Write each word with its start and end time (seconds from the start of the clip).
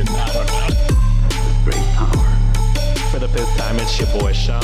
information. 0.00 0.48
I 0.48 1.28
don't 1.28 1.30
know. 1.30 1.64
Great 1.64 1.86
power. 1.94 3.10
For 3.10 3.18
the 3.18 3.28
fifth 3.28 3.56
time, 3.56 3.78
it's 3.78 3.98
your 3.98 4.08
boy 4.18 4.32
Sean. 4.32 4.62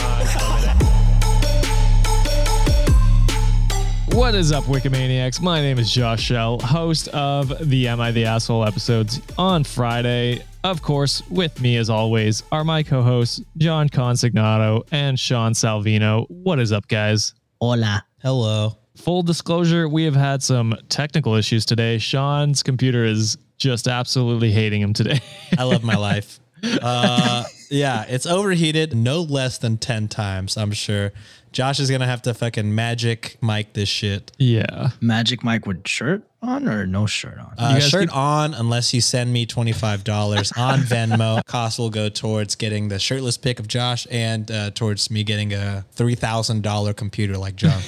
What 4.16 4.34
is 4.34 4.51
up, 4.51 4.64
Wikimaniacs? 4.64 5.42
My 5.42 5.60
name 5.60 5.78
is 5.78 5.92
Josh 5.92 6.22
Shell, 6.22 6.60
host 6.60 7.08
of 7.08 7.69
the 7.69 7.87
Am 7.88 8.01
I 8.01 8.12
the 8.12 8.24
Asshole 8.24 8.64
episodes 8.64 9.20
on 9.37 9.62
Friday. 9.62 10.42
Of 10.64 10.80
course, 10.80 11.22
with 11.28 11.60
me 11.60 11.76
as 11.76 11.90
always 11.90 12.42
are 12.50 12.64
my 12.64 12.82
co-hosts 12.82 13.42
John 13.58 13.90
Consignato 13.90 14.87
and 14.90 15.21
Sean 15.21 15.53
Salvino. 15.53 16.24
What 16.30 16.59
is 16.59 16.73
up, 16.73 16.88
guys? 16.88 17.34
Hola. 17.60 18.06
Hello. 18.23 18.78
Full 18.97 19.23
disclosure, 19.23 19.87
we 19.87 20.05
have 20.05 20.16
had 20.16 20.42
some 20.42 20.75
technical 20.89 21.34
issues 21.34 21.66
today. 21.66 21.98
Sean's 21.98 22.62
computer 22.62 23.05
is 23.05 23.37
just 23.59 23.88
absolutely 23.88 24.52
hating 24.52 24.80
him 24.80 24.92
today. 24.92 25.20
I 25.59 25.64
love 25.64 25.83
my 25.83 25.97
life. 25.97 26.41
Uh, 26.62 27.45
yeah, 27.70 28.05
it's 28.09 28.27
overheated 28.27 28.95
no 28.97 29.20
less 29.23 29.59
than 29.59 29.77
10 29.78 30.09
times, 30.09 30.56
I'm 30.56 30.73
sure. 30.73 31.12
Josh 31.52 31.80
is 31.80 31.88
going 31.88 32.00
to 32.02 32.06
have 32.06 32.20
to 32.23 32.34
fucking 32.34 32.74
magic 32.74 33.38
mic 33.41 33.73
this 33.73 33.88
shit. 33.88 34.30
yeah. 34.38 34.91
Magic 35.00 35.42
mic 35.42 35.64
with 35.66 35.87
shirt 35.88 36.23
on 36.42 36.69
or 36.69 36.87
no 36.87 37.06
shirt 37.06 37.38
on? 37.38 37.55
Uh, 37.56 37.80
shirt 37.80 38.09
keep- 38.09 38.16
on 38.16 38.52
unless 38.52 38.92
you 38.92 39.00
send 39.00 39.33
me 39.33 39.47
$25 39.47 40.59
on 40.59 40.80
Venmo. 40.80 41.42
Cost 41.47 41.78
will 41.78 41.88
go 41.91 42.09
towards 42.11 42.56
getting 42.56 42.88
the 42.88 42.98
shirtless 42.98 43.38
pic 43.38 43.59
of 43.59 43.69
Josh 43.69 44.06
and 44.11 44.50
uh, 44.50 44.70
towards 44.73 45.11
me 45.11 45.25
getting 45.25 45.55
a 45.55 45.84
$3,000 45.97 46.95
computer 46.97 47.38
like 47.38 47.56
John. 47.56 47.80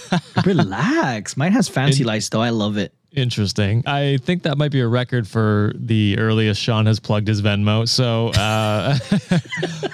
Relax. 0.44 1.36
Mine 1.36 1.52
has 1.52 1.68
fancy 1.68 2.04
lights 2.04 2.28
though. 2.28 2.42
I 2.42 2.50
love 2.50 2.76
it. 2.76 2.92
Interesting. 3.16 3.82
I 3.86 4.18
think 4.18 4.42
that 4.42 4.58
might 4.58 4.70
be 4.70 4.80
a 4.80 4.88
record 4.88 5.26
for 5.26 5.72
the 5.74 6.18
earliest 6.18 6.60
Sean 6.60 6.84
has 6.84 7.00
plugged 7.00 7.28
his 7.28 7.40
Venmo. 7.40 7.88
So 7.88 8.28
uh, 8.38 8.98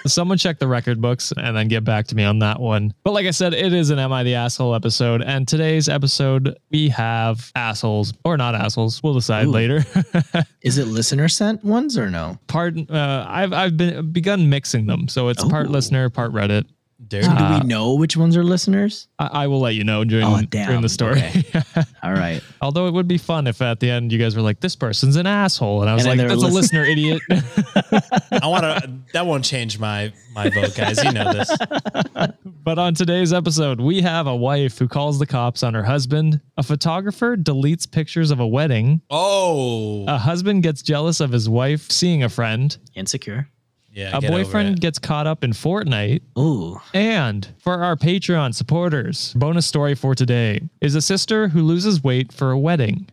someone 0.09 0.39
check 0.39 0.59
the 0.59 0.67
record 0.67 1.01
books 1.01 1.33
and 1.37 1.57
then 1.57 1.69
get 1.69 1.85
back 1.85 2.09
to 2.09 2.17
me 2.17 2.25
on 2.25 2.41
that 2.41 2.59
one. 2.59 2.93
But 3.05 3.13
like 3.13 3.27
I 3.27 3.31
said, 3.31 3.55
it 3.55 3.73
is 3.73 3.91
an 3.91 4.01
Am 4.01 4.13
I 4.13 4.25
the 4.25 4.35
Asshole 4.35 4.75
episode. 4.75 5.23
And 5.23 5.47
today's 5.47 5.89
episode, 5.89 6.59
we 6.73 6.89
have 6.89 7.53
assholes 7.55 8.13
or 8.25 8.37
not 8.37 8.57
assholes. 8.57 9.01
We'll 9.05 9.15
decide 9.15 9.47
Ooh. 9.47 9.53
later. 9.53 9.85
Is 10.63 10.79
it 10.79 10.89
listener 10.89 11.29
sent 11.29 11.65
ones 11.65 11.97
or 11.97 12.11
no? 12.11 12.39
part, 12.49 12.75
uh, 12.91 13.25
I've, 13.29 13.53
I've 13.53 13.77
been 13.77 14.11
begun 14.11 14.51
mixing 14.51 14.87
them. 14.87 15.07
So 15.07 15.29
it's 15.29 15.45
part 15.45 15.71
listener, 15.71 16.11
part 16.11 16.33
Reddit. 16.33 16.67
Dude. 17.09 17.25
So 17.25 17.31
do 17.31 17.37
we 17.37 17.41
uh, 17.43 17.63
know 17.65 17.95
which 17.95 18.17
ones 18.17 18.37
are 18.37 18.45
listeners? 18.45 19.09
I, 19.19 19.27
I 19.27 19.47
will 19.47 19.61
let 19.61 19.75
you 19.75 19.85
know 19.85 20.05
during, 20.05 20.25
Oh, 20.25 20.41
during 20.43 20.81
the 20.81 20.89
story. 20.89 21.19
Okay. 21.21 21.45
All 22.03 22.13
right. 22.13 22.43
Although 22.61 22.87
it 22.87 22.93
would 22.95 23.09
be 23.09 23.19
fun 23.19 23.47
if 23.47 23.61
at 23.61 23.81
the 23.81 23.91
end 23.91 24.13
you 24.13 24.19
guys 24.19 24.35
were 24.37 24.43
like, 24.43 24.61
this 24.61 24.77
person's 24.77 25.17
an 25.17 25.27
asshole. 25.27 25.83
And 25.83 25.91
I 25.91 25.95
was 25.95 26.07
And 26.07 26.19
like, 26.19 26.29
that's 26.29 26.41
they're 26.41 26.51
a 26.51 26.55
listener, 26.55 26.85
idiot. 26.85 27.21
I 27.31 28.47
want 28.47 28.63
to, 28.63 28.93
that 29.13 29.27
won't 29.27 29.45
change 29.45 29.79
my, 29.79 30.13
my 30.35 30.49
vote, 30.49 30.75
guys. 30.75 31.03
You 31.05 31.13
know 31.13 31.33
this. 31.33 31.51
But 32.65 32.79
on 32.79 32.95
today's 32.95 33.33
episode, 33.33 33.81
we 33.81 34.03
have 34.03 34.29
a 34.29 34.37
wife 34.37 34.79
who 34.79 34.87
calls 34.87 35.19
the 35.19 35.27
cops 35.27 35.65
on 35.65 35.75
her 35.75 35.83
husband, 35.83 36.41
a 36.57 36.63
photographer 36.63 37.37
deletes 37.37 37.91
pictures 37.91 38.31
of 38.31 38.39
a 38.39 38.47
wedding, 38.47 39.01
Oh. 39.11 40.05
a 40.07 40.17
husband 40.17 40.63
gets 40.63 40.81
jealous 40.81 41.19
of 41.19 41.33
his 41.33 41.49
wife 41.49 41.91
seeing 41.91 42.23
a 42.23 42.29
friend, 42.29 42.77
Insecure. 42.95 43.49
Yeah. 43.93 44.17
a 44.17 44.21
get 44.21 44.31
over 44.31 44.43
boyfriend 44.43 44.77
it. 44.77 44.81
gets 44.81 44.99
caught 44.99 45.27
up 45.27 45.45
in 45.45 45.53
Fortnite, 45.53 46.23
Ooh. 46.39 46.81
and 46.95 47.49
for 47.59 47.83
our 47.83 47.97
Patreon 47.97 48.55
supporters, 48.55 49.35
bonus 49.35 49.67
story 49.67 49.95
for 49.95 50.15
today 50.15 50.61
is 50.81 50.95
a 50.95 51.03
sister 51.03 51.49
who 51.49 51.63
loses 51.63 52.03
weight 52.03 52.33
for 52.33 52.51
a 52.51 52.59
wedding. 52.59 53.09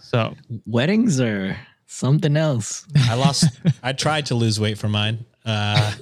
So, 0.00 0.34
Weddings 0.66 1.20
are 1.20 1.56
something 1.86 2.36
else. 2.36 2.86
I 2.96 3.14
lost. 3.14 3.46
I 3.82 3.92
tried 3.92 4.26
to 4.26 4.34
lose 4.34 4.58
weight 4.58 4.78
for 4.78 4.88
mine. 4.88 5.24
Uh, 5.44 5.92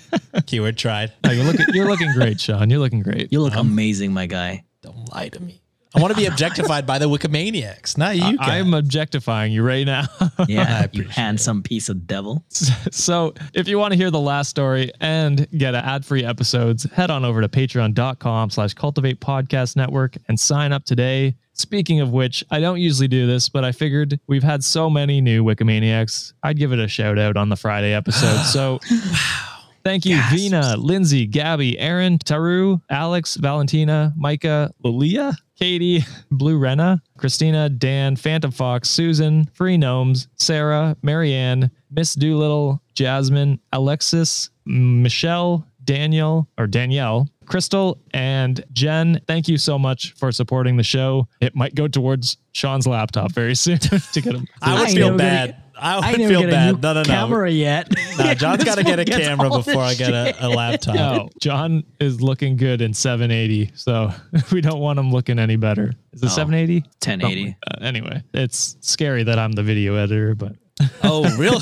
keyword 0.46 0.76
tried. 0.76 1.12
no, 1.24 1.30
you're 1.32 1.44
looking 1.44 1.66
you're 1.72 1.88
looking 1.88 2.12
great, 2.12 2.40
Sean. 2.40 2.68
You're 2.70 2.80
looking 2.80 3.00
great. 3.00 3.32
You 3.32 3.40
look 3.40 3.54
amazing, 3.54 4.12
my 4.12 4.26
guy. 4.26 4.64
Don't 4.82 5.12
lie 5.12 5.28
to 5.28 5.40
me. 5.42 5.59
I 5.94 6.00
want 6.00 6.14
to 6.14 6.16
be 6.20 6.26
objectified 6.26 6.86
by 6.86 6.98
the 6.98 7.08
Wikimaniacs, 7.08 7.98
not 7.98 8.16
you. 8.16 8.36
guys. 8.36 8.48
I'm 8.48 8.74
objectifying 8.74 9.52
you 9.52 9.62
right 9.64 9.84
now. 9.84 10.04
Yeah, 10.48 10.80
you 10.80 10.84
appreciate 11.02 11.10
handsome 11.10 11.62
piece 11.62 11.88
of 11.88 12.06
devil. 12.06 12.44
so 12.48 13.34
if 13.52 13.68
you 13.68 13.78
want 13.78 13.92
to 13.92 13.96
hear 13.96 14.10
the 14.10 14.20
last 14.20 14.48
story 14.48 14.90
and 15.00 15.46
get 15.56 15.74
ad-free 15.74 16.24
episodes 16.24 16.84
head 16.92 17.10
on 17.10 17.24
over 17.24 17.40
to 17.40 17.48
patreon.com 17.48 18.50
slash 18.50 18.74
cultivate 18.74 19.20
podcast 19.20 19.76
network 19.76 20.16
and 20.28 20.38
sign 20.40 20.72
up 20.72 20.84
today 20.84 21.36
speaking 21.52 22.00
of 22.00 22.10
which 22.10 22.42
i 22.50 22.58
don't 22.58 22.78
usually 22.80 23.08
do 23.08 23.26
this 23.26 23.48
but 23.48 23.64
i 23.64 23.70
figured 23.72 24.18
we've 24.28 24.42
had 24.42 24.64
so 24.64 24.88
many 24.88 25.20
new 25.20 25.44
wikimaniacs 25.44 26.32
i'd 26.44 26.58
give 26.58 26.72
it 26.72 26.78
a 26.78 26.88
shout 26.88 27.18
out 27.18 27.36
on 27.36 27.48
the 27.48 27.56
friday 27.56 27.92
episode 27.92 28.42
so 28.44 28.78
Thank 29.84 30.04
you, 30.04 30.16
Yes. 30.16 30.32
Vina, 30.32 30.76
Lindsay, 30.76 31.26
Gabby, 31.26 31.78
Aaron, 31.78 32.18
Taru, 32.18 32.80
Alex, 32.90 33.36
Valentina, 33.36 34.12
Micah, 34.16 34.70
Lilia, 34.84 35.32
Katie, 35.58 36.04
Blue 36.30 36.58
Rena, 36.58 37.02
Christina, 37.18 37.68
Dan, 37.68 38.16
Phantom 38.16 38.50
Fox, 38.50 38.88
Susan, 38.88 39.48
Free 39.54 39.76
Gnomes, 39.76 40.28
Sarah, 40.36 40.96
Marianne, 41.02 41.70
Miss 41.90 42.14
Doolittle, 42.14 42.80
Jasmine, 42.94 43.58
Alexis, 43.72 44.50
Michelle, 44.66 45.66
Daniel, 45.84 46.46
or 46.58 46.66
Danielle, 46.66 47.28
Crystal, 47.46 47.98
and 48.14 48.64
Jen. 48.72 49.20
Thank 49.26 49.48
you 49.48 49.58
so 49.58 49.78
much 49.78 50.12
for 50.12 50.30
supporting 50.30 50.76
the 50.76 50.82
show. 50.82 51.26
It 51.40 51.56
might 51.56 51.74
go 51.74 51.88
towards 51.88 52.36
Sean's 52.52 52.86
laptop 52.86 53.32
very 53.32 53.54
soon 53.54 53.78
to 53.78 54.20
get 54.20 54.34
him. 54.34 54.46
I 54.62 54.80
would 54.80 54.90
feel 54.90 55.16
never 55.16 55.18
get 55.18 55.56
bad. 55.56 55.62
A- 55.80 55.84
I 55.84 55.94
I 55.98 56.10
would 56.12 56.20
never 56.20 56.32
feel 56.32 56.40
get 56.40 56.48
a 56.48 56.52
bad. 56.52 56.74
new 56.76 56.80
No, 56.80 56.92
no, 56.92 57.00
no. 57.00 57.04
camera 57.04 57.50
yet. 57.50 57.92
No, 58.18 58.34
John's 58.34 58.64
got 58.64 58.76
to 58.78 58.84
get 58.84 58.98
a 58.98 59.04
camera 59.04 59.48
before 59.50 59.82
I 59.82 59.94
get 59.94 60.12
a, 60.12 60.46
a 60.46 60.48
laptop. 60.48 60.94
No, 60.94 61.28
John 61.40 61.84
is 62.00 62.20
looking 62.20 62.56
good 62.56 62.80
in 62.80 62.92
780, 62.94 63.72
so 63.74 64.12
we 64.52 64.60
don't 64.60 64.80
want 64.80 64.98
him 64.98 65.10
looking 65.10 65.38
any 65.38 65.56
better. 65.56 65.92
Is 66.12 66.22
it 66.22 66.26
Oh. 66.26 66.28
780? 66.28 66.80
1080. 67.04 67.56
Uh, 67.66 67.84
anyway, 67.84 68.22
it's 68.34 68.76
scary 68.80 69.22
that 69.24 69.38
I'm 69.38 69.52
the 69.52 69.62
video 69.62 69.94
editor, 69.96 70.34
but 70.34 70.52
Oh, 71.02 71.28
real, 71.36 71.58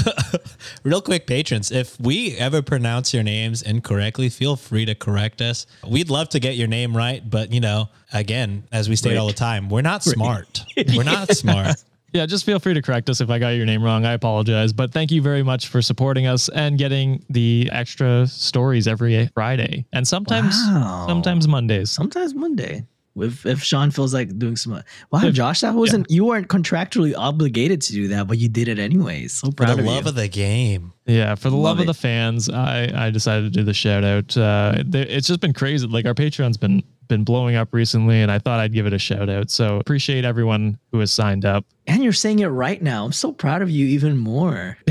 real 0.84 1.00
quick, 1.00 1.26
patrons. 1.26 1.72
If 1.72 1.98
we 2.00 2.36
ever 2.36 2.62
pronounce 2.62 3.12
your 3.12 3.22
names 3.24 3.62
incorrectly, 3.62 4.28
feel 4.28 4.54
free 4.56 4.84
to 4.84 4.94
correct 4.94 5.40
us. 5.42 5.66
We'd 5.86 6.08
love 6.08 6.28
to 6.30 6.40
get 6.40 6.54
your 6.54 6.68
name 6.68 6.96
right, 6.96 7.28
but 7.28 7.52
you 7.52 7.58
know, 7.60 7.88
again, 8.12 8.64
as 8.70 8.88
we 8.88 8.94
state 8.94 9.16
all 9.16 9.26
the 9.26 9.32
time, 9.32 9.68
we're 9.70 9.82
not 9.82 10.04
smart. 10.04 10.64
We're 10.94 11.02
not 11.02 11.34
smart. 11.36 11.82
Yeah, 12.12 12.26
just 12.26 12.44
feel 12.46 12.58
free 12.58 12.74
to 12.74 12.82
correct 12.82 13.08
us 13.10 13.20
if 13.20 13.30
I 13.30 13.38
got 13.38 13.50
your 13.50 13.66
name 13.66 13.82
wrong. 13.82 14.04
I 14.06 14.12
apologize, 14.12 14.72
but 14.72 14.92
thank 14.92 15.10
you 15.10 15.20
very 15.22 15.42
much 15.42 15.68
for 15.68 15.82
supporting 15.82 16.26
us 16.26 16.48
and 16.48 16.78
getting 16.78 17.24
the 17.28 17.68
extra 17.72 18.26
stories 18.26 18.86
every 18.88 19.26
Friday 19.34 19.84
and 19.92 20.06
sometimes 20.08 20.54
Wow. 20.68 21.04
sometimes 21.06 21.46
Mondays. 21.48 21.90
Sometimes 21.90 22.34
Monday. 22.34 22.84
If 23.22 23.44
if 23.46 23.62
Sean 23.62 23.90
feels 23.90 24.12
like 24.14 24.38
doing 24.38 24.56
some, 24.56 24.82
wow, 25.10 25.30
Josh, 25.30 25.60
that 25.60 25.74
wasn't 25.74 26.10
you 26.10 26.24
weren't 26.24 26.48
contractually 26.48 27.14
obligated 27.16 27.80
to 27.82 27.92
do 27.92 28.08
that, 28.08 28.26
but 28.28 28.38
you 28.38 28.48
did 28.48 28.68
it 28.68 28.78
anyways. 28.78 29.32
So 29.32 29.50
proud 29.50 29.52
For 29.52 29.64
proud 29.64 29.76
the 29.76 29.82
of 29.82 29.86
love 29.86 30.04
you. 30.04 30.08
of 30.10 30.14
the 30.16 30.28
game. 30.28 30.92
Yeah, 31.06 31.34
for 31.36 31.48
the 31.50 31.56
love, 31.56 31.78
Love 31.78 31.80
of 31.80 31.86
the 31.86 31.94
fans, 31.94 32.48
I 32.50 32.90
I 33.06 33.10
decided 33.10 33.44
to 33.52 33.58
do 33.58 33.64
the 33.64 33.74
shout 33.74 34.04
out. 34.04 34.36
Uh, 34.36 34.82
it's 34.92 35.26
just 35.28 35.40
been 35.40 35.52
crazy. 35.54 35.86
Like 35.86 36.04
our 36.06 36.14
Patreon's 36.14 36.56
been 36.56 36.82
been 37.08 37.24
blowing 37.24 37.56
up 37.56 37.72
recently, 37.72 38.20
and 38.20 38.30
I 38.30 38.38
thought 38.38 38.60
I'd 38.60 38.74
give 38.74 38.86
it 38.86 38.92
a 38.92 38.98
shout 38.98 39.30
out. 39.30 39.50
So 39.50 39.78
appreciate 39.78 40.26
everyone 40.26 40.78
who 40.92 40.98
has 40.98 41.10
signed 41.10 41.46
up. 41.46 41.64
and 41.86 42.04
you're 42.04 42.12
saying 42.12 42.40
it 42.40 42.48
right 42.48 42.82
now. 42.82 43.06
I'm 43.06 43.12
so 43.12 43.32
proud 43.32 43.62
of 43.62 43.70
you 43.70 43.86
even 43.86 44.18
more. 44.18 44.76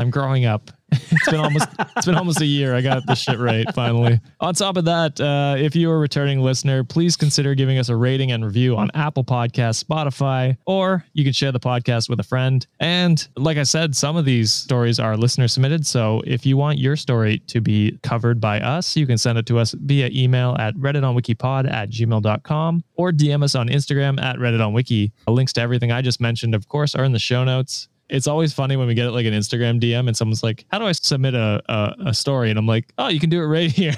I'm 0.00 0.10
growing 0.10 0.46
up. 0.46 0.70
It's 1.12 1.30
been 1.30 1.40
almost 1.40 1.68
it's 1.96 2.06
been 2.06 2.14
almost 2.14 2.40
a 2.40 2.46
year. 2.46 2.74
I 2.74 2.80
got 2.80 3.06
this 3.06 3.20
shit 3.20 3.38
right 3.38 3.66
finally. 3.74 4.20
On 4.40 4.54
top 4.54 4.76
of 4.76 4.86
that, 4.86 5.20
uh, 5.20 5.54
if 5.58 5.76
you 5.76 5.90
are 5.90 5.96
a 5.96 5.98
returning 5.98 6.40
listener, 6.40 6.82
please 6.82 7.16
consider 7.16 7.54
giving 7.54 7.78
us 7.78 7.88
a 7.88 7.96
rating 7.96 8.32
and 8.32 8.44
review 8.44 8.76
on 8.76 8.90
Apple 8.94 9.22
Podcasts, 9.22 9.84
Spotify, 9.84 10.56
or 10.66 11.04
you 11.12 11.22
can 11.22 11.32
share 11.32 11.52
the 11.52 11.60
podcast 11.60 12.08
with 12.08 12.18
a 12.20 12.24
friend. 12.24 12.66
And 12.80 13.26
like 13.36 13.56
I 13.56 13.64
said, 13.64 13.94
some 13.94 14.16
of 14.16 14.24
these 14.24 14.52
stories 14.52 14.98
are 14.98 15.16
listener 15.16 15.46
submitted. 15.46 15.86
So 15.86 16.22
if 16.26 16.46
you 16.46 16.56
want 16.56 16.78
your 16.78 16.96
story 16.96 17.38
to 17.48 17.60
be 17.60 17.98
covered 18.02 18.40
by 18.40 18.60
us, 18.60 18.96
you 18.96 19.06
can 19.06 19.18
send 19.18 19.38
it 19.38 19.46
to 19.46 19.58
us 19.58 19.74
via 19.78 20.10
email 20.12 20.56
at 20.58 20.74
redditonwikipod 20.76 21.70
at 21.70 21.90
gmail.com 21.90 22.84
or 22.94 23.12
DM 23.12 23.44
us 23.44 23.54
on 23.54 23.68
Instagram 23.68 24.20
at 24.20 24.36
redditonwiki. 24.36 25.12
Links 25.28 25.52
to 25.54 25.60
everything 25.60 25.92
I 25.92 26.02
just 26.02 26.20
mentioned, 26.20 26.54
of 26.54 26.68
course, 26.68 26.94
are 26.94 27.04
in 27.04 27.12
the 27.12 27.18
show 27.18 27.44
notes 27.44 27.88
it's 28.10 28.26
always 28.26 28.52
funny 28.52 28.76
when 28.76 28.86
we 28.88 28.94
get 28.94 29.06
it 29.06 29.12
like 29.12 29.24
an 29.26 29.32
Instagram 29.34 29.80
DM 29.80 30.06
and 30.08 30.16
someone's 30.16 30.42
like, 30.42 30.64
"How 30.70 30.78
do 30.78 30.84
I 30.86 30.92
submit 30.92 31.34
a 31.34 31.62
a, 31.68 31.94
a 32.08 32.14
story?" 32.14 32.50
And 32.50 32.58
I'm 32.58 32.66
like, 32.66 32.92
"Oh, 32.98 33.08
you 33.08 33.18
can 33.20 33.30
do 33.30 33.40
it 33.40 33.46
right 33.46 33.70
here." 33.70 33.94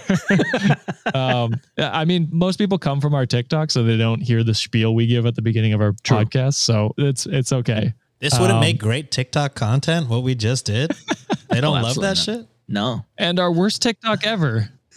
um, 1.14 1.54
I 1.78 2.04
mean, 2.04 2.28
most 2.32 2.58
people 2.58 2.78
come 2.78 3.00
from 3.00 3.14
our 3.14 3.26
TikTok, 3.26 3.70
so 3.70 3.82
they 3.82 3.96
don't 3.96 4.20
hear 4.20 4.44
the 4.44 4.54
spiel 4.54 4.94
we 4.94 5.06
give 5.06 5.26
at 5.26 5.34
the 5.34 5.42
beginning 5.42 5.72
of 5.72 5.80
our 5.80 5.92
podcast. 5.92 6.54
So 6.54 6.94
it's 6.98 7.26
it's 7.26 7.52
okay. 7.52 7.94
This 8.20 8.34
wouldn't 8.34 8.52
Um, 8.58 8.60
make 8.60 8.78
great 8.78 9.10
TikTok 9.10 9.54
content. 9.54 10.08
What 10.08 10.22
we 10.22 10.34
just 10.34 10.66
did. 10.66 10.92
They 11.50 11.60
don't 11.60 11.76
Oh, 11.76 11.82
love 11.82 11.96
that 11.96 12.12
absolutely 12.12 12.42
shit. 12.44 12.48
No. 12.68 13.04
And 13.18 13.38
our 13.38 13.52
worst 13.52 13.82
TikTok 13.82 14.26
ever. 14.26 14.70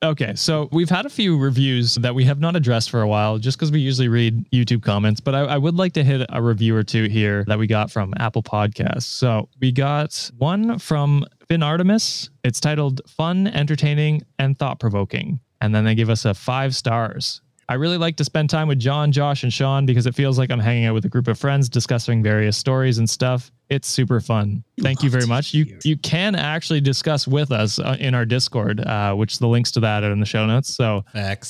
Okay, 0.00 0.34
so 0.36 0.68
we've 0.70 0.88
had 0.88 1.06
a 1.06 1.10
few 1.10 1.36
reviews 1.36 1.96
that 1.96 2.14
we 2.14 2.24
have 2.24 2.38
not 2.38 2.54
addressed 2.54 2.88
for 2.88 3.02
a 3.02 3.08
while, 3.08 3.38
just 3.38 3.58
because 3.58 3.72
we 3.72 3.80
usually 3.80 4.06
read 4.06 4.48
YouTube 4.52 4.80
comments. 4.80 5.20
But 5.20 5.34
I, 5.34 5.40
I 5.40 5.58
would 5.58 5.74
like 5.74 5.94
to 5.94 6.04
hit 6.04 6.24
a 6.28 6.40
review 6.40 6.76
or 6.76 6.84
two 6.84 7.04
here 7.04 7.44
that 7.48 7.58
we 7.58 7.66
got 7.66 7.90
from 7.90 8.14
Apple 8.16 8.42
Podcasts. 8.44 9.02
So 9.02 9.48
we 9.60 9.72
got 9.72 10.30
one 10.38 10.78
from 10.78 11.24
Finn 11.48 11.64
Artemis. 11.64 12.30
It's 12.44 12.60
titled 12.60 13.00
"Fun, 13.08 13.48
Entertaining, 13.48 14.22
and 14.38 14.56
Thought 14.56 14.78
Provoking," 14.78 15.40
and 15.60 15.74
then 15.74 15.84
they 15.84 15.96
give 15.96 16.10
us 16.10 16.24
a 16.24 16.32
five 16.32 16.76
stars. 16.76 17.40
I 17.70 17.74
really 17.74 17.98
like 17.98 18.16
to 18.16 18.24
spend 18.24 18.48
time 18.48 18.66
with 18.66 18.78
John, 18.78 19.12
Josh, 19.12 19.42
and 19.42 19.52
Sean 19.52 19.84
because 19.84 20.06
it 20.06 20.14
feels 20.14 20.38
like 20.38 20.50
I'm 20.50 20.58
hanging 20.58 20.86
out 20.86 20.94
with 20.94 21.04
a 21.04 21.08
group 21.08 21.28
of 21.28 21.38
friends 21.38 21.68
discussing 21.68 22.22
various 22.22 22.56
stories 22.56 22.96
and 22.96 23.08
stuff. 23.08 23.52
It's 23.68 23.86
super 23.86 24.20
fun. 24.20 24.64
Thank 24.80 25.02
you 25.02 25.10
very 25.10 25.26
much. 25.26 25.52
You 25.52 25.64
hear. 25.64 25.78
you 25.84 25.96
can 25.98 26.34
actually 26.34 26.80
discuss 26.80 27.28
with 27.28 27.52
us 27.52 27.78
uh, 27.78 27.98
in 28.00 28.14
our 28.14 28.24
Discord, 28.24 28.80
uh, 28.80 29.14
which 29.14 29.38
the 29.38 29.48
links 29.48 29.70
to 29.72 29.80
that 29.80 30.02
are 30.02 30.10
in 30.10 30.20
the 30.20 30.26
show 30.26 30.46
notes. 30.46 30.74
So 30.74 31.04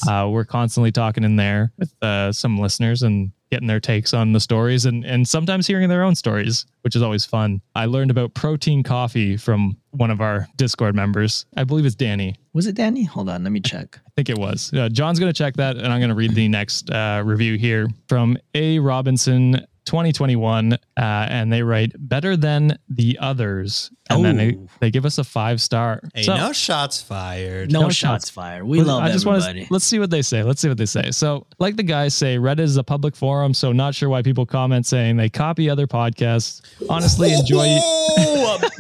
uh, 0.09 0.29
we're 0.29 0.45
constantly 0.45 0.91
talking 0.91 1.23
in 1.23 1.37
there 1.37 1.73
with 1.79 1.95
uh, 2.03 2.33
some 2.33 2.59
listeners 2.59 3.05
and 3.05 3.31
getting 3.51 3.67
their 3.67 3.81
takes 3.81 4.13
on 4.13 4.33
the 4.33 4.41
stories 4.41 4.85
and 4.85 5.05
and 5.05 5.27
sometimes 5.27 5.67
hearing 5.67 5.89
their 5.89 6.03
own 6.03 6.15
stories, 6.15 6.67
which 6.83 6.97
is 6.97 7.03
always 7.03 7.25
fun. 7.25 7.61
I 7.75 7.87
learned 7.87 8.11
about 8.11 8.35
protein 8.35 8.83
coffee 8.83 9.37
from 9.37 9.77
one 9.91 10.11
of 10.11 10.21
our 10.21 10.47
Discord 10.57 10.95
members. 10.95 11.47
I 11.57 11.65
believe 11.65 11.87
it's 11.87 11.95
Danny. 11.95 12.37
Was 12.53 12.67
it 12.67 12.75
Danny? 12.75 13.05
Hold 13.05 13.29
on, 13.29 13.43
let 13.45 13.53
me 13.53 13.61
check. 13.61 13.99
I 14.07 14.11
think 14.17 14.29
it 14.29 14.39
was. 14.39 14.73
Uh, 14.73 14.89
John's 14.89 15.19
going 15.19 15.33
to 15.33 15.37
check 15.37 15.55
that, 15.57 15.77
and 15.77 15.87
I'm 15.87 16.01
going 16.01 16.11
to 16.11 16.15
read 16.15 16.35
the 16.35 16.49
next 16.49 16.91
uh, 16.91 17.23
review 17.25 17.57
here 17.57 17.89
from 18.09 18.37
A. 18.55 18.79
Robinson 18.79 19.67
2021. 19.89 20.75
Uh, 20.75 20.77
and 20.97 21.53
they 21.53 21.63
write, 21.63 21.93
better 21.99 22.37
than 22.37 22.79
the 22.89 23.19
others. 23.21 23.91
And 24.11 24.25
then 24.25 24.37
they, 24.37 24.57
they 24.81 24.91
give 24.91 25.05
us 25.05 25.19
a 25.19 25.25
five 25.25 25.61
star. 25.61 26.01
hey, 26.15 26.23
So- 26.23 26.37
no 26.37 26.53
shots 26.53 27.03
fired. 27.03 27.71
No, 27.73 27.81
No 27.83 27.87
shots, 27.89 27.97
shots. 28.27 28.31
fired. 28.31 28.65
We 28.65 28.79
Let's- 28.79 28.89
love 28.89 29.03
I 29.03 29.11
just 29.13 29.27
everybody. 29.27 29.59
want 29.61 29.69
to 29.69 29.73
let's 29.75 29.85
see 29.85 29.99
what 29.99 30.11
they 30.11 30.23
say. 30.23 30.43
Let's 30.43 30.61
see 30.63 30.69
what 30.69 30.79
they 30.79 30.87
say. 30.87 31.11
So, 31.11 31.47
like 31.59 31.77
the 31.77 31.83
guys 31.83 32.15
say, 32.15 32.37
Reddit 32.37 32.61
is 32.61 32.77
a 32.79 32.85
public 32.85 33.15
forum, 33.17 33.53
so 33.53 33.73
not 33.73 33.95
sure 33.95 34.09
why 34.09 34.23
people 34.23 34.47
comment 34.47 34.87
saying 34.87 35.17
they 35.17 35.29
copy 35.29 35.69
other 35.69 35.87
podcasts. 35.87 36.63
Honestly, 36.89 37.33
enjoy. 37.35 37.67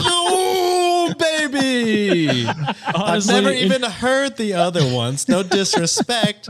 Oh, 0.00 1.08
boom, 1.08 1.16
baby. 1.18 2.46
I've 2.86 3.26
never 3.26 3.50
even 3.50 3.82
heard 3.82 4.36
the 4.36 4.54
other 4.54 4.82
ones. 4.94 5.28
No 5.28 5.42
disrespect, 5.42 6.48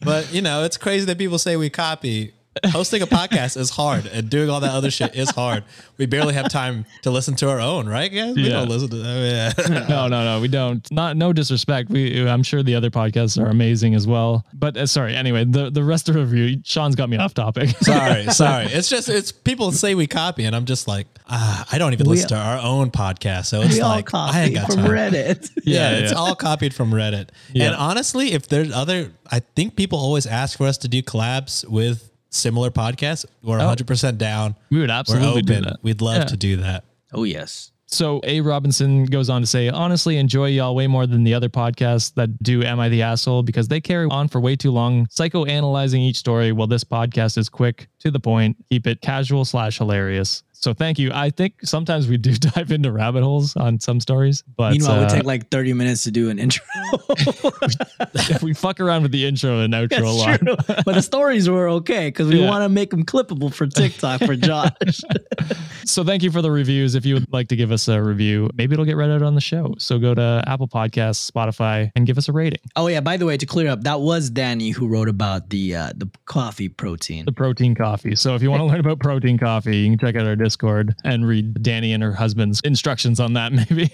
but 0.00 0.32
you 0.34 0.42
know, 0.42 0.64
it's 0.64 0.76
crazy 0.76 1.06
that 1.06 1.16
people 1.18 1.38
say 1.38 1.56
we 1.56 1.70
copy. 1.70 2.34
Hosting 2.72 3.02
a 3.02 3.06
podcast 3.06 3.56
is 3.56 3.70
hard, 3.70 4.06
and 4.06 4.28
doing 4.28 4.50
all 4.50 4.58
that 4.58 4.72
other 4.72 4.90
shit 4.90 5.14
is 5.14 5.30
hard. 5.30 5.62
We 5.96 6.06
barely 6.06 6.34
have 6.34 6.48
time 6.50 6.86
to 7.02 7.10
listen 7.12 7.36
to 7.36 7.48
our 7.50 7.60
own, 7.60 7.88
right, 7.88 8.08
guys? 8.12 8.34
We 8.34 8.44
Yeah. 8.44 8.54
don't 8.54 8.68
listen 8.68 8.88
to 8.88 8.96
that. 8.96 9.86
no, 9.88 10.08
no, 10.08 10.24
no, 10.24 10.40
we 10.40 10.48
don't. 10.48 10.84
Not 10.90 11.16
no 11.16 11.32
disrespect. 11.32 11.88
We, 11.88 12.28
I'm 12.28 12.42
sure 12.42 12.64
the 12.64 12.74
other 12.74 12.90
podcasts 12.90 13.40
are 13.40 13.46
amazing 13.48 13.94
as 13.94 14.08
well. 14.08 14.44
But 14.54 14.76
uh, 14.76 14.86
sorry. 14.86 15.14
Anyway, 15.14 15.44
the 15.44 15.70
the 15.70 15.84
rest 15.84 16.08
of 16.08 16.16
the 16.16 16.20
review, 16.22 16.60
Sean's 16.64 16.96
got 16.96 17.08
me 17.08 17.16
off 17.16 17.32
topic. 17.32 17.68
sorry, 17.82 18.24
sorry. 18.32 18.64
It's 18.66 18.88
just 18.88 19.08
it's 19.08 19.30
people 19.30 19.70
say 19.70 19.94
we 19.94 20.08
copy, 20.08 20.42
and 20.44 20.56
I'm 20.56 20.64
just 20.64 20.88
like, 20.88 21.06
ah, 21.28 21.64
I 21.70 21.78
don't 21.78 21.92
even 21.92 22.06
We- 22.08 22.16
listen 22.16 22.30
to 22.30 22.36
our 22.38 22.58
own 22.58 22.90
podcast, 22.90 23.46
so 23.46 23.60
it's 23.62 23.74
we 23.74 23.82
all 23.82 23.90
like 23.90 24.12
I 24.14 24.42
ain't 24.46 24.54
copy 24.56 24.66
got 24.66 24.72
from 24.72 24.82
time. 24.84 24.90
Reddit. 24.90 25.50
Yeah, 25.64 25.90
Yeah, 25.92 25.98
it's 25.98 26.12
yeah. 26.12 26.18
all 26.18 26.34
copied 26.34 26.74
from 26.74 26.90
Reddit. 26.90 27.28
Yeah. 27.52 27.66
And 27.66 27.76
honestly, 27.76 28.32
if 28.32 28.48
there's 28.48 28.72
other, 28.72 29.12
I 29.30 29.40
think 29.54 29.76
people 29.76 29.98
always 30.00 30.26
ask 30.26 30.58
for 30.58 30.66
us 30.66 30.78
to 30.78 30.88
do 30.88 31.02
collabs 31.02 31.68
with 31.68 32.07
similar 32.30 32.70
podcasts. 32.70 33.24
We're 33.42 33.58
100% 33.58 34.18
down. 34.18 34.54
we 34.70 34.78
would 34.80 34.90
absolutely 34.90 35.42
do 35.42 35.60
that. 35.62 35.78
We'd 35.82 36.00
love 36.00 36.18
Yeah. 36.18 36.24
to 36.24 36.36
do 36.36 36.56
that. 36.58 36.84
oh 37.12 37.24
yes. 37.24 37.72
So 37.90 38.20
A 38.24 38.42
Robinson 38.42 39.06
goes 39.06 39.30
on 39.30 39.40
to 39.40 39.46
say, 39.46 39.70
honestly, 39.70 40.18
enjoy 40.18 40.48
y'all 40.48 40.74
way 40.74 40.86
more 40.86 41.06
than 41.06 41.24
the 41.24 41.32
other 41.32 41.48
podcasts 41.48 42.12
that 42.16 42.42
do 42.42 42.62
Am 42.62 42.78
I 42.78 42.90
the 42.90 43.00
Asshole 43.00 43.42
because 43.44 43.68
they 43.68 43.80
carry 43.80 44.06
on 44.10 44.28
for 44.28 44.40
way 44.42 44.56
too 44.56 44.70
long, 44.70 45.06
psychoanalyzing 45.06 46.00
each 46.00 46.16
story 46.18 46.52
while 46.52 46.66
this 46.66 46.84
podcast 46.84 47.38
is 47.38 47.48
quick, 47.48 47.88
to 48.00 48.10
the 48.10 48.20
point, 48.20 48.62
keep 48.70 48.86
it 48.86 49.00
casual 49.00 49.46
slash 49.46 49.78
hilarious. 49.78 50.42
So 50.60 50.74
thank 50.74 50.98
you. 50.98 51.12
I 51.14 51.30
think 51.30 51.54
sometimes 51.62 52.08
we 52.08 52.16
do 52.16 52.32
dive 52.34 52.72
into 52.72 52.90
rabbit 52.90 53.22
holes 53.22 53.54
on 53.56 53.78
some 53.78 54.00
stories, 54.00 54.42
but 54.56 54.72
Meanwhile, 54.72 54.98
uh, 55.00 55.04
we 55.04 55.08
take 55.08 55.24
like 55.24 55.50
30 55.50 55.72
minutes 55.74 56.02
to 56.04 56.10
do 56.10 56.30
an 56.30 56.38
intro. 56.40 56.64
If 58.14 58.42
we 58.42 58.54
fuck 58.54 58.80
around 58.80 59.02
with 59.02 59.12
the 59.12 59.24
intro 59.24 59.60
and 59.60 59.72
outro 59.72 60.02
a 60.02 60.10
lot. 60.10 60.84
But 60.84 60.94
the 60.94 61.02
stories 61.02 61.48
were 61.48 61.68
okay 61.70 62.08
because 62.08 62.28
we 62.28 62.40
Yeah. 62.40 62.48
want 62.50 62.64
to 62.64 62.68
make 62.68 62.90
them 62.90 63.04
clippable 63.04 63.52
for 63.54 63.66
TikTok 63.66 64.22
for 64.22 64.34
Josh. 64.36 64.72
So 65.84 66.04
thank 66.04 66.22
you 66.22 66.30
for 66.30 66.42
the 66.42 66.50
reviews. 66.50 66.94
If 66.94 67.06
you 67.06 67.14
would 67.14 67.32
like 67.32 67.48
to 67.48 67.56
give 67.56 67.72
us 67.72 67.88
a 67.88 68.02
review, 68.02 68.50
maybe 68.54 68.74
it'll 68.74 68.84
get 68.84 68.96
read 68.96 69.10
out 69.10 69.22
on 69.22 69.34
the 69.34 69.40
show. 69.40 69.74
So 69.78 69.98
go 69.98 70.14
to 70.14 70.44
Apple 70.46 70.68
Podcasts, 70.68 71.28
Spotify, 71.30 71.90
and 71.96 72.06
give 72.06 72.18
us 72.18 72.28
a 72.28 72.32
rating. 72.32 72.60
oh 72.76 72.88
yeah, 72.88 73.00
by 73.00 73.16
the 73.16 73.24
way, 73.24 73.38
to 73.38 73.46
clear 73.46 73.70
up, 73.70 73.82
that 73.84 74.00
was 74.00 74.28
Danny 74.28 74.68
who 74.70 74.86
wrote 74.86 75.08
about 75.08 75.48
the 75.48 75.74
uh, 75.74 75.92
the 75.96 76.06
coffee 76.26 76.68
protein. 76.68 77.24
the 77.24 77.32
protein 77.32 77.74
coffee. 77.74 78.14
So 78.16 78.34
if 78.34 78.42
you 78.42 78.50
want 78.50 78.60
to 78.60 78.66
learn 78.66 78.80
about 78.80 78.98
protein 79.00 79.38
coffee, 79.38 79.78
you 79.78 79.96
can 79.96 79.98
check 79.98 80.14
out 80.20 80.26
our 80.26 80.36
Discord 80.48 80.96
and 81.04 81.26
read 81.26 81.62
Danny 81.62 81.92
and 81.92 82.02
her 82.02 82.14
husband's 82.14 82.60
instructions 82.62 83.20
on 83.20 83.34
that. 83.34 83.52
Maybe. 83.58 83.90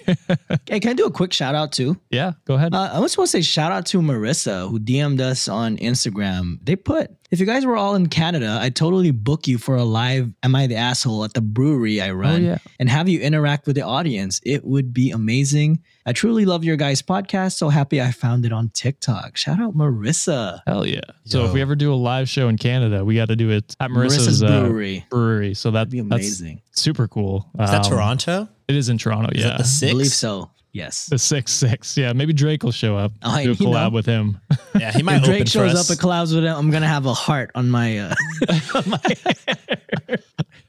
Hey, 0.69 0.79
can 0.79 0.91
I 0.91 0.93
do 0.93 1.05
a 1.05 1.11
quick 1.11 1.33
shout 1.33 1.53
out 1.53 1.73
too? 1.73 1.99
yeah, 2.09 2.31
go 2.45 2.53
ahead. 2.55 2.73
Uh, 2.73 2.91
I 2.93 3.01
just 3.01 3.17
want 3.17 3.29
to 3.29 3.31
say 3.37 3.41
shout 3.41 3.73
out 3.73 3.85
to 3.87 3.99
Marissa 3.99 4.69
who 4.69 4.79
DM'd 4.79 5.19
us 5.19 5.49
on 5.49 5.75
Instagram. 5.77 6.59
They 6.63 6.77
put, 6.77 7.11
if 7.35 7.41
you 7.41 7.45
guys 7.45 7.65
were 7.65 7.75
all 7.75 7.95
in 7.95 8.07
Canada, 8.07 8.59
I'd 8.61 8.77
totally 8.77 9.11
book 9.11 9.45
you 9.45 9.57
for 9.57 9.75
a 9.75 9.83
live 9.83 10.31
Am 10.41 10.55
I 10.55 10.67
the 10.67 10.75
Asshole 10.77 11.25
at 11.25 11.33
the 11.33 11.41
brewery 11.41 11.99
I 11.99 12.11
run 12.11 12.45
yeah. 12.45 12.59
and 12.79 12.89
have 12.89 13.09
you 13.09 13.19
interact 13.19 13.67
with 13.67 13.75
the 13.75 13.81
audience. 13.81 14.39
It 14.45 14.63
would 14.63 14.93
be 14.93 15.11
amazing. 15.11 15.83
I 16.05 16.13
truly 16.13 16.45
love 16.45 16.63
your 16.63 16.77
guys' 16.77 17.01
podcast. 17.01 17.57
So 17.57 17.67
happy 17.67 18.01
I 18.01 18.11
found 18.11 18.45
it 18.45 18.53
on 18.53 18.69
TikTok. 18.69 19.35
Shout 19.35 19.59
out 19.59 19.75
Marissa. 19.75 20.61
Hell 20.65 20.85
yeah. 20.85 21.01
So 21.25 21.41
Yo. 21.41 21.47
if 21.47 21.51
we 21.53 21.59
ever 21.61 21.75
do 21.75 21.93
a 21.93 21.95
live 21.95 22.29
show 22.29 22.47
in 22.47 22.57
Canada, 22.57 23.03
we 23.03 23.15
got 23.15 23.27
to 23.27 23.35
do 23.35 23.49
it 23.49 23.75
at 23.81 23.91
Marissa's, 23.91 24.41
Marissa's 24.41 24.43
uh, 24.43 24.61
brewery. 24.61 25.05
brewery. 25.09 25.53
So 25.55 25.71
that, 25.71 25.89
That'd 25.89 25.91
be 25.91 25.99
that's 25.99 26.21
amazing. 26.39 26.61
super 26.71 27.09
cool. 27.09 27.49
Is 27.59 27.69
that 27.69 27.83
Um, 27.83 27.91
Toronto? 27.91 28.47
It 28.69 28.77
is 28.77 28.87
in 28.87 28.97
Toronto. 28.97 29.29
Is 29.35 29.43
yeah. 29.43 29.57
that 29.57 29.65
the 29.65 29.87
I 29.87 29.91
believe 29.91 30.07
so. 30.07 30.51
Yes. 30.75 31.05
the 31.07 31.17
six 31.17 31.51
six. 31.53 31.95
Yeah. 31.97 32.11
Maybe 32.13 32.33
Drake 32.33 32.63
will 32.63 32.71
show 32.71 32.97
up. 32.97 33.13
Oh, 33.23 33.35
do 33.41 33.51
a 33.51 33.53
you 33.53 33.55
collab 33.55 33.83
know. 33.91 33.95
with 33.95 34.05
him. 34.05 34.39
Yeah, 34.77 34.91
he 34.91 35.01
might 35.03 35.15
If 35.17 35.21
open 35.23 35.31
Drake 35.31 35.43
for 35.43 35.49
shows 35.49 35.73
us. 35.75 35.89
up 35.89 35.97
at 35.97 36.03
collabs 36.03 36.35
with 36.35 36.43
him, 36.43 36.55
I'm 36.55 36.69
gonna 36.69 36.87
have 36.87 37.05
a 37.05 37.13
heart 37.13 37.51
on 37.55 37.69
my. 37.69 37.97
Uh, 37.99 38.15
on 38.75 38.89
my 38.89 40.17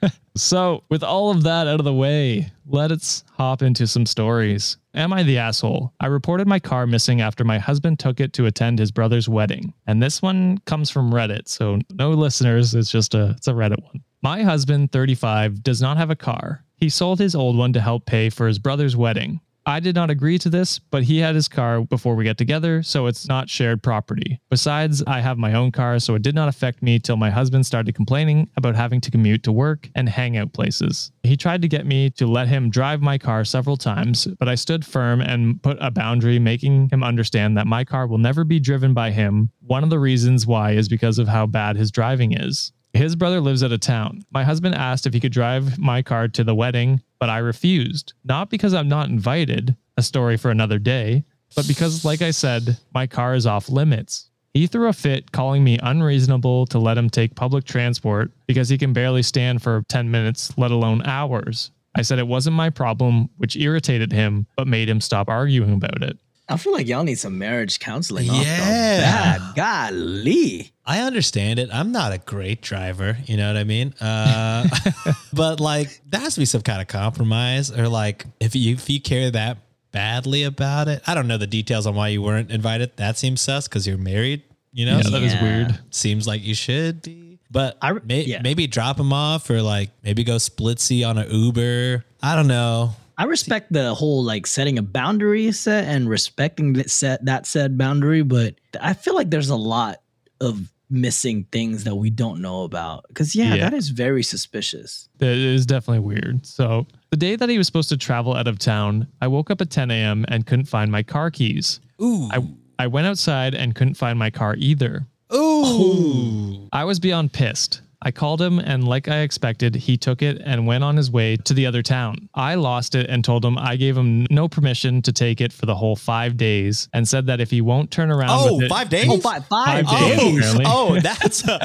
So, 0.37 0.85
with 0.91 1.03
all 1.03 1.31
of 1.31 1.45
that 1.45 1.67
out 1.67 1.81
of 1.81 1.85
the 1.85 1.95
way, 1.95 2.53
let's 2.67 3.25
hop 3.33 3.63
into 3.63 3.87
some 3.87 4.05
stories. 4.05 4.77
Am 4.93 5.11
I 5.15 5.23
the 5.23 5.39
asshole? 5.39 5.95
I 5.99 6.07
reported 6.07 6.47
my 6.47 6.59
car 6.59 6.87
missing 6.87 7.23
after 7.23 7.43
my 7.43 7.59
husband 7.59 7.99
took 7.99 8.21
it 8.21 8.35
to 8.35 8.45
attend 8.45 8.79
his 8.79 8.91
brother's 8.91 9.31
wedding. 9.31 9.73
And 9.87 10.03
this 10.03 10.21
one 10.21 10.59
comes 10.67 10.91
from 10.91 11.11
Reddit, 11.11 11.49
so 11.49 11.79
no 11.95 12.11
listeners, 12.11 12.75
it's 12.75 12.91
just 12.91 13.15
a 13.15 13.31
it's 13.31 13.49
a 13.49 13.53
Reddit 13.53 13.83
one. 13.83 14.03
My 14.23 14.43
husband, 14.43 14.93
35, 14.93 15.63
does 15.63 15.81
not 15.81 15.97
have 15.97 16.11
a 16.11 16.17
car. 16.17 16.63
He 16.77 16.91
sold 16.91 17.19
his 17.19 17.35
old 17.35 17.57
one 17.57 17.73
to 17.73 17.81
help 17.81 18.05
pay 18.05 18.29
for 18.29 18.47
his 18.47 18.59
brother's 18.59 18.95
wedding. 18.97 19.41
I 19.69 19.81
did 19.81 19.97
not 19.97 20.11
agree 20.11 20.39
to 20.39 20.49
this, 20.49 20.79
but 20.79 21.03
he 21.03 21.19
had 21.19 21.35
his 21.35 21.49
car 21.49 21.81
before 21.81 22.15
we 22.15 22.25
got 22.25 22.39
together, 22.39 22.85
so 22.85 23.07
it's 23.07 23.27
not 23.27 23.51
shared 23.51 23.83
property. 23.83 24.41
Besides, 24.49 25.03
I 25.09 25.21
have 25.21 25.39
my 25.39 25.55
own 25.55 25.73
car, 25.73 25.99
so 25.99 26.15
it 26.15 26.23
did 26.23 26.37
not 26.37 26.49
affect 26.49 26.85
me 26.85 27.01
till 27.01 27.17
my 27.17 27.31
husband 27.31 27.67
started 27.67 27.97
complaining 27.97 28.49
about 28.57 28.77
having 28.77 29.01
to 29.01 29.11
commute 29.11 29.43
to 29.43 29.51
work 29.51 29.91
and 29.97 30.09
hangout 30.09 30.53
places. 30.53 31.11
He 31.25 31.37
tried 31.37 31.63
to 31.63 31.69
get 31.69 31.85
me 31.85 32.11
to 32.11 32.29
let 32.29 32.47
him 32.47 32.71
drive 32.71 33.03
my 33.03 33.19
car 33.19 33.45
several 33.45 33.77
times, 33.77 34.29
but 34.39 34.49
I 34.49 34.55
stood 34.55 34.87
firm 34.87 35.21
and 35.21 35.61
put 35.61 35.79
a 35.81 35.91
boundary, 35.91 36.39
making 36.39 36.91
him 36.91 37.03
understand 37.03 37.59
that 37.59 37.67
my 37.67 37.83
car 37.83 38.07
will 38.07 38.19
never 38.19 38.45
be 38.45 38.61
driven 38.61 38.95
by 38.95 39.11
him. 39.11 39.51
One 39.59 39.83
of 39.83 39.91
the 39.91 39.99
reasons 39.99 40.47
why 40.47 40.73
is 40.73 40.89
because 40.89 41.19
of 41.19 41.27
how 41.27 41.47
bad 41.47 41.77
his 41.77 41.91
driving 41.91 42.33
is. 42.39 42.71
His 42.97 43.15
brother 43.15 43.41
lives 43.41 43.63
out 43.63 43.73
of 43.73 43.81
town. 43.81 44.25
My 44.31 44.43
husband 44.43 44.75
asked 44.75 45.07
if 45.07 45.13
he 45.13 45.21
could 45.21 45.33
drive 45.33 45.79
my 45.79 46.03
car 46.03 46.29
to 46.29 46.43
the 46.43 46.55
wedding, 46.55 47.03
but 47.19 47.29
I 47.29 47.39
refused. 47.39 48.15
Not 48.25 48.51
because 48.51 48.73
I'm 48.73 48.89
not 48.89 49.09
invited, 49.09 49.77
a 49.97 50.03
story 50.03 50.37
for 50.37 50.51
another 50.51 50.79
day, 50.79 51.25
but 51.55 51.69
because, 51.69 52.05
like 52.05 52.23
I 52.23 52.31
said, 52.31 52.79
my 52.95 53.07
car 53.07 53.35
is 53.35 53.47
off 53.47 53.69
limits. 53.69 54.31
He 54.55 54.67
threw 54.67 54.89
a 54.89 54.95
fit, 54.95 55.33
calling 55.33 55.63
me 55.63 55.79
unreasonable 55.83 56.67
to 56.69 56.79
let 56.79 56.97
him 56.97 57.11
take 57.11 57.35
public 57.35 57.65
transport 57.65 58.33
because 58.47 58.71
he 58.71 58.79
can 58.79 58.95
barely 58.95 59.23
stand 59.23 59.63
for 59.63 59.83
10 59.89 60.11
minutes, 60.11 60.57
let 60.57 60.71
alone 60.71 61.03
hours. 61.05 61.73
I 61.95 62.03
said 62.03 62.19
it 62.19 62.27
wasn't 62.27 62.57
my 62.57 62.71
problem, 62.71 63.29
which 63.37 63.57
irritated 63.57 64.13
him, 64.13 64.47
but 64.57 64.67
made 64.67 64.89
him 64.89 65.01
stop 65.01 65.29
arguing 65.29 65.75
about 65.75 66.03
it. 66.03 66.19
I 66.49 66.57
feel 66.57 66.73
like 66.73 66.87
y'all 66.87 67.03
need 67.03 67.19
some 67.19 67.39
marriage 67.39 67.81
counseling. 67.81 68.31
off 68.31 68.39
the 68.39 68.45
Yeah. 68.45 69.39
bat. 69.39 69.57
golly. 69.57 70.71
I 70.85 71.01
understand 71.01 71.59
it. 71.59 71.69
I'm 71.73 71.91
not 71.91 72.13
a 72.13 72.19
great 72.19 72.63
driver. 72.63 73.19
You 73.27 73.37
know 73.37 73.49
what 73.49 73.57
I 73.57 73.65
mean? 73.65 73.93
Uh, 74.01 74.69
but 75.33 75.59
like, 75.59 76.01
there 76.09 76.21
has 76.21 76.35
to 76.35 76.41
be 76.41 76.47
some 76.47 76.63
kind 76.63 76.81
of 76.81 76.87
compromise, 76.87 77.71
or 77.77 77.89
like, 77.89 78.25
if 78.39 78.55
you 78.55 78.75
if 78.75 78.89
you 78.89 79.01
care 79.01 79.31
that 79.33 79.59
badly 79.91 80.45
about 80.45 80.87
it, 80.89 81.03
I 81.07 81.15
don't 81.15 81.27
know 81.27 81.39
the 81.39 81.47
details 81.49 81.87
on 81.87 81.95
why 81.97 82.09
you 82.09 82.23
weren't 82.23 82.51
invited. 82.51 82.97
That 82.97 83.19
seems 83.19 83.41
sus 83.41 83.67
because 83.67 83.87
you're 83.87 83.99
married. 83.99 84.43
You 84.73 84.87
know, 84.87 84.99
Yeah, 84.99 85.11
that 85.11 85.23
is 85.23 85.33
Yeah. 85.33 85.43
weird. 85.43 85.79
seems 85.91 86.27
like 86.29 86.45
you 86.45 86.55
should 86.55 87.03
be. 87.03 87.39
But 87.51 87.79
I- 87.81 87.93
may, 88.05 88.25
yeah. 88.25 88.41
maybe 88.43 88.67
drop 88.67 89.01
him 89.01 89.13
off, 89.13 89.49
or 89.51 89.63
like 89.63 89.91
maybe 90.05 90.23
go 90.23 90.37
splitsy 90.37 91.09
on 91.09 91.17
an 91.19 91.29
Uber. 91.31 92.05
I 92.23 92.37
don't 92.37 92.49
know. 92.49 92.95
I 93.19 93.25
respect 93.25 93.73
the 93.73 93.95
whole 93.95 94.23
like 94.23 94.47
setting 94.47 94.79
a 94.79 94.83
boundary 94.83 95.51
set 95.53 95.85
and 95.85 96.09
respecting 96.09 96.75
that 96.75 96.91
set 96.91 97.25
that 97.25 97.47
said 97.47 97.79
boundary, 97.79 98.23
but 98.23 98.55
I 98.81 98.93
feel 98.95 99.15
like 99.15 99.31
there's 99.31 99.49
a 99.51 99.57
lot 99.57 100.03
of 100.41 100.71
missing 100.91 101.45
things 101.51 101.85
that 101.85 101.95
we 101.97 102.11
don't 102.11 102.41
know 102.41 102.63
about. 102.63 103.07
Because 103.09 103.35
yeah, 103.35 103.55
Yeah. 103.55 103.71
that 103.71 103.75
is 103.75 103.89
very 103.89 104.23
suspicious. 104.23 105.09
It 105.19 105.27
is 105.29 105.67
definitely 105.67 106.01
weird. 106.01 106.47
So, 106.47 106.87
the 107.11 107.17
day 107.17 107.37
that 107.37 107.49
he 107.49 107.57
was 107.59 107.67
supposed 107.67 107.89
to 107.89 107.97
travel 107.97 108.35
out 108.35 108.47
of 108.47 108.59
town, 108.59 109.09
I 109.21 109.29
woke 109.29 109.51
up 109.51 109.61
at 109.61 109.71
10 109.71 109.91
a.m. 109.91 110.25
and 110.29 110.47
couldn't 110.47 110.67
find 110.67 110.93
my 110.93 111.03
car 111.03 111.31
keys. 111.31 111.81
Ooh. 112.03 112.29
I, 112.31 112.47
I 112.79 112.87
went 112.87 113.07
outside 113.07 113.55
and 113.55 113.75
couldn't 113.75 113.95
find 113.95 114.19
my 114.19 114.31
car 114.31 114.55
either. 114.59 115.07
Ooh. 115.35 116.69
I 116.73 116.85
was 116.85 117.01
beyond 117.01 117.33
pissed. 117.33 117.81
I 118.03 118.11
called 118.11 118.43
him, 118.43 118.59
and 118.59 118.87
like 118.87 119.09
I 119.09 119.21
expected, 119.21 119.75
he 119.75 119.97
took 119.97 120.21
it 120.23 120.41
and 120.45 120.67
went 120.67 120.85
on 120.85 120.97
his 120.97 121.11
way 121.11 121.37
to 121.39 121.55
the 121.55 121.67
other 121.67 121.83
town. 121.83 122.29
I 122.35 122.55
lost 122.57 122.95
it 122.95 123.09
and 123.09 123.25
told 123.25 123.45
him 123.45 123.57
I 123.59 123.77
gave 123.77 123.97
him 123.97 124.27
no 124.31 124.49
permission 124.49 125.01
to 125.03 125.13
take 125.13 125.41
it 125.41 125.53
for 125.53 125.65
the 125.67 125.75
whole 125.75 125.97
five 125.97 126.37
days 126.37 126.89
and 126.93 127.09
said 127.09 127.27
that 127.27 127.41
if 127.41 127.51
he 127.51 127.61
won't 127.63 127.91
turn 127.91 128.11
around 128.11 128.31
Oh, 128.31 128.57
with 128.57 128.65
it, 128.67 128.69
five 128.69 128.89
days? 128.91 129.07
Oh, 129.09 129.19
five, 129.19 129.47
five, 129.47 129.87
Five 129.87 129.99
days, 130.01 130.19
days. 130.19 130.39
apparently. 130.39 130.65
Oh, 130.69 131.01
that's 131.03 131.49
a, 131.49 131.59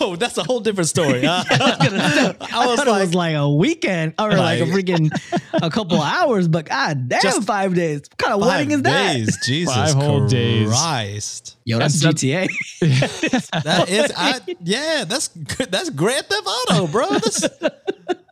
oh, 0.00 0.16
that's 0.18 0.36
a 0.38 0.42
whole 0.44 0.60
different 0.60 0.88
story. 0.88 1.24
Uh, 1.24 1.44
I 1.50 2.64
was 2.66 2.78
thought 2.80 2.88
it 2.88 2.90
was 2.90 3.14
like 3.14 3.36
a 3.36 3.48
weekend 3.48 4.14
or 4.18 4.30
like, 4.34 4.60
a 4.60 4.64
Like- 4.64 4.74
freaking 4.74 5.10
a 5.62 5.70
couple 5.70 6.00
hours, 6.02 6.48
but 6.48 6.66
god 6.66 7.08
damn, 7.08 7.42
five 7.42 7.74
days. 7.74 8.00
What 8.00 8.18
kind 8.18 8.34
of 8.34 8.40
five 8.40 8.48
wedding 8.48 8.70
is 8.72 8.82
that? 8.82 9.12
days. 9.14 9.38
Jesus 9.44 9.72
Five 9.74 9.94
whole 9.94 10.26
days. 10.26 10.68
Christ. 11.68 12.02
Yo, 12.02 12.04
that's 12.04 12.04
And 12.04 12.14
GTA. 12.14 12.48
That 13.64 13.88
is, 13.88 14.12
I, 14.16 14.40
yeah, 14.62 15.04
that's 15.06 15.28
that's 15.28 15.90
Grand 15.90 16.26
Theft 16.26 16.46
Auto, 16.46 16.86
bro. 16.86 17.08
That's, 17.10 17.42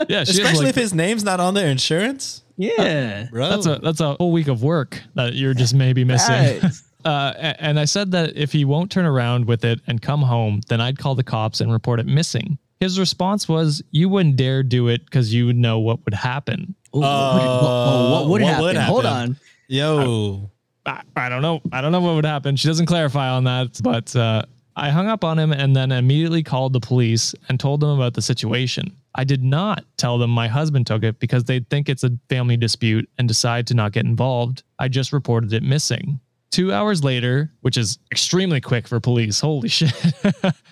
yeah, 0.08 0.20
especially 0.20 0.66
like, 0.66 0.68
if 0.68 0.74
his 0.76 0.94
name's 0.94 1.24
not 1.24 1.40
on 1.40 1.54
their 1.54 1.68
insurance, 1.68 2.42
yeah. 2.56 3.26
bro. 3.30 3.48
that's 3.48 3.66
a 3.66 3.76
that's 3.82 4.00
a 4.00 4.14
whole 4.14 4.32
week 4.32 4.48
of 4.48 4.62
work 4.62 5.00
that 5.14 5.34
you're 5.34 5.54
just 5.54 5.74
maybe 5.74 6.04
missing. 6.04 6.34
Right. 6.34 6.62
Uh, 7.04 7.52
and 7.58 7.78
I 7.78 7.84
said 7.84 8.12
that 8.12 8.34
if 8.34 8.50
he 8.50 8.64
won't 8.64 8.90
turn 8.90 9.04
around 9.04 9.44
with 9.46 9.62
it 9.62 9.78
and 9.86 10.00
come 10.00 10.22
home, 10.22 10.62
then 10.68 10.80
I'd 10.80 10.96
call 10.98 11.14
the 11.14 11.22
cops 11.22 11.60
and 11.60 11.70
report 11.70 12.00
it 12.00 12.06
missing. 12.06 12.56
His 12.80 12.98
response 12.98 13.46
was, 13.46 13.82
"You 13.90 14.08
wouldn't 14.08 14.36
dare 14.36 14.62
do 14.62 14.88
it 14.88 15.04
because 15.04 15.34
you 15.34 15.44
would 15.44 15.56
know 15.56 15.80
what 15.80 16.02
would 16.06 16.14
happen." 16.14 16.74
Ooh, 16.96 17.00
what, 17.00 17.34
would- 17.34 17.40
what- 17.42 17.44
oh, 17.44 18.10
what 18.10 18.28
would 18.30 18.40
what 18.40 18.50
happen? 18.50 18.64
would 18.64 18.76
Hold 18.78 19.04
happen? 19.04 19.30
on. 19.32 19.36
Yo, 19.68 20.50
I, 20.50 20.50
I 20.86 21.28
don't 21.28 21.42
know. 21.42 21.62
I 21.72 21.80
don't 21.80 21.92
know 21.92 22.00
what 22.00 22.14
would 22.14 22.26
happen. 22.26 22.56
She 22.56 22.68
doesn't 22.68 22.86
clarify 22.86 23.30
on 23.30 23.44
that, 23.44 23.80
but 23.82 24.14
uh, 24.14 24.42
I 24.76 24.90
hung 24.90 25.08
up 25.08 25.24
on 25.24 25.38
him 25.38 25.52
and 25.52 25.74
then 25.74 25.92
immediately 25.92 26.42
called 26.42 26.72
the 26.72 26.80
police 26.80 27.34
and 27.48 27.58
told 27.58 27.80
them 27.80 27.90
about 27.90 28.14
the 28.14 28.22
situation. 28.22 28.94
I 29.14 29.24
did 29.24 29.44
not 29.44 29.84
tell 29.96 30.18
them 30.18 30.30
my 30.30 30.48
husband 30.48 30.86
took 30.86 31.04
it 31.04 31.20
because 31.20 31.44
they'd 31.44 31.68
think 31.70 31.88
it's 31.88 32.02
a 32.02 32.10
family 32.28 32.56
dispute 32.56 33.08
and 33.18 33.28
decide 33.28 33.66
to 33.68 33.74
not 33.74 33.92
get 33.92 34.04
involved. 34.04 34.64
I 34.78 34.88
just 34.88 35.12
reported 35.12 35.52
it 35.52 35.62
missing. 35.62 36.20
Two 36.50 36.72
hours 36.72 37.02
later, 37.02 37.50
which 37.62 37.76
is 37.76 37.98
extremely 38.12 38.60
quick 38.60 38.86
for 38.86 39.00
police. 39.00 39.40
Holy 39.40 39.68
shit. 39.70 39.92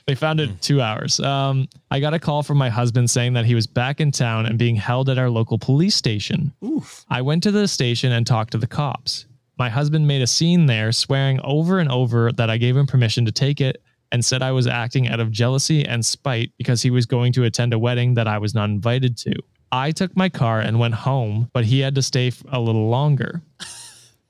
they 0.07 0.15
found 0.15 0.41
it 0.41 0.61
two 0.61 0.81
hours. 0.81 1.19
Um, 1.21 1.69
I 1.91 2.01
got 2.01 2.15
a 2.15 2.19
call 2.19 2.43
from 2.43 2.59
my 2.59 2.69
husband 2.71 3.11
saying 3.11 3.33
that 3.33 3.47
he 3.47 3.55
was 3.55 3.67
back 3.67 4.01
in 4.01 4.13
town 4.13 4.47
and 4.47 4.59
being 4.59 4.77
held 4.77 5.09
at 5.09 5.19
our 5.19 5.31
local 5.31 5.59
police 5.59 5.97
station. 5.97 6.53
Oof. 6.65 7.05
I 7.09 7.23
went 7.23 7.43
to 7.45 7.51
the 7.51 7.67
station 7.67 8.13
and 8.13 8.27
talked 8.27 8.53
to 8.53 8.59
the 8.59 8.67
cops. 8.67 9.27
My 9.63 9.69
husband 9.69 10.09
made 10.09 10.23
a 10.23 10.27
scene 10.27 10.67
there, 10.67 10.91
swearing 10.91 11.39
over 11.45 11.79
and 11.79 11.89
over 11.89 12.33
that 12.33 12.51
I 12.51 12.57
gave 12.57 12.77
him 12.77 12.85
permission 12.85 13.25
to 13.27 13.31
take 13.31 13.61
it 13.61 13.81
and 14.11 14.25
said 14.25 14.43
I 14.43 14.51
was 14.51 14.67
acting 14.67 15.07
out 15.07 15.21
of 15.21 15.31
jealousy 15.31 15.85
and 15.85 16.05
spite 16.05 16.51
because 16.59 16.83
he 16.83 16.91
was 16.91 17.07
going 17.07 17.33
to 17.35 17.45
attend 17.45 17.73
a 17.73 17.79
wedding 17.79 18.15
that 18.15 18.27
I 18.27 18.39
was 18.39 18.57
not 18.57 18.71
invited 18.71 19.17
to. 19.19 19.35
I 19.71 19.93
took 19.93 20.17
my 20.17 20.29
car 20.29 20.59
and 20.59 20.81
went 20.81 20.95
home, 20.95 21.49
but 21.53 21.65
he 21.65 21.79
had 21.79 21.95
to 21.95 22.03
stay 22.03 22.33
a 22.51 22.59
little 22.59 22.89
longer. 22.89 23.41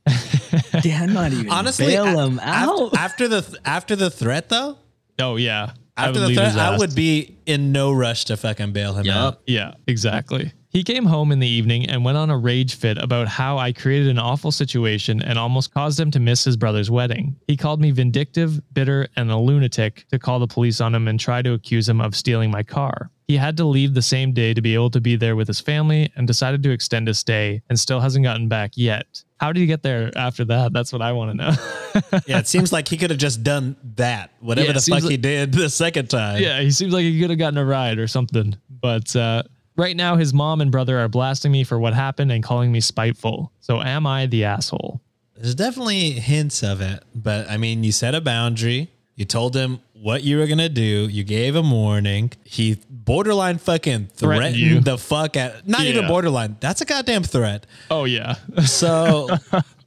Damn, 0.83 1.15
not 1.15 1.33
even 1.33 1.51
honestly, 1.51 1.87
bail 1.87 2.05
a- 2.05 2.27
him 2.27 2.39
out. 2.43 2.93
after, 2.95 2.99
after 2.99 3.29
the 3.29 3.59
after 3.65 3.97
the 3.97 4.11
threat 4.11 4.51
though, 4.51 4.77
Oh, 5.19 5.37
yeah. 5.37 5.71
I 5.97 6.09
after 6.09 6.21
the 6.21 6.35
threat, 6.35 6.59
I 6.59 6.77
would 6.77 6.95
be 6.95 7.39
in 7.47 7.73
no 7.73 7.91
rush 7.91 8.27
to 8.27 8.37
fucking 8.37 8.73
bail 8.73 8.93
him 8.93 9.09
out. 9.09 9.41
Yeah, 9.47 9.77
exactly. 9.87 10.53
He 10.73 10.83
came 10.83 11.05
home 11.05 11.33
in 11.33 11.39
the 11.39 11.47
evening 11.47 11.91
and 11.91 12.03
went 12.03 12.17
on 12.17 12.31
a 12.31 12.39
rage 12.39 12.77
fit 12.77 12.97
about 12.97 13.29
how 13.29 13.59
I 13.59 13.73
created 13.73 14.09
an 14.09 14.19
awful 14.19 14.51
situation 14.51 15.21
and 15.21 15.39
almost 15.39 15.75
caused 15.75 16.01
him 16.01 16.11
to 16.13 16.19
miss 16.19 16.45
his 16.45 16.57
brother's 16.57 16.91
wedding. 16.91 17.37
He 17.47 17.59
called 17.59 17.79
me 17.79 17.91
vindictive, 17.91 18.59
bitter, 18.73 19.07
and 19.15 19.31
a 19.31 19.37
lunatic 19.37 20.07
to 20.11 20.19
call 20.19 20.39
the 20.39 20.47
police 20.47 20.81
on 20.81 20.95
him 20.95 21.09
and 21.09 21.21
try 21.21 21.43
to 21.43 21.53
accuse 21.53 21.87
him 21.87 22.01
of 22.01 22.17
stealing 22.17 22.51
my 22.51 22.63
car. 22.63 23.11
He 23.29 23.37
had 23.37 23.59
to 23.59 23.65
leave 23.67 23.93
the 23.93 24.01
same 24.01 24.33
day 24.33 24.55
to 24.55 24.63
be 24.63 24.73
able 24.73 24.89
to 24.91 25.01
be 25.01 25.15
there 25.15 25.37
with 25.37 25.47
his 25.47 25.61
family 25.61 26.11
and 26.17 26.27
decided 26.27 26.63
to 26.63 26.71
extend 26.71 27.07
his 27.07 27.19
stay 27.19 27.61
and 27.69 27.79
still 27.79 28.01
hasn't 28.01 28.25
gotten 28.25 28.49
back 28.49 28.71
yet. 28.75 29.25
How 29.41 29.53
did 29.53 29.61
he 29.61 29.67
get 29.67 29.83
there 29.83 30.11
after 30.17 30.43
that? 30.47 30.73
That's 30.73 30.91
what 30.91 31.03
I 31.03 31.13
want 31.13 31.33
to 31.33 31.37
know. 31.37 31.53
Yeah, 32.27 32.39
it 32.39 32.49
seems 32.49 32.73
like 32.73 32.89
he 32.89 32.97
could 32.97 33.11
have 33.11 33.19
just 33.19 33.43
done 33.43 33.77
that, 33.97 34.31
whatever 34.41 34.69
Yeah, 34.69 34.73
the 34.73 34.81
fuck 34.81 35.03
he 35.03 35.19
did 35.19 35.53
the 35.53 35.69
second 35.69 36.09
time. 36.09 36.43
Yeah, 36.43 36.61
he 36.63 36.71
seems 36.71 36.95
like 36.95 37.03
he 37.03 37.21
could 37.21 37.29
have 37.29 37.39
gotten 37.39 37.59
a 37.59 37.65
ride 37.67 37.99
or 37.99 38.07
something. 38.07 38.57
But 38.71 39.15
uh, 39.15 39.43
right 39.77 39.97
now, 39.97 40.17
his 40.17 40.33
mom 40.35 40.61
and 40.61 40.71
brother 40.71 40.99
are 40.99 41.09
blasting 41.09 41.53
me 41.53 41.65
for 41.65 41.79
what 41.79 41.95
happened 41.95 42.31
and 42.33 42.43
calling 42.43 42.71
me 42.73 42.81
spiteful. 42.81 43.53
So 43.61 43.81
am 43.81 44.07
I 44.07 44.27
the 44.27 44.45
asshole? 44.45 45.01
There's 45.37 45.55
definitely 45.55 46.11
hints 46.13 46.63
of 46.63 46.81
it, 46.81 47.03
but 47.15 47.49
I 47.51 47.57
mean, 47.57 47.83
you 47.85 47.93
set 47.93 48.15
a 48.15 48.21
boundary. 48.21 48.91
You 49.15 49.25
told 49.25 49.55
him 49.57 49.81
what 49.93 50.23
you 50.25 50.39
were 50.39 50.47
gonna 50.47 50.69
do. 50.69 50.83
You 51.09 51.23
gave 51.25 51.55
him 51.57 51.71
warning. 51.71 52.33
He 52.45 52.79
borderline 52.89 53.59
fucking 53.59 54.09
threatened, 54.15 54.57
you. 54.57 54.81
the 54.81 54.97
fuck 54.99 55.37
at. 55.37 55.67
Not 55.69 55.83
even 55.83 56.03
Yeah. 56.03 56.09
borderline. 56.09 56.57
That's 56.61 56.81
a 56.81 56.85
goddamn 56.85 57.23
threat. 57.25 57.67
Oh 57.91 58.05
yeah, 58.05 58.37
So, 58.65 59.29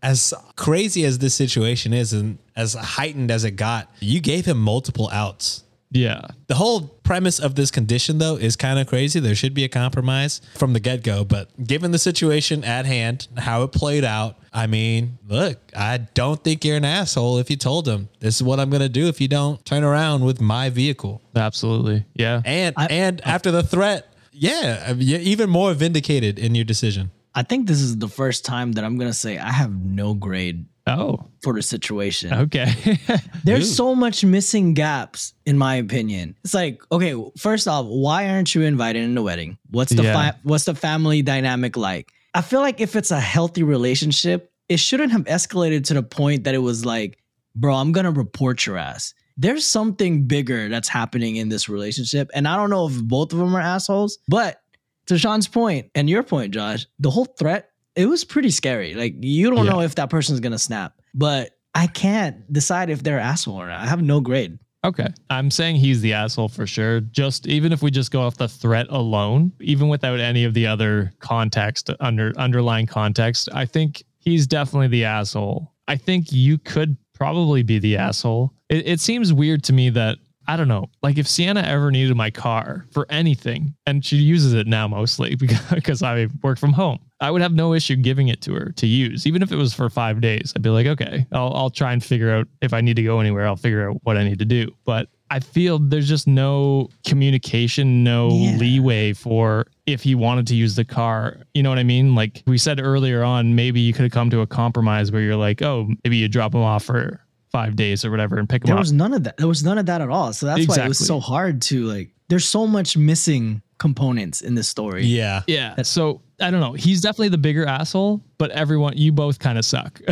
as 0.04 0.34
crazy 0.56 1.06
as 1.06 1.18
this 1.20 1.34
situation 1.34 1.94
is, 1.94 2.14
and 2.14 2.38
as 2.56 2.74
heightened 2.76 3.32
as 3.32 3.44
it 3.44 3.52
got, 3.52 3.90
you 4.00 4.20
gave 4.22 4.46
him 4.46 4.58
multiple 4.62 5.10
outs. 5.12 5.64
Yeah, 5.92 6.22
The 6.48 6.56
whole 6.56 6.82
premise 7.04 7.40
of 7.40 7.56
this 7.56 7.72
condition, 7.72 8.18
though, 8.18 8.36
is 8.36 8.56
kind 8.56 8.80
of 8.80 8.88
crazy. 8.88 9.20
There 9.20 9.36
should 9.36 9.54
be 9.54 9.64
a 9.64 9.70
compromise 9.70 10.42
from 10.56 10.74
the 10.74 10.80
get 10.80 11.04
go. 11.04 11.24
But 11.24 11.50
given 11.66 11.92
the 11.92 12.00
situation 12.00 12.64
at 12.64 12.86
hand, 12.86 13.28
how 13.38 13.64
it 13.64 13.72
played 13.72 14.04
out, 14.04 14.38
I 14.52 14.68
mean, 14.68 15.20
look, 15.28 15.58
I 15.76 15.98
don't 15.98 16.44
think 16.44 16.66
you're 16.66 16.78
an 16.78 16.86
asshole 16.86 17.38
if 17.38 17.50
you 17.50 17.56
told 17.56 17.88
him 17.88 18.10
this 18.20 18.36
is 18.36 18.44
what 18.44 18.60
I'm 18.60 18.70
going 18.70 18.82
to 18.82 18.90
do 18.90 19.08
if 19.08 19.22
you 19.22 19.28
don't 19.28 19.64
turn 19.66 19.84
around 19.84 20.26
with 20.26 20.42
my 20.42 20.70
vehicle. 20.70 21.22
absolutely. 21.36 22.06
Yeah, 22.14 22.42
And 22.46 22.76
and 22.78 23.22
after 23.26 23.52
the 23.52 23.64
threat, 23.64 24.12
yeah, 24.32 24.92
you're 24.94 25.20
even 25.22 25.50
more 25.50 25.74
vindicated 25.74 26.40
in 26.40 26.56
your 26.56 26.66
decision. 26.66 27.12
I 27.34 27.44
think 27.44 27.68
this 27.68 27.80
is 27.82 27.98
the 27.98 28.08
first 28.08 28.44
time 28.46 28.74
that 28.74 28.84
I'm 28.84 28.98
gonna 28.98 29.14
say 29.14 29.38
I 29.38 29.52
have 29.52 29.74
no 29.84 30.14
grade 30.14 30.66
oh, 30.88 31.26
for 31.42 31.54
the 31.54 31.62
situation. 31.62 32.34
okay. 32.34 32.74
There's 33.44 33.76
so 33.76 33.96
much 33.96 34.24
missing 34.24 34.74
gaps, 34.74 35.34
in 35.46 35.58
my 35.58 35.76
opinion. 35.76 36.36
It's 36.44 36.54
like, 36.54 36.82
okay, 36.92 37.16
first 37.38 37.68
off, 37.68 37.86
why 37.88 38.30
aren't 38.30 38.54
you 38.56 38.62
invited 38.64 39.04
in 39.04 39.16
the 39.16 39.22
wedding? 39.22 39.58
What's 39.72 39.94
the 39.94 40.04
Yeah. 40.04 40.14
fi- 40.32 40.38
what's 40.44 40.66
the 40.66 40.76
family 40.76 41.22
dynamic 41.22 41.78
like? 41.78 42.12
I 42.34 42.42
feel 42.42 42.62
like 42.62 42.82
if 42.82 42.96
it's 42.96 43.12
a 43.12 43.20
healthy 43.20 43.64
relationship, 43.64 44.52
it 44.68 44.78
shouldn't 44.78 45.12
have 45.12 45.24
escalated 45.26 45.86
to 45.86 45.94
the 45.94 46.04
point 46.04 46.44
that 46.44 46.56
it 46.56 46.60
was 46.60 46.86
like, 46.86 47.18
bro, 47.56 47.76
I'm 47.76 47.92
gonna 47.92 48.12
report 48.12 48.66
your 48.66 48.78
ass. 48.78 49.14
There's 49.38 49.66
something 49.66 50.28
bigger 50.28 50.70
that's 50.70 50.88
happening 50.88 51.36
in 51.36 51.50
this 51.50 51.68
relationship, 51.70 52.30
and 52.34 52.48
I 52.48 52.56
don't 52.56 52.70
know 52.70 52.88
if 52.88 53.02
both 53.04 53.34
of 53.34 53.40
them 53.40 53.56
are 53.56 53.62
assholes. 53.62 54.18
But 54.28 54.62
to 55.08 55.18
Sean's 55.18 55.48
point 55.48 55.92
and 55.94 56.10
your 56.10 56.24
point, 56.24 56.54
Josh, 56.54 56.88
the 57.00 57.10
whole 57.12 57.26
threat 57.26 57.70
it 57.96 58.08
was 58.08 58.24
pretty 58.24 58.50
scary. 58.52 58.94
Like 58.94 59.16
you 59.20 59.50
don't 59.50 59.66
Yeah. 59.66 59.72
know 59.74 59.82
if 59.82 59.96
that 59.96 60.10
person's 60.10 60.40
gonna 60.40 60.60
snap, 60.60 60.94
but 61.14 61.52
I 61.74 61.88
can't 61.88 62.52
decide 62.52 62.90
if 62.90 63.04
they're 63.04 63.20
asshole 63.20 63.56
or 63.62 63.68
not. 63.68 63.82
I 63.82 63.86
have 63.88 64.02
no 64.02 64.20
grade. 64.22 64.58
Okay. 64.86 65.08
I'm 65.32 65.50
saying 65.50 65.78
he's 65.78 66.02
the 66.02 66.14
asshole 66.14 66.48
for 66.50 66.68
sure. 66.68 67.00
Just 67.02 67.48
even 67.48 67.72
if 67.74 67.82
we 67.82 67.90
just 67.90 68.12
go 68.12 68.22
off 68.22 68.38
the 68.38 68.48
threat 68.48 68.86
alone, 68.90 69.52
even 69.60 69.88
without 69.88 70.20
any 70.20 70.44
of 70.44 70.54
the 70.54 70.68
other 70.68 71.12
context 71.20 71.90
under 72.00 72.32
underlying 72.38 72.86
context, 72.86 73.50
I 73.52 73.66
think 73.66 74.04
he's 74.20 74.46
definitely 74.46 74.90
the 74.90 75.06
asshole. 75.06 75.74
I 75.88 75.98
think 75.98 76.32
you 76.32 76.58
could 76.60 76.98
probably 77.14 77.64
be 77.64 77.80
the 77.80 77.98
asshole. 77.98 78.54
It, 78.70 78.88
it 78.88 79.00
seems 79.00 79.34
weird 79.34 79.64
to 79.66 79.74
me 79.74 79.90
that 79.92 80.18
I 80.48 80.58
don't 80.58 80.68
know, 80.68 80.90
like 81.02 81.18
if 81.18 81.28
Sienna 81.28 81.62
ever 81.62 81.92
needed 81.92 82.16
my 82.16 82.30
car 82.32 82.86
for 82.92 83.06
anything, 83.10 83.76
and 83.86 84.04
she 84.06 84.18
uses 84.18 84.54
it 84.54 84.68
now 84.68 84.88
mostly 84.88 85.36
because, 85.72 86.04
I 86.04 86.28
work 86.44 86.58
from 86.60 86.74
home, 86.74 87.00
I 87.20 87.32
would 87.32 87.42
have 87.42 87.54
no 87.54 87.74
issue 87.74 87.96
giving 87.96 88.28
it 88.28 88.42
to 88.42 88.54
her 88.54 88.72
to 88.74 88.86
use, 88.88 89.26
even 89.26 89.42
if 89.42 89.52
it 89.52 89.56
was 89.56 89.74
for 89.74 89.90
five 89.90 90.22
days. 90.22 90.54
I'd 90.56 90.62
be 90.62 90.70
like, 90.70 90.86
okay, 90.88 91.26
I'll, 91.32 91.54
I'll 91.54 91.70
try 91.70 91.94
and 91.94 92.04
figure 92.04 92.32
out 92.32 92.48
if 92.62 92.74
I 92.74 92.82
need 92.82 92.96
to 92.98 93.04
go 93.04 93.20
anywhere, 93.20 93.48
I'll 93.48 93.56
figure 93.56 93.90
out 93.90 93.98
what 94.04 94.18
I 94.18 94.24
need 94.24 94.40
to 94.40 94.46
do. 94.46 94.70
But 94.86 95.08
I 95.32 95.40
feel 95.40 95.80
there's 95.80 96.08
just 96.08 96.28
no 96.28 96.90
communication, 97.08 98.04
no 98.04 98.30
Yeah. 98.30 98.58
leeway 98.58 99.14
for 99.14 99.66
if 99.88 100.04
he 100.04 100.14
wanted 100.14 100.46
to 100.48 100.56
use 100.56 100.76
the 100.76 100.86
car. 100.86 101.38
You 101.56 101.64
know 101.64 101.70
what 101.70 101.80
I 101.80 101.84
mean? 101.84 102.14
Like 102.14 102.44
we 102.46 102.58
said 102.60 102.80
earlier 102.80 103.24
on, 103.24 103.56
maybe 103.56 103.80
you 103.80 103.92
could 103.94 104.04
have 104.04 104.12
come 104.12 104.30
to 104.30 104.42
a 104.42 104.48
compromise 104.48 105.12
where 105.12 105.22
you're 105.22 105.36
like, 105.36 105.62
oh, 105.64 105.88
maybe 106.04 106.18
you 106.18 106.28
drop 106.28 106.54
him 106.54 106.62
off 106.62 106.84
for 106.84 107.20
five 107.56 107.76
days 107.76 108.04
or 108.04 108.12
whatever 108.12 108.38
and 108.38 108.50
pick 108.50 108.64
them 108.64 108.68
There 108.68 108.76
up. 108.76 108.80
There 108.80 108.82
was 108.84 108.92
none 108.92 109.14
of 109.14 109.24
that. 109.24 109.38
There 109.38 109.48
was 109.48 109.64
none 109.64 109.78
of 109.78 109.86
that 109.86 110.02
at 110.02 110.10
all. 110.10 110.34
So 110.34 110.46
that's 110.46 110.68
why 110.68 110.84
it 110.84 110.88
was 110.88 111.00
so 111.00 111.20
hard 111.20 111.62
to 111.64 111.86
like. 111.86 112.12
There's 112.28 112.46
so 112.46 112.66
much 112.66 112.98
missing 112.98 113.62
components 113.78 114.42
in 114.42 114.56
this 114.56 114.68
story. 114.68 115.06
Yeah. 115.06 115.44
Yeah. 115.48 115.82
So 115.84 116.22
I 116.42 116.52
don't 116.52 116.60
know. 116.60 116.74
He's 116.74 117.02
definitely 117.02 117.30
the 117.30 117.38
bigger 117.38 117.66
asshole, 117.66 118.22
but 118.38 118.52
everyone, 118.52 118.98
you 118.98 119.12
both 119.12 119.40
kind 119.40 119.58
of 119.58 119.66
suck. 119.66 120.02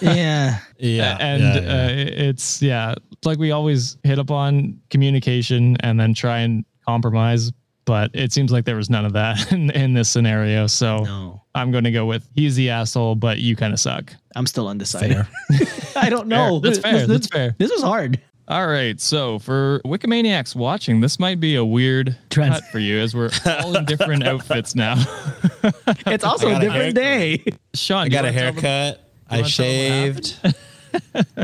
Yeah. 0.00 0.58
Yeah. 0.78 1.16
and 1.20 1.42
yeah, 1.42 1.60
yeah. 1.60 1.84
Uh, 1.84 1.88
it's 2.28 2.62
yeah, 2.62 2.94
it's 3.12 3.26
like 3.26 3.38
we 3.38 3.52
always 3.52 3.96
hit 4.02 4.18
upon 4.18 4.80
communication 4.90 5.76
and 5.80 5.98
then 5.98 6.14
try 6.14 6.40
and 6.40 6.64
compromise. 6.86 7.52
But 7.88 8.10
it 8.12 8.34
seems 8.34 8.52
like 8.52 8.66
there 8.66 8.76
was 8.76 8.90
none 8.90 9.06
of 9.06 9.14
that 9.14 9.50
in, 9.52 9.70
in 9.70 9.94
this 9.94 10.10
scenario. 10.10 10.66
So 10.66 11.04
No. 11.04 11.42
I'm 11.54 11.70
going 11.70 11.84
to 11.84 11.90
go 11.90 12.04
with 12.04 12.28
he's 12.34 12.54
the 12.54 12.68
asshole, 12.68 13.14
but 13.14 13.38
you 13.38 13.56
kind 13.56 13.72
of 13.72 13.80
suck. 13.80 14.12
I'm 14.36 14.46
still 14.46 14.68
undecided. 14.68 15.16
Fair. 15.16 15.66
I 15.96 16.10
don't 16.10 16.28
know. 16.28 16.60
Fair. 16.60 16.70
That's 16.70 16.78
fair. 16.80 16.92
This, 16.92 17.08
That's 17.08 17.26
fair. 17.28 17.54
This 17.58 17.70
was 17.72 17.82
hard. 17.82 18.20
All 18.46 18.66
right. 18.66 19.00
So 19.00 19.38
for 19.38 19.80
Wikimaniacs 19.86 20.54
watching, 20.54 21.00
this 21.00 21.18
might 21.18 21.40
be 21.40 21.56
a 21.56 21.64
weird 21.64 22.14
Trend. 22.28 22.52
cut 22.52 22.64
for 22.66 22.78
you 22.78 22.98
as 22.98 23.14
we're 23.14 23.30
all 23.46 23.74
in 23.74 23.86
different 23.86 24.22
outfits 24.26 24.74
now. 24.74 24.94
It's 26.06 26.24
also 26.24 26.48
a 26.48 26.52
got 26.52 26.62
a 26.62 26.66
different 26.66 26.94
day. 26.94 27.42
Sean, 27.74 28.04
I 28.04 28.08
got 28.10 28.26
a 28.26 28.28
wanna 28.28 28.38
tell 28.38 28.52
them- 28.52 28.62
haircut. 28.62 29.10
I 29.30 29.36
wanna 29.36 29.48
tell 29.48 29.66
them 29.66 30.14
what 30.14 30.24
shaved. 30.26 30.54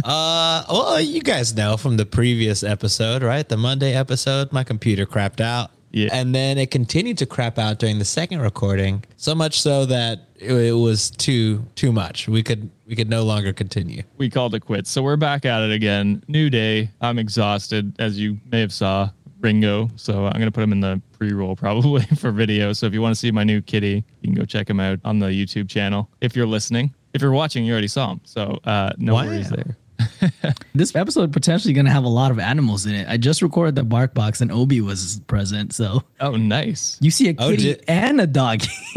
uh, 0.05 0.65
well, 0.71 1.01
you 1.01 1.21
guys 1.23 1.55
know 1.55 1.77
from 1.77 1.97
the 1.97 2.07
previous 2.07 2.63
episode, 2.63 3.23
right? 3.23 3.49
The 3.49 3.57
Monday 3.57 3.95
episode, 3.95 4.53
my 4.53 4.65
computer 4.65 5.07
crapped 5.07 5.41
out. 5.41 5.71
Yeah. 5.95 6.09
And 6.13 6.35
then 6.35 6.59
it 6.59 6.71
continued 6.73 7.19
to 7.19 7.27
crap 7.27 7.57
out 7.59 7.79
during 7.79 7.99
the 8.01 8.05
second 8.05 8.41
recording, 8.41 9.05
so 9.17 9.35
much 9.35 9.61
so 9.61 9.87
that 9.87 10.29
it, 10.37 10.51
it 10.53 10.73
was 10.73 11.11
too 11.11 11.65
too 11.77 11.93
much. 11.93 12.27
We 12.29 12.43
could 12.43 12.69
we 12.87 12.97
could 12.97 13.09
no 13.09 13.23
longer 13.23 13.53
continue. 13.53 14.03
we 14.19 14.29
called 14.29 14.55
it 14.57 14.61
quits. 14.61 14.91
So 14.91 15.03
we're 15.03 15.17
back 15.17 15.45
at 15.45 15.63
it 15.63 15.71
again. 15.73 16.23
New 16.27 16.51
day. 16.51 16.91
I'm 17.01 17.19
exhausted, 17.19 17.95
as 18.01 18.19
you 18.19 18.39
may 18.51 18.61
have 18.61 18.73
saw. 18.73 19.11
Ringo. 19.41 19.91
So 19.97 20.25
I'm 20.27 20.33
gonna 20.33 20.51
put 20.51 20.65
him 20.65 20.73
in 20.73 20.81
the 20.81 21.01
pre-roll 21.13 21.55
probably 21.65 22.03
for 22.17 22.33
video. 22.33 22.73
So 22.73 22.87
if 22.87 22.95
you 22.95 23.03
want 23.03 23.15
to 23.15 23.19
see 23.21 23.31
my 23.31 23.45
new 23.45 23.61
kitty, 23.61 24.03
you 24.23 24.29
can 24.29 24.35
go 24.35 24.45
check 24.47 24.69
him 24.71 24.81
out 24.81 24.99
on 25.05 25.19
the 25.19 25.27
YouTube 25.27 25.69
channel. 25.69 26.09
If 26.23 26.35
you're 26.35 26.47
listening, 26.47 26.95
if 27.13 27.21
you're 27.21 27.31
watching, 27.31 27.65
you 27.65 27.73
already 27.73 27.89
saw 27.89 28.13
him. 28.13 28.21
So 28.25 28.59
uh, 28.65 28.95
no 28.97 29.15
Wow. 29.15 29.27
worries 29.27 29.51
there. 29.51 29.77
This 30.75 30.95
episode 30.97 31.33
potentially 31.33 31.73
going 31.75 31.85
to 31.87 31.93
have 31.93 32.05
a 32.05 32.09
lot 32.09 32.31
of 32.31 32.39
animals 32.39 32.85
in 32.87 32.95
it. 32.95 33.07
I 33.09 33.17
just 33.17 33.43
recorded 33.43 33.75
the 33.77 33.85
bark 33.85 34.13
box 34.15 34.41
and 34.41 34.51
Obi 34.51 34.81
was 34.81 35.21
present. 35.27 35.73
So 35.73 36.03
Oh, 36.21 36.37
nice. 36.37 36.99
you 37.01 37.11
see 37.11 37.29
a 37.29 37.35
Oh, 37.39 37.51
kitty 37.51 37.63
did- 37.75 37.85
and 37.89 38.21
a 38.21 38.27
dog. 38.27 38.63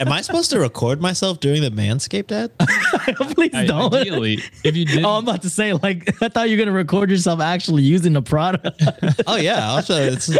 Am 0.00 0.12
I 0.12 0.20
supposed 0.20 0.50
to 0.50 0.60
record 0.60 1.00
myself 1.00 1.40
doing 1.40 1.62
the 1.62 1.70
manscaped 1.70 2.32
ad? 2.32 2.50
Please 3.34 3.54
I- 3.54 3.64
don't. 3.66 3.92
ideally, 3.94 4.42
if 4.64 4.76
you 4.76 4.84
did, 4.84 5.04
Oh, 5.04 5.16
I'm 5.16 5.22
about 5.24 5.42
to 5.42 5.50
say, 5.50 5.72
like, 5.72 6.14
I 6.22 6.28
thought 6.28 6.48
you 6.50 6.56
were 6.56 6.64
going 6.64 6.68
to 6.68 6.72
record 6.72 7.10
yourself 7.10 7.40
actually 7.40 7.82
using 7.84 8.12
the 8.12 8.22
product. 8.22 8.82
oh 9.26 9.36
yeah, 9.36 9.68
also 9.70 9.94
it's 10.02 10.30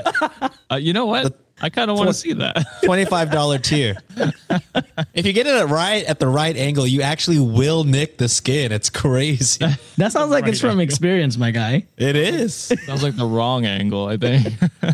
uh, 0.71 0.77
you 0.77 0.93
know 0.93 1.07
what? 1.07 1.39
I 1.61 1.69
kind 1.71 1.91
of 1.91 1.97
want 1.97 2.09
to 2.09 2.15
see 2.15 2.33
that. 2.35 2.65
twenty 2.85 3.05
five 3.05 3.31
dollar 3.31 3.59
tier. 3.59 3.97
if 5.15 5.27
you 5.27 5.33
get 5.33 5.47
it 5.47 5.65
right 5.67 6.05
at 6.05 6.19
the 6.19 6.29
right 6.29 6.57
angle, 6.57 6.87
you 6.87 7.03
actually 7.03 7.39
will 7.41 7.85
nick 7.85 8.19
the 8.19 8.29
skin. 8.29 8.73
It's 8.73 8.91
crazy. 8.91 9.65
That 9.97 10.13
sounds 10.13 10.31
like 10.31 10.47
it's 10.47 10.61
from 10.61 10.71
angle. 10.71 10.85
experience, 10.85 11.37
my 11.37 11.51
guy. 11.51 11.85
It 11.97 12.15
is. 12.15 12.55
Sounds 12.87 13.03
like 13.03 13.17
the 13.17 13.27
wrong 13.27 13.67
angle, 13.67 14.07
I 14.07 14.17
think. 14.17 14.47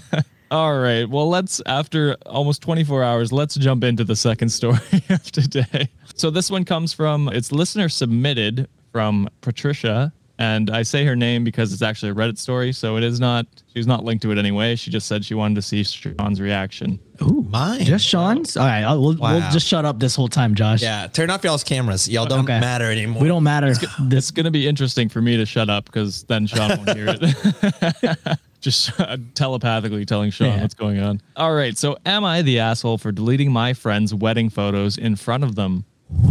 All 0.50 0.78
right. 0.78 1.06
Well, 1.08 1.28
let's, 1.28 1.60
after 1.66 2.16
almost 2.24 2.62
24 2.62 3.02
hours, 3.02 3.32
let's 3.32 3.54
jump 3.56 3.84
into 3.84 4.02
the 4.04 4.16
second 4.16 4.48
story 4.48 4.78
of 5.10 5.22
today. 5.30 5.90
So 6.14 6.30
this 6.30 6.50
one 6.50 6.64
comes 6.64 6.94
from, 6.94 7.28
it's 7.28 7.52
listener 7.52 7.90
submitted 7.90 8.66
from 8.92 9.28
Patricia. 9.42 10.12
And 10.36 10.68
I 10.70 10.82
say 10.82 11.04
her 11.04 11.14
name 11.14 11.44
because 11.44 11.72
it's 11.72 11.80
actually 11.82 12.10
a 12.10 12.14
Reddit 12.14 12.38
story. 12.38 12.72
So 12.72 12.96
it 12.96 13.04
is 13.04 13.20
not, 13.20 13.46
she's 13.72 13.86
not 13.86 14.02
linked 14.04 14.22
to 14.22 14.32
it 14.32 14.38
anyway. 14.38 14.74
She 14.74 14.90
just 14.90 15.06
said 15.06 15.24
she 15.24 15.34
wanted 15.34 15.54
to 15.54 15.62
see 15.62 15.84
Sean's 15.84 16.40
reaction. 16.40 16.98
Ooh, 17.22 17.46
Mine. 17.48 17.84
just 17.84 18.04
Sean's? 18.04 18.56
All 18.56 18.66
right, 18.66 18.82
I'll, 18.82 19.00
we'll, 19.00 19.14
we'll 19.16 19.40
just 19.52 19.68
shut 19.68 19.84
up 19.84 20.00
this 20.00 20.16
whole 20.16 20.26
time, 20.26 20.56
Josh. 20.56 20.82
Yeah, 20.82 21.06
turn 21.06 21.30
off 21.30 21.44
y'all's 21.44 21.62
cameras. 21.62 22.08
Y'all 22.08 22.26
don't 22.26 22.40
Okay. 22.44 22.58
matter 22.58 22.90
anymore. 22.90 23.22
We 23.22 23.28
don't 23.28 23.44
matter. 23.44 23.68
It's 23.68 23.84
This 24.00 24.32
going 24.32 24.44
to 24.46 24.50
be 24.50 24.66
interesting 24.66 25.08
for 25.08 25.22
me 25.22 25.36
to 25.36 25.46
shut 25.46 25.70
up 25.70 25.84
because 25.84 26.24
then 26.24 26.48
Sean 26.48 26.70
won't 26.78 26.90
hear 26.94 27.16
it. 27.20 28.38
Just 28.60 28.98
uh, 28.98 29.18
telepathically 29.34 30.04
telling 30.06 30.30
Sean 30.32 30.48
Yeah. 30.48 30.62
what's 30.62 30.74
going 30.74 30.98
on. 30.98 31.20
All 31.36 31.54
right. 31.54 31.76
So, 31.78 31.96
am 32.06 32.24
I 32.24 32.42
the 32.42 32.58
asshole 32.58 32.98
for 32.98 33.12
deleting 33.12 33.52
my 33.52 33.72
friends' 33.74 34.12
wedding 34.14 34.48
photos 34.48 34.96
in 34.98 35.14
front 35.16 35.44
of 35.44 35.54
them? 35.54 35.84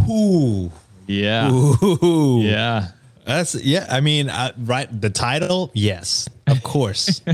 Ooh. 0.09 0.71
Yeah. 1.07 1.49
Ooh. 1.51 2.41
Yeah. 2.41 2.87
That's 3.25 3.55
yeah. 3.55 3.87
I 3.89 4.01
mean, 4.01 4.31
right. 4.57 5.01
The 5.01 5.09
title, 5.09 5.71
yes, 5.73 6.27
of 6.47 6.63
course. 6.63 7.21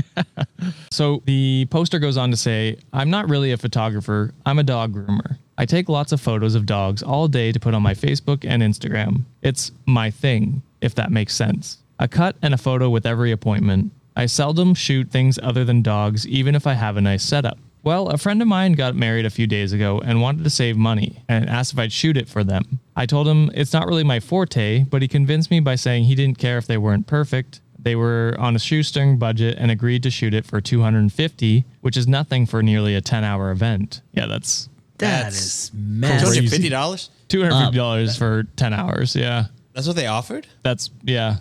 So 0.90 1.22
the 1.24 1.66
poster 1.70 1.98
goes 1.98 2.16
on 2.16 2.30
to 2.30 2.36
say, 2.36 2.76
I'm 2.92 3.10
not 3.10 3.28
really 3.28 3.52
a 3.52 3.56
photographer. 3.56 4.34
I'm 4.44 4.58
a 4.58 4.62
dog 4.62 4.94
groomer. 4.94 5.38
I 5.56 5.64
take 5.64 5.88
lots 5.88 6.12
of 6.12 6.20
photos 6.20 6.54
of 6.54 6.66
dogs 6.66 7.02
all 7.02 7.28
day 7.28 7.52
to 7.52 7.60
put 7.60 7.74
on 7.74 7.82
my 7.82 7.94
Facebook 7.94 8.44
and 8.46 8.62
Instagram. 8.62 9.22
It's 9.42 9.72
my 9.86 10.10
thing, 10.10 10.62
if 10.80 10.94
that 10.96 11.10
makes 11.10 11.34
sense. 11.34 11.78
A 11.98 12.08
cut 12.08 12.36
and 12.42 12.54
a 12.54 12.58
photo 12.58 12.90
with 12.90 13.06
every 13.06 13.30
appointment. 13.30 13.92
I 14.16 14.26
seldom 14.26 14.74
shoot 14.74 15.10
things 15.10 15.38
other 15.42 15.64
than 15.64 15.82
dogs, 15.82 16.26
even 16.26 16.54
if 16.54 16.66
I 16.66 16.74
have 16.74 16.96
a 16.96 17.00
nice 17.00 17.22
setup. 17.22 17.58
Well, 17.82 18.08
a 18.08 18.18
friend 18.18 18.42
of 18.42 18.48
mine 18.48 18.72
got 18.72 18.94
married 18.94 19.24
a 19.26 19.30
few 19.30 19.46
days 19.46 19.72
ago 19.72 20.00
and 20.04 20.20
wanted 20.20 20.44
to 20.44 20.50
save 20.50 20.76
money 20.76 21.22
and 21.28 21.48
asked 21.48 21.72
if 21.72 21.78
I'd 21.78 21.92
shoot 21.92 22.16
it 22.16 22.28
for 22.28 22.44
them. 22.44 22.80
I 22.94 23.06
told 23.06 23.26
him 23.26 23.50
it's 23.54 23.72
not 23.72 23.86
really 23.86 24.04
my 24.04 24.20
forte, 24.20 24.84
but 24.84 25.00
he 25.02 25.08
convinced 25.08 25.50
me 25.50 25.60
by 25.60 25.76
saying 25.76 26.04
he 26.04 26.14
didn't 26.14 26.38
care 26.38 26.58
if 26.58 26.66
they 26.66 26.76
weren't 26.76 27.06
perfect. 27.06 27.60
They 27.78 27.96
were 27.96 28.36
on 28.38 28.54
a 28.54 28.58
shoestring 28.58 29.18
budget 29.18 29.56
and 29.58 29.70
agreed 29.70 30.02
to 30.02 30.10
shoot 30.10 30.34
it 30.34 30.44
for 30.44 30.60
250, 30.60 31.64
which 31.80 31.96
is 31.96 32.06
nothing 32.06 32.44
for 32.44 32.62
nearly 32.62 32.94
a 32.94 33.00
10-hour 33.00 33.50
event. 33.50 34.02
Yeah, 34.12 34.26
that's 34.26 34.68
that 34.98 35.22
That's 35.24 35.36
is 35.40 35.70
Two 35.70 35.78
massive. 35.78 36.28
hundred 36.28 36.50
fifty 36.50 36.68
dollars. 36.68 37.08
$250 37.30 38.08
uh, 38.08 38.12
for 38.18 38.42
10 38.56 38.74
hours. 38.74 39.16
Yeah. 39.16 39.46
That's 39.72 39.86
what 39.86 39.96
they 39.96 40.06
offered. 40.08 40.46
That's 40.62 40.90
yeah. 41.04 41.36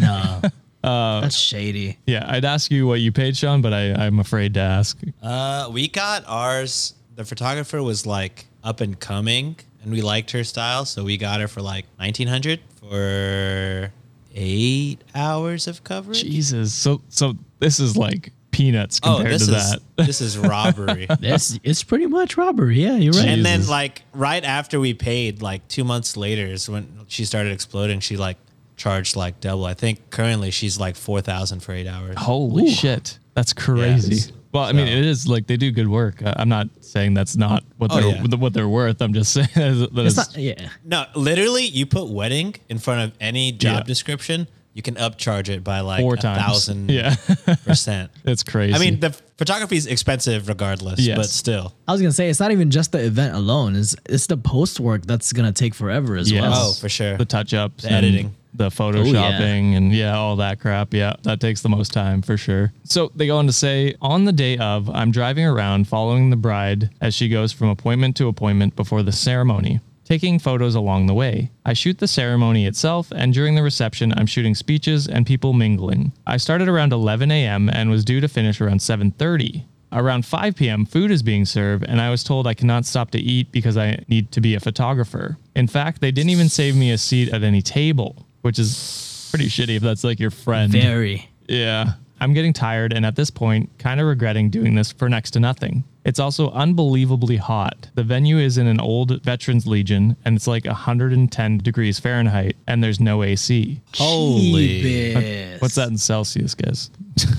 No, 0.00 0.40
Uh, 0.82 1.20
that's 1.20 1.36
shady. 1.36 1.98
Yeah, 2.06 2.24
I'd 2.26 2.44
ask 2.44 2.70
you 2.70 2.86
what 2.86 3.00
you 3.00 3.12
paid, 3.12 3.36
Sean, 3.36 3.60
but 3.62 3.72
I, 3.74 3.92
I'm 3.92 4.18
afraid 4.18 4.54
to 4.54 4.60
ask. 4.60 4.98
Uh, 5.22 5.68
we 5.72 5.88
got 5.88 6.24
ours. 6.26 6.94
The 7.16 7.24
photographer 7.24 7.82
was 7.82 8.06
like 8.06 8.46
up 8.64 8.80
and 8.80 8.98
coming, 8.98 9.56
and 9.82 9.92
we 9.92 10.00
liked 10.00 10.30
her 10.30 10.42
style, 10.44 10.84
so 10.86 11.04
we 11.04 11.16
got 11.18 11.40
her 11.40 11.48
for 11.48 11.60
like 11.62 11.84
nineteen 11.98 12.28
hundred 12.28 12.60
for 12.80 13.92
eight 14.34 14.98
hours 15.14 15.66
of 15.66 15.84
coverage. 15.84 16.22
Jesus. 16.22 16.72
So 16.72 17.02
so 17.08 17.34
this 17.58 17.78
is 17.80 17.96
like 17.96 18.32
peanuts 18.52 19.00
Oh, 19.04 19.16
compared 19.16 19.34
this 19.34 19.46
to 19.46 19.54
is 19.56 19.70
that. 19.70 19.80
this 20.06 20.20
is 20.20 20.38
robbery. 20.54 21.06
This 21.20 21.58
it's 21.62 21.82
pretty 21.82 22.06
much 22.06 22.36
robbery. 22.36 22.82
Yeah, 22.82 22.96
you're 22.96 23.12
right. 23.12 23.26
and 23.28 23.44
then 23.44 23.66
like 23.66 24.02
right 24.12 24.44
after 24.44 24.80
we 24.80 24.94
paid, 24.94 25.42
like 25.42 25.66
two 25.68 25.84
months 25.84 26.16
later 26.16 26.46
is 26.46 26.68
when 26.68 27.04
she 27.08 27.24
started 27.24 27.52
exploding. 27.52 28.00
She 28.00 28.16
like 28.16 28.36
charged 28.80 29.14
like 29.14 29.40
double. 29.40 29.66
I 29.66 29.74
think 29.74 30.08
currently 30.10 30.50
she's 30.50 30.80
like 30.80 30.96
four 30.96 31.20
thousand 31.20 31.60
for 31.60 31.72
eight 31.72 31.86
hours. 31.86 32.14
Holy 32.18 32.70
shit. 32.70 33.18
That's 33.34 33.52
crazy. 33.52 34.14
Yes. 34.14 34.32
Well, 34.52 34.64
I 34.64 34.72
mean, 34.72 34.88
it 34.88 35.04
is 35.04 35.28
like 35.28 35.46
they 35.46 35.56
do 35.56 35.70
good 35.70 35.86
work. 35.86 36.22
Uh, 36.22 36.32
I'm 36.36 36.48
not 36.48 36.66
saying 36.80 37.14
that's 37.14 37.36
not 37.36 37.62
what 37.76 37.92
Oh, 37.92 38.00
they're 38.00 38.16
yeah. 38.26 38.36
what 38.36 38.52
they're 38.52 38.68
worth. 38.68 39.00
I'm 39.02 39.12
just 39.14 39.32
saying 39.36 39.48
that 39.54 39.90
it's 39.92 40.18
it's, 40.18 40.34
not. 40.34 40.36
Yeah, 40.36 40.68
No, 40.84 41.04
literally, 41.14 41.64
you 41.66 41.86
put 41.86 42.08
wedding 42.08 42.54
in 42.68 42.78
front 42.78 43.00
of 43.12 43.16
any 43.20 43.52
job 43.52 43.76
Yeah. 43.76 43.82
description, 43.84 44.48
you 44.74 44.82
can 44.82 44.94
upcharge 44.96 45.48
it 45.50 45.62
by 45.62 45.80
like 45.80 46.00
four 46.00 46.14
a 46.14 46.16
times. 46.16 46.42
thousand 46.42 46.90
Yeah, 46.90 47.14
percent. 47.64 48.10
it's 48.24 48.42
crazy. 48.42 48.74
I 48.74 48.78
mean, 48.78 48.98
the 48.98 49.10
photography 49.36 49.76
is 49.76 49.86
expensive 49.86 50.48
regardless, 50.48 50.98
Yes. 51.00 51.16
but 51.16 51.26
still. 51.28 51.72
I 51.86 51.92
was 51.92 52.00
gonna 52.00 52.10
say 52.12 52.28
it's 52.28 52.40
not 52.40 52.50
even 52.50 52.70
just 52.70 52.90
the 52.92 53.04
event 53.04 53.34
alone. 53.36 53.76
It's 53.76 53.94
it's 54.08 54.26
the 54.26 54.36
post 54.38 54.80
work 54.80 55.06
that's 55.06 55.32
gonna 55.32 55.52
take 55.52 55.74
forever 55.74 56.16
as 56.16 56.32
Yes. 56.32 56.42
well. 56.42 56.70
Oh, 56.70 56.72
for 56.72 56.88
sure. 56.88 57.16
the 57.18 57.24
touch 57.26 57.54
ups, 57.54 57.84
The 57.84 57.92
editing. 57.92 58.34
The 58.60 58.66
oh, 58.66 58.70
photoshopping, 58.70 59.74
and 59.74 59.92
yeah, 59.92 60.16
all 60.16 60.36
that 60.36 60.60
crap. 60.60 60.92
Yeah, 60.92 61.14
that 61.22 61.40
takes 61.40 61.62
the 61.62 61.68
most 61.70 61.92
time 61.92 62.20
for 62.20 62.36
sure. 62.36 62.72
So 62.84 63.10
they 63.14 63.26
go 63.26 63.38
on 63.38 63.46
to 63.46 63.52
say, 63.52 63.94
on 64.02 64.26
the 64.26 64.32
day 64.32 64.58
of, 64.58 64.90
I'm 64.90 65.10
driving 65.10 65.46
around 65.46 65.88
following 65.88 66.28
the 66.28 66.36
bride 66.36 66.90
as 67.00 67.14
she 67.14 67.28
goes 67.28 67.52
from 67.52 67.68
appointment 67.68 68.16
to 68.16 68.28
appointment 68.28 68.76
before 68.76 69.02
the 69.02 69.12
ceremony. 69.12 69.80
Taking 70.04 70.38
photos 70.38 70.74
along 70.74 71.06
the 71.06 71.14
way. 71.14 71.52
I 71.64 71.72
shoot 71.72 71.98
the 71.98 72.08
ceremony 72.08 72.66
itself, 72.66 73.12
and 73.14 73.32
during 73.32 73.54
the 73.54 73.62
reception, 73.62 74.12
I'm 74.16 74.26
shooting 74.26 74.54
speeches 74.54 75.06
and 75.06 75.24
people 75.24 75.52
mingling. 75.52 76.12
I 76.26 76.36
started 76.36 76.68
around 76.68 76.92
11 76.92 77.30
a.m. 77.30 77.70
and 77.70 77.90
was 77.90 78.04
due 78.04 78.20
to 78.20 78.28
finish 78.28 78.60
around 78.60 78.80
7:30. 78.80 79.64
Around 79.92 80.24
5 80.24 80.54
p.m., 80.54 80.86
food 80.86 81.10
is 81.10 81.22
being 81.22 81.44
served, 81.44 81.84
and 81.88 82.00
I 82.00 82.10
was 82.10 82.22
told 82.22 82.46
I 82.46 82.54
cannot 82.54 82.84
stop 82.84 83.10
to 83.10 83.18
eat 83.18 83.50
because 83.50 83.76
I 83.76 84.04
need 84.06 84.30
to 84.32 84.40
be 84.40 84.54
a 84.54 84.60
photographer. 84.60 85.36
In 85.56 85.66
fact, 85.66 86.00
they 86.00 86.12
didn't 86.12 86.30
even 86.30 86.48
save 86.48 86.76
me 86.76 86.92
a 86.92 86.98
seat 86.98 87.32
at 87.32 87.42
any 87.42 87.60
table, 87.60 88.24
which 88.42 88.58
is 88.58 89.28
pretty 89.30 89.46
shitty 89.46 89.76
if 89.76 89.82
that's 89.82 90.04
like 90.04 90.20
your 90.20 90.30
friend. 90.30 90.72
Very. 90.72 91.28
Yeah. 91.48 91.92
I'm 92.22 92.34
getting 92.34 92.52
tired 92.52 92.92
and 92.92 93.06
at 93.06 93.16
this 93.16 93.30
point, 93.30 93.70
kind 93.78 93.98
of 94.00 94.06
regretting 94.06 94.50
doing 94.50 94.74
this 94.74 94.92
for 94.92 95.08
next 95.08 95.30
to 95.32 95.40
nothing. 95.40 95.84
It's 96.04 96.18
also 96.18 96.50
unbelievably 96.50 97.36
hot. 97.36 97.88
The 97.94 98.02
venue 98.02 98.38
is 98.38 98.58
in 98.58 98.66
an 98.66 98.78
old 98.80 99.22
Veterans 99.22 99.66
Legion 99.66 100.16
and 100.24 100.36
it's 100.36 100.46
like 100.46 100.66
110 100.66 101.58
degrees 101.58 101.98
Fahrenheit 101.98 102.56
and 102.66 102.84
there's 102.84 103.00
no 103.00 103.22
AC. 103.22 103.80
Holy. 103.94 104.82
Jeebus. 104.82 105.62
What's 105.62 105.74
that 105.76 105.88
in 105.88 105.96
Celsius, 105.98 106.54
guys? 106.54 106.90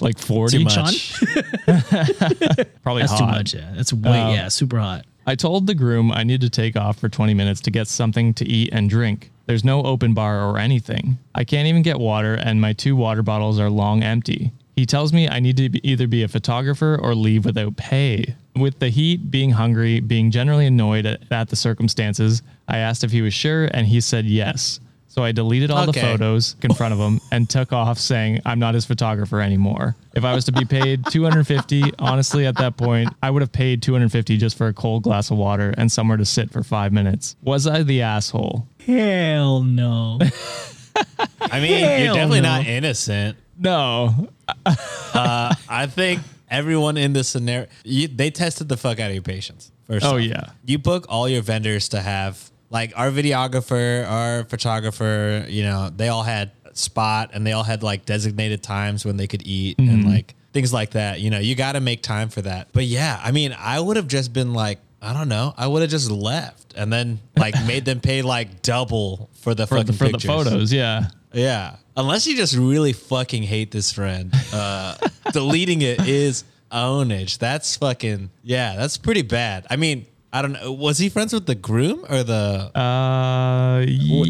Like 0.00 0.18
40? 0.18 0.58
Too 0.58 0.64
much. 0.64 1.18
Probably 2.82 3.02
That's 3.02 3.12
hot. 3.12 3.18
too 3.18 3.26
much. 3.26 3.54
Yeah, 3.54 3.72
that's 3.76 3.92
way 3.92 4.18
Um, 4.20 4.34
yeah, 4.34 4.48
super 4.48 4.78
hot. 4.78 5.04
I 5.28 5.34
told 5.34 5.66
the 5.66 5.74
groom 5.74 6.12
I 6.12 6.22
need 6.22 6.40
to 6.42 6.50
take 6.50 6.76
off 6.76 6.98
for 7.00 7.08
20 7.08 7.34
minutes 7.34 7.60
to 7.62 7.72
get 7.72 7.88
something 7.88 8.32
to 8.34 8.46
eat 8.46 8.70
and 8.72 8.88
drink. 8.88 9.32
There's 9.46 9.64
no 9.64 9.82
open 9.82 10.14
bar 10.14 10.48
or 10.48 10.56
anything. 10.56 11.18
I 11.34 11.42
can't 11.42 11.66
even 11.66 11.82
get 11.82 11.98
water, 11.98 12.34
and 12.34 12.60
my 12.60 12.72
two 12.72 12.94
water 12.94 13.22
bottles 13.22 13.58
are 13.58 13.68
long 13.68 14.04
empty. 14.04 14.52
He 14.76 14.86
tells 14.86 15.12
me 15.12 15.28
I 15.28 15.40
need 15.40 15.56
to 15.56 15.68
be, 15.68 15.88
either 15.88 16.06
be 16.06 16.22
a 16.22 16.28
photographer 16.28 16.96
or 17.02 17.16
leave 17.16 17.44
without 17.44 17.76
pay. 17.76 18.36
With 18.54 18.78
the 18.78 18.88
heat, 18.88 19.30
being 19.30 19.50
hungry, 19.50 19.98
being 19.98 20.30
generally 20.30 20.66
annoyed 20.66 21.06
at, 21.06 21.20
at 21.32 21.48
the 21.48 21.56
circumstances, 21.56 22.42
I 22.68 22.78
asked 22.78 23.02
if 23.02 23.10
he 23.10 23.22
was 23.22 23.34
sure, 23.34 23.68
and 23.74 23.88
he 23.88 24.00
said 24.00 24.26
yes. 24.26 24.78
So 25.16 25.24
I 25.24 25.32
deleted 25.32 25.70
all 25.70 25.86
the 25.86 25.94
photos 25.94 26.56
in 26.62 26.74
front 26.74 26.92
of 26.92 27.00
him 27.00 27.22
and 27.32 27.48
took 27.48 27.72
off 27.72 27.98
saying 27.98 28.42
I'm 28.44 28.58
not 28.58 28.74
his 28.74 28.84
photographer 28.84 29.40
anymore. 29.40 29.96
If 30.14 30.24
I 30.24 30.34
was 30.34 30.44
to 30.44 30.52
be 30.52 30.66
paid 30.66 31.06
250, 31.10 31.94
honestly 31.98 32.44
at 32.44 32.58
that 32.58 32.76
point, 32.76 33.08
I 33.22 33.30
would 33.30 33.40
have 33.40 33.50
paid 33.50 33.80
250 33.80 34.36
just 34.36 34.58
for 34.58 34.66
a 34.66 34.74
cold 34.74 35.04
glass 35.04 35.30
of 35.30 35.38
water 35.38 35.72
and 35.78 35.90
somewhere 35.90 36.18
to 36.18 36.26
sit 36.26 36.50
for 36.50 36.62
5 36.62 36.92
minutes. 36.92 37.34
Was 37.40 37.66
I 37.66 37.82
the 37.82 38.02
asshole? 38.02 38.68
Hell 38.84 39.62
no. 39.62 40.18
I 41.40 41.60
mean, 41.60 41.80
you're 42.04 42.12
definitely 42.12 42.42
no. 42.42 42.48
not 42.58 42.66
innocent. 42.66 43.38
No. 43.58 44.28
Uh, 44.66 45.54
I 45.66 45.86
think 45.86 46.20
everyone 46.50 46.98
in 46.98 47.14
this 47.14 47.28
scenario, 47.30 47.68
you, 47.84 48.06
they 48.08 48.30
tested 48.30 48.68
the 48.68 48.76
fuck 48.76 49.00
out 49.00 49.08
of 49.08 49.14
your 49.14 49.22
patience. 49.22 49.72
First 49.86 50.04
Oh, 50.04 50.16
off. 50.16 50.20
yeah. 50.20 50.50
you 50.66 50.76
book 50.76 51.06
all 51.08 51.26
your 51.26 51.40
vendors 51.40 51.88
to 51.90 52.02
have 52.02 52.50
like 52.70 52.92
our 52.96 53.10
videographer, 53.10 54.08
our 54.08 54.44
photographer. 54.44 55.46
You 55.48 55.62
know, 55.64 55.90
they 55.94 56.08
all 56.08 56.22
had 56.22 56.50
spot 56.72 57.30
and 57.32 57.46
they 57.46 57.52
all 57.52 57.64
had 57.64 57.82
like 57.82 58.04
designated 58.06 58.62
times 58.62 59.04
when 59.04 59.16
they 59.16 59.26
could 59.26 59.46
eat 59.46 59.78
and 59.78 59.88
Mm-hmm. 59.88 60.08
like 60.08 60.34
things 60.52 60.72
like 60.72 60.90
that. 60.90 61.20
You 61.20 61.30
know, 61.30 61.38
you 61.38 61.54
got 61.54 61.72
to 61.72 61.80
make 61.80 62.02
time 62.02 62.28
for 62.28 62.42
that. 62.42 62.68
But 62.72 62.84
yeah, 62.84 63.20
I 63.22 63.30
mean, 63.32 63.54
I 63.58 63.78
would 63.80 63.96
have 63.96 64.08
just 64.08 64.32
been 64.32 64.52
like. 64.52 64.78
I 65.02 65.12
don't 65.12 65.28
know. 65.28 65.52
I 65.58 65.66
would 65.66 65.82
have 65.82 65.90
just 65.90 66.10
left 66.10 66.72
and 66.74 66.90
then 66.92 67.20
like 67.36 67.54
made 67.66 67.84
them 67.84 68.00
pay 68.00 68.22
like 68.22 68.62
double 68.62 69.28
for 69.42 69.54
the 69.54 69.66
For, 69.66 69.76
fucking 69.76 69.86
the, 69.86 69.92
for 69.92 70.04
the 70.06 70.12
pictures. 70.12 70.28
photos, 70.30 70.72
yeah. 70.72 71.08
Yeah. 71.34 71.76
Unless 71.96 72.26
you 72.26 72.34
just 72.34 72.56
really 72.56 72.94
fucking 72.94 73.42
hate 73.42 73.70
this 73.70 73.92
friend. 73.92 74.32
Uh, 74.52 74.96
deleting 75.32 75.82
it 75.82 76.08
is 76.08 76.44
ownage. 76.72 77.38
That's 77.38 77.76
fucking, 77.76 78.30
yeah, 78.42 78.74
that's 78.76 78.96
pretty 78.96 79.22
bad. 79.22 79.66
I 79.70 79.76
mean, 79.76 80.06
I 80.38 80.42
don't 80.42 80.52
know. 80.52 80.72
Was 80.72 80.98
he 80.98 81.08
friends 81.08 81.32
with 81.32 81.46
the 81.46 81.54
groom 81.54 82.04
or 82.08 82.22
the 82.22 82.70
Uh, 82.76 83.84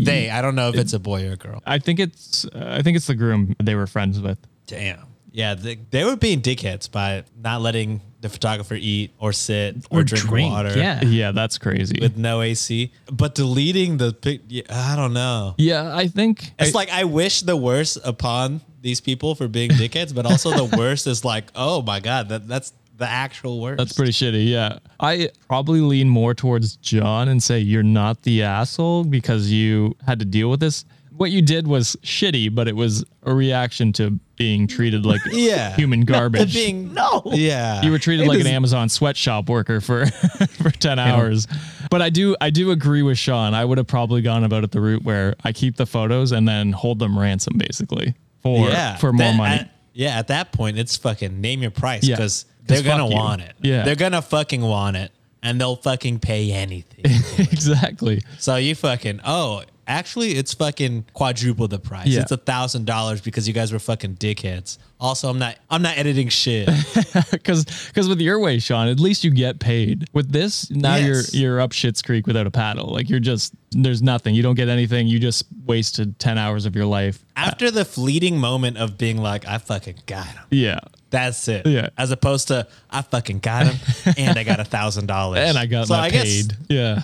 they? 0.05 0.31
I 0.31 0.41
don't 0.43 0.55
know 0.55 0.69
if 0.69 0.77
it's 0.77 0.93
a 0.93 0.99
boy 0.99 1.29
or 1.29 1.33
a 1.33 1.37
girl. 1.37 1.63
I 1.67 1.79
think 1.79 1.99
it's 2.01 2.45
uh, 2.47 2.77
I 2.79 2.83
think 2.83 2.97
it's 2.97 3.07
the 3.07 3.15
groom 3.15 3.55
they 3.63 3.75
were 3.75 3.87
friends 3.87 4.21
with. 4.21 4.39
Damn. 4.67 5.01
Yeah, 5.33 5.55
they, 5.55 5.75
they 5.91 6.03
were 6.05 6.17
being 6.17 6.41
dickheads 6.41 6.91
by 6.91 7.25
not 7.39 7.61
letting 7.61 8.01
the 8.23 8.31
photographer 8.31 8.75
eat 8.75 9.11
or 9.19 9.35
sit 9.35 9.77
or, 9.91 10.01
Or 10.01 10.03
drink, 10.05 10.25
drink, 10.25 10.51
water. 10.51 10.73
yeah. 10.79 11.05
Yeah, 11.05 11.33
that's 11.33 11.59
crazy. 11.59 11.99
With 12.01 12.17
no 12.17 12.41
AC, 12.41 12.91
but 13.13 13.35
deleting 13.35 13.99
the 13.99 14.15
pic, 14.15 14.41
yeah, 14.49 14.63
I 14.71 14.97
don't 14.97 15.13
know. 15.13 15.55
yeah, 15.59 15.95
I 15.95 16.09
think 16.09 16.53
It's 16.59 16.75
I- 16.75 16.79
like 16.79 16.91
I 16.91 17.05
wish 17.05 17.43
the 17.43 17.57
worst 17.57 17.99
upon 18.03 18.63
these 18.81 19.03
people 19.03 19.35
for 19.35 19.47
being 19.47 19.71
dickheads, 19.73 20.15
but 20.15 20.25
also 20.25 20.51
the 20.53 20.77
worst 20.79 21.07
is 21.07 21.23
like, 21.25 21.47
oh 21.55 21.83
my 21.83 22.01
god, 22.01 22.31
that 22.31 22.49
that's 22.49 22.73
the 22.97 23.09
actual 23.09 23.61
worst. 23.61 23.79
That's 23.79 23.93
pretty 23.93 24.13
shitty. 24.13 24.49
Yeah. 24.49 24.79
I 25.01 25.29
probably 25.49 25.81
lean 25.81 26.09
more 26.09 26.35
towards 26.35 26.77
John 26.77 27.29
and 27.29 27.43
say 27.43 27.59
you're 27.59 27.83
not 27.83 28.23
the 28.23 28.43
asshole 28.43 29.05
because 29.05 29.51
you 29.51 29.97
had 30.07 30.19
to 30.21 30.25
deal 30.25 30.49
with 30.51 30.61
this. 30.61 30.85
What 31.17 31.31
you 31.31 31.41
did 31.41 31.67
was 31.67 31.97
shitty, 32.03 32.55
but 32.55 32.69
it 32.69 32.77
was 32.77 33.03
a 33.23 33.35
reaction 33.35 33.91
to 33.95 34.19
being 34.37 34.67
treated 34.67 35.07
like 35.07 35.23
Yeah. 35.33 35.75
human 35.75 36.03
garbage. 36.05 36.53
being 36.55 36.93
No. 36.93 37.23
yeah. 37.33 37.81
you 37.83 37.91
were 37.91 37.99
treated 37.99 38.27
It 38.27 38.29
like 38.29 38.41
an 38.41 38.47
Amazon 38.47 38.89
sweatshop 38.91 39.49
worker 39.49 39.81
for 39.81 40.05
for 40.61 40.71
10 40.71 40.99
hours. 40.99 41.47
But 41.91 42.03
I 42.03 42.11
do 42.11 42.37
I 42.41 42.51
do 42.51 42.71
agree 42.71 43.01
with 43.03 43.17
Sean. 43.17 43.55
I 43.55 43.65
would 43.65 43.79
have 43.79 43.87
probably 43.87 44.21
gone 44.21 44.45
about 44.45 44.63
it 44.65 44.73
the 44.73 44.81
route 44.83 45.05
where 45.05 45.35
I 45.45 45.53
keep 45.53 45.77
the 45.77 45.87
photos 45.87 46.33
and 46.33 46.47
then 46.47 46.73
hold 46.73 46.99
them 46.99 47.19
ransom 47.19 47.57
basically 47.57 48.15
for 48.43 48.69
yeah 48.69 48.97
for 48.97 49.11
more 49.13 49.27
That- 49.29 49.37
money. 49.37 49.55
at- 49.61 49.73
yeah, 49.99 50.19
at 50.19 50.29
that 50.29 50.53
point, 50.53 50.77
it's 50.79 50.95
fucking 50.99 51.41
name 51.41 51.63
your 51.63 51.71
price 51.71 52.07
Yeah. 52.07 52.17
because 52.17 52.45
'Cause 52.45 52.53
they're 52.67 52.83
gonna 52.83 53.07
want 53.07 53.43
it. 53.43 53.55
Yeah. 53.61 53.85
they're 53.85 53.97
gonna 53.97 54.23
fucking 54.23 54.63
want 54.63 54.97
it, 54.97 55.13
and 55.43 55.61
they'll 55.61 55.77
fucking 55.77 56.21
pay 56.21 56.53
anything. 56.53 57.05
exactly. 57.39 58.23
so 58.39 58.57
you 58.57 58.75
fucking 58.75 59.21
oh. 59.25 59.63
Actually, 59.89 60.33
it's 60.33 60.53
fucking 60.53 61.05
quadruple 61.13 61.69
the 61.69 61.79
price. 61.79 62.09
Yeah. 62.09 62.23
It's 62.23 62.33
a 62.33 62.37
thousand 62.37 62.87
dollars 62.87 63.21
because 63.21 63.47
you 63.47 63.55
guys 63.55 63.73
were 63.73 63.79
fucking 63.79 64.17
dickheads. 64.17 64.79
Also, 64.99 65.31
I'm 65.31 65.39
not. 65.39 65.59
I'm 65.71 65.81
not 65.81 65.97
editing 65.97 66.29
shit. 66.29 66.69
because 67.31 67.65
because 67.87 68.09
with 68.09 68.21
your 68.21 68.41
way, 68.41 68.59
Sean, 68.59 68.89
at 68.89 68.99
least 68.99 69.23
you 69.23 69.31
get 69.31 69.61
paid. 69.61 70.09
With 70.13 70.33
this, 70.33 70.69
now 70.73 70.97
Yes. 70.97 71.33
you're 71.33 71.53
you're 71.53 71.61
up 71.61 71.71
shit's 71.71 72.03
creek 72.03 72.27
without 72.27 72.49
a 72.49 72.51
paddle. 72.51 72.89
Like 72.89 73.09
you're 73.09 73.21
just 73.21 73.55
there's 73.71 74.03
nothing. 74.03 74.35
You 74.35 74.43
don't 74.43 74.57
get 74.57 74.69
anything. 74.69 75.07
You 75.07 75.21
just 75.21 75.45
wasted 75.65 76.19
ten 76.19 76.37
hours 76.37 76.67
of 76.67 76.75
your 76.75 76.87
life. 76.87 77.25
After 77.37 77.71
the 77.71 77.85
fleeting 77.85 78.39
moment 78.39 78.79
of 78.79 78.99
being 78.99 79.19
like, 79.19 79.47
I 79.47 79.59
fucking 79.59 80.01
got 80.07 80.27
him. 80.27 80.43
Yeah, 80.51 80.81
That's 81.17 81.49
it. 81.49 81.67
Yeah. 81.67 81.89
As 81.97 82.11
opposed 82.11 82.49
to 82.49 82.67
I 82.91 83.01
fucking 83.03 83.39
got 83.41 83.67
him 83.67 84.15
and 84.19 84.39
I 84.39 84.45
got 84.45 84.61
a 84.61 84.65
thousand 84.65 85.07
dollars. 85.07 85.39
and 85.49 85.57
I 85.59 85.65
got 85.67 85.89
my 85.89 86.11
paid. 86.11 86.53
yeah, 86.69 87.01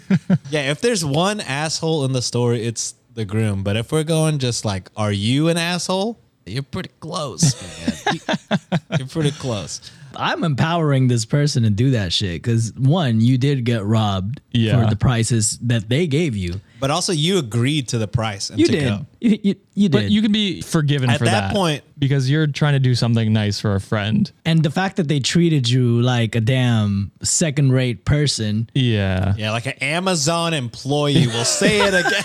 yeah, 0.50 0.70
if 0.70 0.80
there's 0.80 1.04
one 1.04 1.40
asshole 1.40 2.04
in 2.04 2.12
the 2.12 2.22
story, 2.22 2.62
it's 2.64 2.94
the 3.14 3.24
groom. 3.24 3.62
But 3.62 3.76
if 3.76 3.90
we're 3.92 4.04
going 4.04 4.38
just 4.38 4.64
like, 4.64 4.88
are 4.96 5.12
you 5.12 5.48
an 5.48 5.56
asshole? 5.56 6.18
You're 6.48 6.62
pretty 6.62 6.90
close, 7.00 7.42
man. 7.60 8.14
You- 8.14 8.58
You're 8.98 9.08
pretty 9.08 9.32
close. 9.32 9.90
I'm 10.14 10.44
empowering 10.44 11.08
this 11.08 11.24
person 11.24 11.64
to 11.64 11.70
do 11.70 11.90
that 11.90 12.12
shit 12.12 12.40
because 12.42 12.72
one, 12.74 13.20
you 13.20 13.36
did 13.36 13.64
get 13.64 13.84
robbed 13.84 14.40
Yeah. 14.52 14.80
for 14.84 14.88
the 14.88 14.96
prices 14.96 15.58
that 15.62 15.88
they 15.88 16.06
gave 16.06 16.36
you. 16.36 16.60
But 16.78 16.90
also, 16.90 17.12
you 17.12 17.38
agreed 17.38 17.88
to 17.88 17.98
the 17.98 18.06
price 18.08 18.50
and 18.50 18.60
You 18.60 18.66
to 18.66 18.72
did. 18.72 18.84
go. 18.84 19.06
You, 19.20 19.38
you, 19.42 19.54
you 19.74 19.88
but 19.88 20.00
did. 20.02 20.12
you 20.12 20.20
can 20.22 20.30
be 20.30 20.60
forgiven 20.60 21.08
At 21.10 21.18
for 21.18 21.24
that 21.24 21.48
that, 21.48 21.52
point- 21.54 21.82
because 21.98 22.28
you're 22.30 22.46
trying 22.46 22.74
to 22.74 22.78
do 22.78 22.94
something 22.94 23.32
nice 23.32 23.58
for 23.58 23.74
a 23.74 23.80
friend. 23.80 24.30
and 24.44 24.62
the 24.62 24.70
fact 24.70 24.96
that 24.96 25.08
they 25.08 25.18
treated 25.18 25.68
you 25.68 26.02
like 26.02 26.34
a 26.34 26.40
damn 26.40 27.10
second 27.22 27.72
rate 27.72 28.04
person. 28.04 28.68
Yeah, 28.74 29.34
Yeah, 29.38 29.52
like 29.52 29.64
an 29.66 29.72
Amazon 29.80 30.52
employee 30.52 31.26
will 31.26 31.44
say 31.46 31.80
it 31.80 31.94
again. 32.06 32.22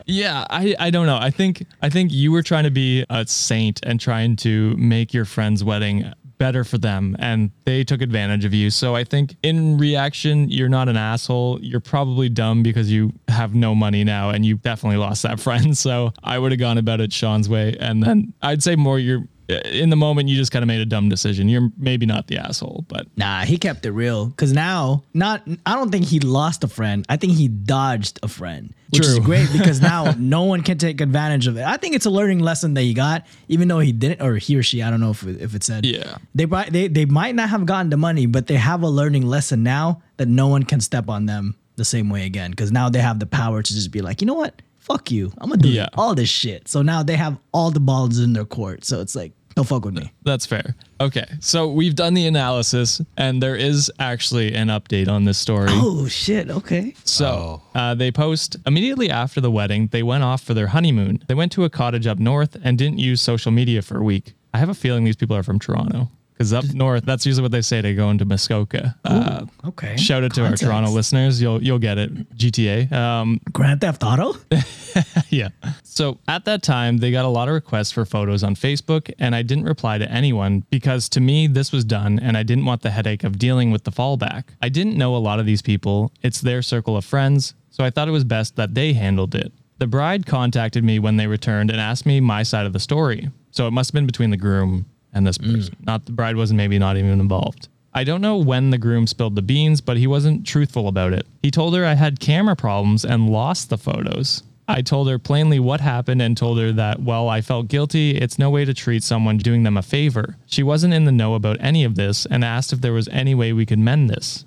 yeah. 0.06 0.44
I 0.50 0.74
I 0.78 0.90
don't 0.90 1.06
know. 1.06 1.16
I 1.18 1.30
think 1.30 1.64
I 1.82 1.88
think 1.88 2.12
you 2.12 2.32
were 2.32 2.42
trying 2.42 2.64
to 2.64 2.70
be 2.70 3.04
a 3.08 3.26
saint 3.26 3.80
and 3.84 3.98
trying 4.00 4.36
to 4.36 4.76
make 4.76 5.14
your 5.14 5.24
friend's 5.24 5.64
wedding 5.64 6.12
better 6.38 6.64
for 6.64 6.78
them 6.78 7.16
and 7.18 7.50
they 7.64 7.84
took 7.84 8.02
advantage 8.02 8.44
of 8.44 8.52
you. 8.52 8.70
So 8.70 8.94
I 8.94 9.04
think 9.04 9.36
in 9.42 9.78
reaction, 9.78 10.48
you're 10.50 10.68
not 10.68 10.88
an 10.88 10.96
asshole. 10.96 11.60
You're 11.60 11.80
probably 11.80 12.28
dumb 12.28 12.62
because 12.62 12.90
you 12.90 13.12
have 13.28 13.54
no 13.54 13.74
money 13.74 14.04
now 14.04 14.30
and 14.30 14.44
you 14.44 14.56
definitely 14.56 14.98
lost 14.98 15.22
that 15.22 15.40
friend. 15.46 15.76
So 15.76 16.12
I 16.22 16.38
would 16.38 16.52
have 16.52 16.58
gone 16.58 16.78
about 16.78 17.00
it 17.00 17.12
Sean's 17.12 17.48
way. 17.48 17.76
And 17.78 18.02
then 18.02 18.32
I'd 18.42 18.62
say 18.62 18.76
more 18.76 18.98
you're 18.98 19.26
Uh, 19.48 19.54
in 19.70 19.90
the 19.90 19.96
moment 19.96 20.28
you 20.28 20.36
just 20.36 20.50
kind 20.50 20.62
of 20.62 20.66
made 20.66 20.80
a 20.80 20.86
dumb 20.86 21.08
decision. 21.08 21.48
You're 21.48 21.70
maybe 21.78 22.04
not 22.04 22.26
the 22.26 22.38
asshole, 22.38 22.84
but 22.88 23.06
Nah, 23.16 23.42
he 23.42 23.58
kept 23.58 23.86
it 23.86 23.92
real. 23.92 24.32
Cause 24.36 24.52
now, 24.52 25.04
not 25.14 25.46
I 25.64 25.74
don't 25.76 25.90
think 25.90 26.06
he 26.06 26.18
lost 26.20 26.64
a 26.64 26.68
friend. 26.68 27.04
I 27.08 27.16
think 27.16 27.34
he 27.34 27.48
dodged 27.48 28.18
a 28.22 28.28
friend, 28.28 28.74
which 28.90 29.02
is 29.02 29.18
great 29.20 29.48
because 29.52 29.80
now 29.80 30.14
no 30.18 30.42
one 30.44 30.62
can 30.62 30.78
take 30.78 31.00
advantage 31.00 31.46
of 31.46 31.56
it. 31.56 31.64
I 31.64 31.76
think 31.76 31.94
it's 31.94 32.06
a 32.06 32.10
learning 32.10 32.40
lesson 32.40 32.74
that 32.74 32.82
he 32.82 32.92
got, 32.94 33.26
even 33.48 33.68
though 33.68 33.78
he 33.78 33.92
didn't, 33.92 34.20
or 34.20 34.36
he 34.36 34.56
or 34.56 34.62
she. 34.62 34.82
I 34.82 34.90
don't 34.90 35.00
know 35.00 35.10
if 35.10 35.22
it, 35.22 35.40
if 35.40 35.54
it 35.54 35.62
said. 35.62 35.86
Yeah. 35.86 36.18
They 36.34 36.46
they 36.70 36.88
they 36.88 37.04
might 37.04 37.34
not 37.34 37.48
have 37.50 37.66
gotten 37.66 37.90
the 37.90 37.96
money, 37.96 38.26
but 38.26 38.48
they 38.48 38.56
have 38.56 38.82
a 38.82 38.88
learning 38.88 39.26
lesson 39.26 39.62
now 39.62 40.02
that 40.16 40.26
no 40.26 40.48
one 40.48 40.64
can 40.64 40.80
step 40.80 41.08
on 41.08 41.26
them 41.26 41.54
the 41.76 41.84
same 41.84 42.10
way 42.10 42.26
again. 42.26 42.50
Because 42.50 42.72
now 42.72 42.88
they 42.88 43.00
have 43.00 43.20
the 43.20 43.26
power 43.26 43.62
to 43.62 43.72
just 43.72 43.90
be 43.92 44.00
like, 44.02 44.20
you 44.20 44.26
know 44.26 44.34
what, 44.34 44.60
fuck 44.86 45.10
you, 45.10 45.32
I'm 45.38 45.50
gonna 45.50 45.62
do 45.62 45.68
Yeah. 45.68 45.88
all 45.94 46.14
this 46.14 46.28
shit. 46.28 46.68
So 46.68 46.80
now 46.82 47.02
they 47.02 47.16
have 47.16 47.36
all 47.52 47.70
the 47.70 47.80
balls 47.80 48.18
in 48.18 48.32
their 48.32 48.44
court. 48.44 48.84
So 48.84 49.00
it's 49.00 49.14
like, 49.16 49.32
don't 49.56 49.66
fuck 49.66 49.84
with 49.86 49.94
me. 49.94 50.12
That's 50.22 50.44
fair. 50.46 50.74
Okay. 51.00 51.24
So 51.40 51.70
we've 51.72 51.94
done 51.94 52.12
the 52.14 52.26
analysis 52.26 53.00
and 53.16 53.42
there 53.42 53.56
is 53.56 53.90
actually 53.98 54.54
an 54.54 54.68
update 54.68 55.08
on 55.08 55.24
this 55.24 55.38
story. 55.38 55.68
Oh 55.72 56.06
shit. 56.06 56.50
Okay. 56.50 56.94
So 57.04 57.62
uh, 57.74 57.94
they 57.94 58.10
post 58.12 58.56
immediately 58.66 59.08
after 59.10 59.40
the 59.40 59.50
wedding, 59.50 59.88
they 59.92 60.02
went 60.02 60.24
off 60.24 60.42
for 60.42 60.52
their 60.54 60.68
honeymoon. 60.68 61.24
They 61.26 61.34
went 61.34 61.52
to 61.52 61.64
a 61.64 61.70
cottage 61.70 62.06
up 62.06 62.18
north 62.18 62.56
and 62.62 62.76
didn't 62.78 62.98
use 62.98 63.22
social 63.22 63.50
media 63.50 63.80
for 63.82 63.96
a 63.98 64.02
week. 64.02 64.34
I 64.54 64.58
have 64.58 64.68
a 64.68 64.74
feeling 64.74 65.04
these 65.04 65.16
people 65.16 65.34
are 65.36 65.42
from 65.42 65.58
Toronto 65.58 66.10
because 66.36 66.52
up 66.52 66.64
north, 66.74 67.04
that's 67.06 67.24
usually 67.24 67.42
what 67.42 67.52
they 67.52 67.62
say 67.62 67.80
to 67.80 67.94
go 67.94 68.10
into 68.10 68.24
Muskoka. 68.26 68.94
Uh, 69.04 69.46
Okay. 69.64 69.96
shout 69.96 70.22
out 70.22 70.34
to 70.34 70.42
Context. 70.42 70.62
our 70.64 70.68
Toronto 70.70 70.90
listeners. 70.90 71.40
You'll 71.40 71.62
you'll 71.62 71.78
get 71.78 71.96
it. 71.98 72.36
GTA. 72.36 72.92
Um, 72.92 73.40
Grand 73.52 73.80
Theft 73.80 74.02
Auto. 74.04 74.34
yeah. 75.30 75.48
So 75.82 76.18
at 76.28 76.44
that 76.44 76.62
time, 76.62 76.98
they 76.98 77.10
got 77.10 77.24
a 77.24 77.28
lot 77.28 77.48
of 77.48 77.54
requests 77.54 77.90
for 77.92 78.04
photos 78.04 78.42
on 78.44 78.54
Facebook, 78.54 79.10
and 79.18 79.34
I 79.34 79.42
didn't 79.42 79.64
reply 79.64 79.98
to 79.98 80.10
anyone 80.10 80.64
because 80.70 81.08
to 81.10 81.20
me, 81.20 81.46
this 81.46 81.72
was 81.72 81.84
done, 81.84 82.18
and 82.18 82.36
I 82.36 82.42
didn't 82.42 82.64
want 82.66 82.82
the 82.82 82.90
headache 82.90 83.24
of 83.24 83.38
dealing 83.38 83.70
with 83.70 83.84
the 83.84 83.90
fallback. 83.92 84.44
I 84.62 84.68
didn't 84.68 84.96
know 84.96 85.16
a 85.16 85.18
lot 85.18 85.40
of 85.40 85.46
these 85.46 85.62
people, 85.62 86.12
it's 86.22 86.40
their 86.40 86.62
circle 86.62 86.96
of 86.96 87.04
friends, 87.04 87.54
so 87.70 87.82
I 87.84 87.90
thought 87.90 88.08
it 88.08 88.12
was 88.12 88.24
best 88.24 88.56
that 88.56 88.74
they 88.74 88.92
handled 88.92 89.34
it. 89.34 89.52
The 89.78 89.86
bride 89.86 90.26
contacted 90.26 90.84
me 90.84 90.98
when 90.98 91.16
they 91.16 91.26
returned 91.26 91.70
and 91.70 91.80
asked 91.80 92.06
me 92.06 92.20
my 92.20 92.42
side 92.42 92.66
of 92.66 92.72
the 92.72 92.80
story. 92.80 93.30
So 93.50 93.66
it 93.66 93.72
must 93.72 93.90
have 93.90 93.94
been 93.94 94.06
between 94.06 94.30
the 94.30 94.36
groom 94.36 94.86
and 95.16 95.26
this 95.26 95.36
hmm. 95.38 95.54
person. 95.54 95.76
Not 95.84 96.04
the 96.04 96.12
bride 96.12 96.36
wasn't 96.36 96.58
maybe 96.58 96.78
not 96.78 96.96
even 96.96 97.18
involved. 97.18 97.68
I 97.94 98.04
don't 98.04 98.20
know 98.20 98.36
when 98.36 98.70
the 98.70 98.78
groom 98.78 99.06
spilled 99.06 99.36
the 99.36 99.42
beans, 99.42 99.80
but 99.80 99.96
he 99.96 100.06
wasn't 100.06 100.46
truthful 100.46 100.86
about 100.86 101.14
it. 101.14 101.26
He 101.42 101.50
told 101.50 101.74
her 101.74 101.86
I 101.86 101.94
had 101.94 102.20
camera 102.20 102.54
problems 102.54 103.06
and 103.06 103.30
lost 103.30 103.70
the 103.70 103.78
photos. 103.78 104.42
I 104.68 104.82
told 104.82 105.08
her 105.08 105.18
plainly 105.18 105.58
what 105.60 105.80
happened 105.80 106.20
and 106.20 106.36
told 106.36 106.58
her 106.58 106.72
that, 106.72 107.00
well, 107.00 107.28
I 107.28 107.40
felt 107.40 107.68
guilty. 107.68 108.16
It's 108.16 108.38
no 108.38 108.50
way 108.50 108.64
to 108.64 108.74
treat 108.74 109.02
someone 109.02 109.38
doing 109.38 109.62
them 109.62 109.76
a 109.76 109.82
favor. 109.82 110.36
She 110.46 110.62
wasn't 110.62 110.92
in 110.92 111.04
the 111.04 111.12
know 111.12 111.34
about 111.34 111.56
any 111.60 111.84
of 111.84 111.94
this 111.94 112.26
and 112.26 112.44
asked 112.44 112.72
if 112.72 112.80
there 112.82 112.92
was 112.92 113.08
any 113.08 113.34
way 113.34 113.52
we 113.52 113.64
could 113.64 113.78
mend 113.78 114.10
this. 114.10 114.44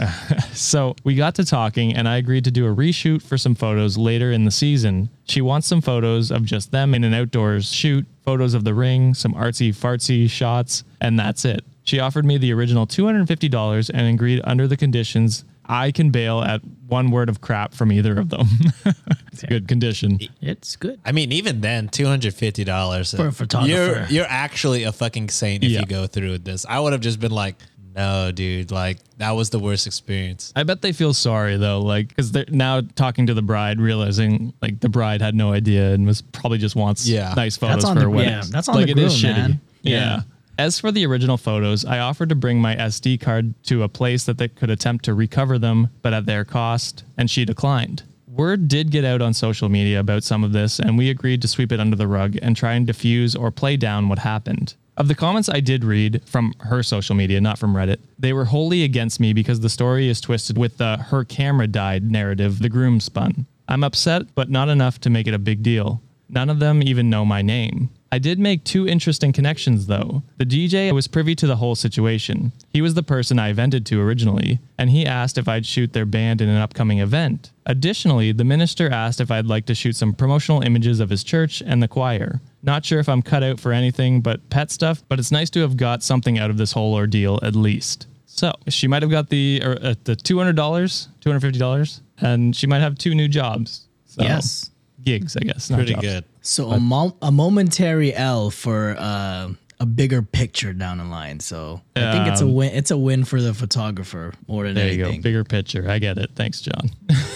So 0.54 0.96
we 1.04 1.14
got 1.14 1.34
to 1.36 1.44
talking, 1.44 1.94
and 1.94 2.08
I 2.08 2.16
agreed 2.16 2.44
to 2.44 2.50
do 2.50 2.66
a 2.66 2.74
reshoot 2.74 3.22
for 3.22 3.36
some 3.36 3.54
photos 3.54 3.96
later 3.96 4.32
in 4.32 4.44
the 4.44 4.50
season. 4.50 5.10
She 5.24 5.40
wants 5.40 5.66
some 5.66 5.80
photos 5.80 6.30
of 6.30 6.44
just 6.44 6.70
them 6.70 6.94
in 6.94 7.04
an 7.04 7.14
outdoors 7.14 7.72
shoot, 7.72 8.06
photos 8.22 8.54
of 8.54 8.64
the 8.64 8.74
ring, 8.74 9.14
some 9.14 9.32
artsy 9.34 9.70
fartsy 9.74 10.28
shots, 10.28 10.84
and 11.00 11.18
that's 11.18 11.44
it. 11.44 11.64
She 11.82 11.98
offered 11.98 12.24
me 12.24 12.36
the 12.38 12.52
original 12.52 12.86
$250 12.86 13.90
and 13.92 14.14
agreed 14.14 14.40
under 14.44 14.66
the 14.68 14.76
conditions 14.76 15.44
I 15.66 15.92
can 15.92 16.10
bail 16.10 16.40
at 16.40 16.62
one 16.88 17.10
word 17.12 17.28
of 17.28 17.40
crap 17.40 17.74
from 17.74 17.92
either 17.92 18.18
of 18.18 18.28
them. 18.28 18.46
it's 19.32 19.44
a 19.44 19.46
good 19.46 19.68
condition. 19.68 20.18
It's 20.40 20.74
good. 20.74 20.98
I 21.04 21.12
mean, 21.12 21.30
even 21.30 21.60
then, 21.60 21.88
two 21.88 22.06
hundred 22.06 22.34
fifty 22.34 22.64
dollars 22.64 23.14
For 23.14 23.28
a 23.28 23.32
photographer. 23.32 23.70
You're 23.72 24.06
you're 24.06 24.26
actually 24.28 24.82
a 24.82 24.90
fucking 24.90 25.28
saint 25.28 25.62
if 25.62 25.70
Yeah. 25.70 25.80
you 25.80 25.86
go 25.86 26.08
through 26.08 26.32
with 26.32 26.44
this. 26.44 26.66
I 26.68 26.80
would 26.80 26.92
have 26.92 27.00
just 27.02 27.20
been 27.20 27.30
like, 27.30 27.54
no, 27.94 28.30
dude, 28.32 28.70
like 28.70 28.98
that 29.18 29.32
was 29.32 29.50
the 29.50 29.58
worst 29.58 29.86
experience. 29.86 30.52
I 30.56 30.62
bet 30.62 30.82
they 30.82 30.92
feel 30.92 31.12
sorry 31.14 31.56
though, 31.56 31.80
like 31.80 32.08
because 32.08 32.32
they're 32.32 32.44
now 32.48 32.82
talking 32.94 33.26
to 33.26 33.34
the 33.34 33.42
bride, 33.42 33.80
realizing 33.80 34.52
like 34.62 34.80
the 34.80 34.88
bride 34.88 35.20
had 35.20 35.34
no 35.34 35.52
idea 35.52 35.92
and 35.92 36.06
was 36.06 36.22
probably 36.22 36.58
just 36.58 36.76
wants 36.76 37.08
Yeah. 37.08 37.34
nice 37.36 37.56
photos 37.56 37.76
That's 37.76 37.84
on 37.86 37.96
for 37.96 38.00
the- 38.00 38.04
her 38.04 38.10
wedding. 38.10 38.32
yeah, 38.32 38.42
that's 38.50 38.68
on 38.68 38.74
like 38.76 38.86
the 38.86 38.92
it 38.92 38.98
is 38.98 39.20
groom, 39.20 39.32
shitty. 39.34 39.36
man. 39.36 39.60
Yeah. 39.82 39.92
Yeah. 40.00 40.20
As 40.58 40.78
for 40.78 40.92
the 40.92 41.06
original 41.06 41.38
photos, 41.38 41.84
I 41.86 42.00
offered 42.00 42.28
to 42.28 42.34
bring 42.34 42.60
my 42.60 42.76
SD 42.76 43.18
card 43.18 43.54
to 43.64 43.82
a 43.82 43.88
place 43.88 44.24
that 44.24 44.36
they 44.36 44.48
could 44.48 44.68
attempt 44.68 45.06
to 45.06 45.14
recover 45.14 45.58
them, 45.58 45.88
but 46.02 46.12
at 46.12 46.26
their 46.26 46.44
cost, 46.44 47.02
and 47.16 47.30
she 47.30 47.46
declined. 47.46 48.02
Word 48.30 48.68
did 48.68 48.90
get 48.90 49.04
out 49.06 49.22
on 49.22 49.32
social 49.32 49.70
media 49.70 50.00
about 50.00 50.22
some 50.22 50.44
of 50.44 50.52
this, 50.52 50.78
and 50.78 50.98
we 50.98 51.08
agreed 51.08 51.40
to 51.42 51.48
sweep 51.48 51.72
it 51.72 51.80
under 51.80 51.96
the 51.96 52.06
rug 52.06 52.36
and 52.42 52.54
try 52.56 52.74
and 52.74 52.86
diffuse 52.86 53.34
or 53.34 53.50
play 53.50 53.76
down 53.78 54.08
what 54.10 54.18
happened. 54.18 54.74
Of 55.00 55.08
the 55.08 55.14
comments 55.14 55.48
I 55.48 55.60
did 55.60 55.82
read 55.82 56.20
from 56.26 56.52
her 56.60 56.82
social 56.82 57.14
media, 57.14 57.40
not 57.40 57.58
from 57.58 57.72
Reddit, 57.72 58.00
they 58.18 58.34
were 58.34 58.44
wholly 58.44 58.84
against 58.84 59.18
me 59.18 59.32
because 59.32 59.60
the 59.60 59.70
story 59.70 60.10
is 60.10 60.20
twisted 60.20 60.58
with 60.58 60.76
the 60.76 60.98
her 60.98 61.24
camera 61.24 61.66
died 61.66 62.02
narrative 62.02 62.58
the 62.58 62.68
groom 62.68 63.00
spun. 63.00 63.46
I'm 63.66 63.82
upset, 63.82 64.34
but 64.34 64.50
not 64.50 64.68
enough 64.68 65.00
to 65.00 65.08
make 65.08 65.26
it 65.26 65.32
a 65.32 65.38
big 65.38 65.62
deal. 65.62 66.02
None 66.28 66.50
of 66.50 66.58
them 66.58 66.82
even 66.82 67.08
know 67.08 67.24
my 67.24 67.40
name. 67.40 67.88
I 68.12 68.18
did 68.18 68.38
make 68.38 68.62
two 68.62 68.86
interesting 68.86 69.32
connections 69.32 69.86
though. 69.86 70.22
The 70.36 70.44
DJ 70.44 70.92
was 70.92 71.08
privy 71.08 71.34
to 71.36 71.46
the 71.46 71.56
whole 71.56 71.76
situation. 71.76 72.52
He 72.68 72.82
was 72.82 72.92
the 72.92 73.02
person 73.02 73.38
I 73.38 73.54
vented 73.54 73.86
to 73.86 74.02
originally, 74.02 74.58
and 74.76 74.90
he 74.90 75.06
asked 75.06 75.38
if 75.38 75.48
I'd 75.48 75.64
shoot 75.64 75.94
their 75.94 76.04
band 76.04 76.42
in 76.42 76.50
an 76.50 76.58
upcoming 76.58 76.98
event. 76.98 77.52
Additionally, 77.70 78.32
the 78.32 78.42
minister 78.44 78.90
asked 78.90 79.20
if 79.20 79.30
I'd 79.30 79.46
like 79.46 79.64
to 79.66 79.74
shoot 79.76 79.94
some 79.94 80.12
promotional 80.12 80.60
images 80.62 80.98
of 80.98 81.08
his 81.08 81.22
church 81.22 81.62
and 81.64 81.80
the 81.80 81.86
choir. 81.86 82.40
Not 82.64 82.84
sure 82.84 82.98
if 82.98 83.08
I'm 83.08 83.22
cut 83.22 83.44
out 83.44 83.60
for 83.60 83.72
anything 83.72 84.20
but 84.22 84.50
pet 84.50 84.72
stuff, 84.72 85.04
but 85.08 85.20
it's 85.20 85.30
nice 85.30 85.50
to 85.50 85.60
have 85.60 85.76
got 85.76 86.02
something 86.02 86.36
out 86.36 86.50
of 86.50 86.56
this 86.56 86.72
whole 86.72 86.94
ordeal 86.94 87.38
at 87.44 87.54
least. 87.54 88.08
So 88.26 88.52
she 88.68 88.88
might 88.88 89.02
have 89.02 89.10
got 89.10 89.28
the 89.28 89.62
uh, 89.64 89.68
uh, 89.70 89.94
the 90.04 90.16
two 90.16 90.36
hundred 90.38 90.56
dollars, 90.56 91.08
two 91.20 91.30
hundred 91.30 91.40
fifty 91.42 91.58
dollars, 91.60 92.00
and 92.18 92.56
she 92.56 92.66
might 92.66 92.80
have 92.80 92.98
two 92.98 93.14
new 93.14 93.28
jobs. 93.28 93.86
So, 94.06 94.22
Yes. 94.24 94.70
gigs, 95.04 95.36
I 95.36 95.40
guess. 95.40 95.70
Pretty 95.70 95.92
jobs. 95.92 96.06
good. 96.06 96.24
So 96.40 96.70
a, 96.70 96.80
mo- 96.80 97.16
a 97.22 97.30
momentary 97.30 98.12
L 98.14 98.50
for 98.50 98.96
uh, 98.98 99.50
a 99.78 99.86
bigger 99.86 100.22
picture 100.22 100.72
down 100.72 100.98
the 100.98 101.04
line. 101.04 101.38
So 101.40 101.80
I 101.96 102.12
think 102.12 102.28
it's 102.28 102.40
a 102.40 102.44
Um, 102.44 102.54
win. 102.54 102.72
It's 102.74 102.90
a 102.90 102.98
win 102.98 103.24
for 103.24 103.40
the 103.40 103.54
photographer 103.54 104.34
more 104.48 104.64
than 104.66 104.74
There 104.74 104.92
you 104.92 105.04
go, 105.04 105.22
bigger 105.22 105.44
picture. 105.44 105.88
I 105.88 105.98
get 105.98 106.18
it. 106.18 106.30
Thanks, 106.34 106.60
John. 106.60 106.90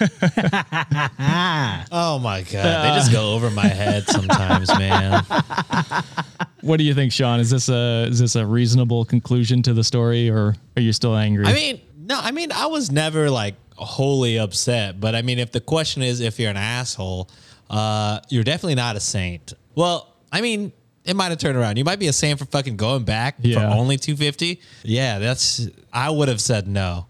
Oh 1.92 2.18
my 2.22 2.42
god, 2.42 2.84
they 2.84 2.96
just 2.96 3.12
go 3.12 3.34
over 3.34 3.50
my 3.50 3.66
head 3.66 4.06
sometimes, 4.06 4.68
man. 4.78 5.24
what 6.60 6.76
do 6.78 6.84
you 6.84 6.94
think, 6.94 7.12
Sean? 7.12 7.40
Is 7.40 7.50
this 7.50 7.68
a 7.68 8.06
is 8.08 8.18
this 8.18 8.36
a 8.36 8.46
reasonable 8.46 9.04
conclusion 9.04 9.62
to 9.62 9.74
the 9.74 9.84
story, 9.84 10.30
or 10.30 10.54
are 10.76 10.82
you 10.82 10.92
still 10.92 11.16
angry? 11.16 11.46
I 11.46 11.52
mean, 11.52 11.80
no, 11.98 12.18
I 12.20 12.30
mean, 12.30 12.52
I 12.52 12.66
was 12.66 12.90
never 12.90 13.30
like 13.30 13.54
wholly 13.74 14.38
upset, 14.38 15.00
but 15.00 15.14
I 15.14 15.22
mean, 15.22 15.38
if 15.38 15.52
the 15.52 15.60
question 15.60 16.02
is 16.02 16.20
if 16.20 16.38
you're 16.38 16.50
an 16.50 16.56
asshole, 16.56 17.28
uh, 17.68 18.20
you're 18.28 18.44
definitely 18.44 18.74
not 18.76 18.96
a 18.96 19.00
saint. 19.00 19.52
Well, 19.74 20.14
I 20.32 20.40
mean, 20.40 20.72
it 21.04 21.14
might 21.16 21.30
have 21.30 21.38
turned 21.38 21.56
around. 21.56 21.76
You 21.76 21.84
might 21.84 21.98
be 21.98 22.08
a 22.08 22.12
saint 22.12 22.38
for 22.38 22.44
fucking 22.44 22.76
going 22.76 23.04
back 23.04 23.36
for 23.42 23.58
only 23.60 23.96
250. 23.96 24.60
Yeah, 24.84 25.18
that's 25.18 25.68
I 25.92 26.10
would 26.10 26.28
have 26.28 26.40
said 26.40 26.68
no. 26.68 27.06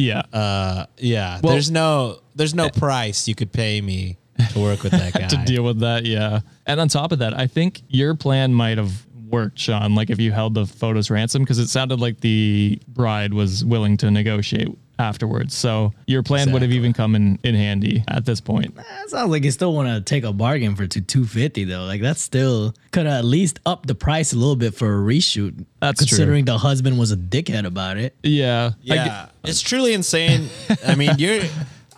Yeah. 0.00 0.22
Uh, 0.32 0.86
yeah, 0.98 1.40
Well- 1.42 1.52
there's 1.52 1.70
no 1.70 2.20
there's 2.34 2.54
no 2.54 2.68
price 2.70 3.28
you 3.28 3.34
could 3.34 3.52
pay 3.52 3.80
me 3.80 4.16
to 4.52 4.58
work 4.58 4.82
with 4.82 4.92
that 4.92 5.12
guy. 5.20 5.26
to 5.28 5.36
deal 5.44 5.62
with 5.62 5.80
that. 5.80 6.06
Yeah. 6.06 6.40
And 6.66 6.80
on 6.80 6.88
top 6.88 7.12
of 7.12 7.18
that, 7.18 7.38
I 7.38 7.46
think 7.46 7.82
your 7.88 8.14
plan 8.14 8.54
might 8.54 8.78
have 8.78 9.06
worked, 9.28 9.58
Sean. 9.58 9.94
Like 9.94 10.08
if 10.10 10.18
you 10.18 10.32
held 10.32 10.54
the 10.54 10.66
photos 10.66 11.10
ransom, 11.10 11.42
because 11.42 11.58
it 11.58 11.68
sounded 11.68 12.00
like 12.00 12.20
the 12.20 12.80
bride 12.88 13.34
was 13.34 13.64
willing 13.64 13.96
to 13.98 14.10
negotiate 14.10 14.68
afterwards. 15.00 15.56
So 15.56 15.92
your 16.06 16.22
plan 16.22 16.52
would 16.52 16.62
have 16.62 16.70
even 16.70 16.92
come 16.92 17.14
in, 17.16 17.38
in 17.42 17.54
handy 17.54 18.04
at 18.06 18.24
this 18.24 18.40
point. 18.40 18.76
That 18.76 19.10
sounds 19.10 19.30
like 19.30 19.42
you 19.44 19.50
still 19.50 19.72
want 19.74 19.88
to 19.88 20.00
take 20.00 20.22
a 20.24 20.32
bargain 20.32 20.76
for 20.76 20.86
two 20.86 21.00
two 21.00 21.26
fifty 21.26 21.64
though. 21.64 21.84
Like 21.84 22.00
that's 22.02 22.20
still 22.20 22.74
could 22.92 23.06
have 23.06 23.20
at 23.20 23.24
least 23.24 23.58
up 23.66 23.86
the 23.86 23.94
price 23.94 24.32
a 24.32 24.36
little 24.36 24.56
bit 24.56 24.74
for 24.74 24.86
a 24.94 24.98
reshoot. 25.02 25.64
That's 25.80 25.98
true. 25.98 26.06
considering 26.06 26.44
the 26.44 26.58
husband 26.58 26.98
was 26.98 27.10
a 27.10 27.16
dickhead 27.16 27.64
about 27.66 27.96
it. 27.96 28.14
Yeah. 28.22 28.72
Yeah, 28.82 29.04
get- 29.42 29.50
it's 29.50 29.60
truly 29.60 29.94
insane. 29.94 30.48
I 30.86 30.94
mean, 30.94 31.12
you're. 31.18 31.42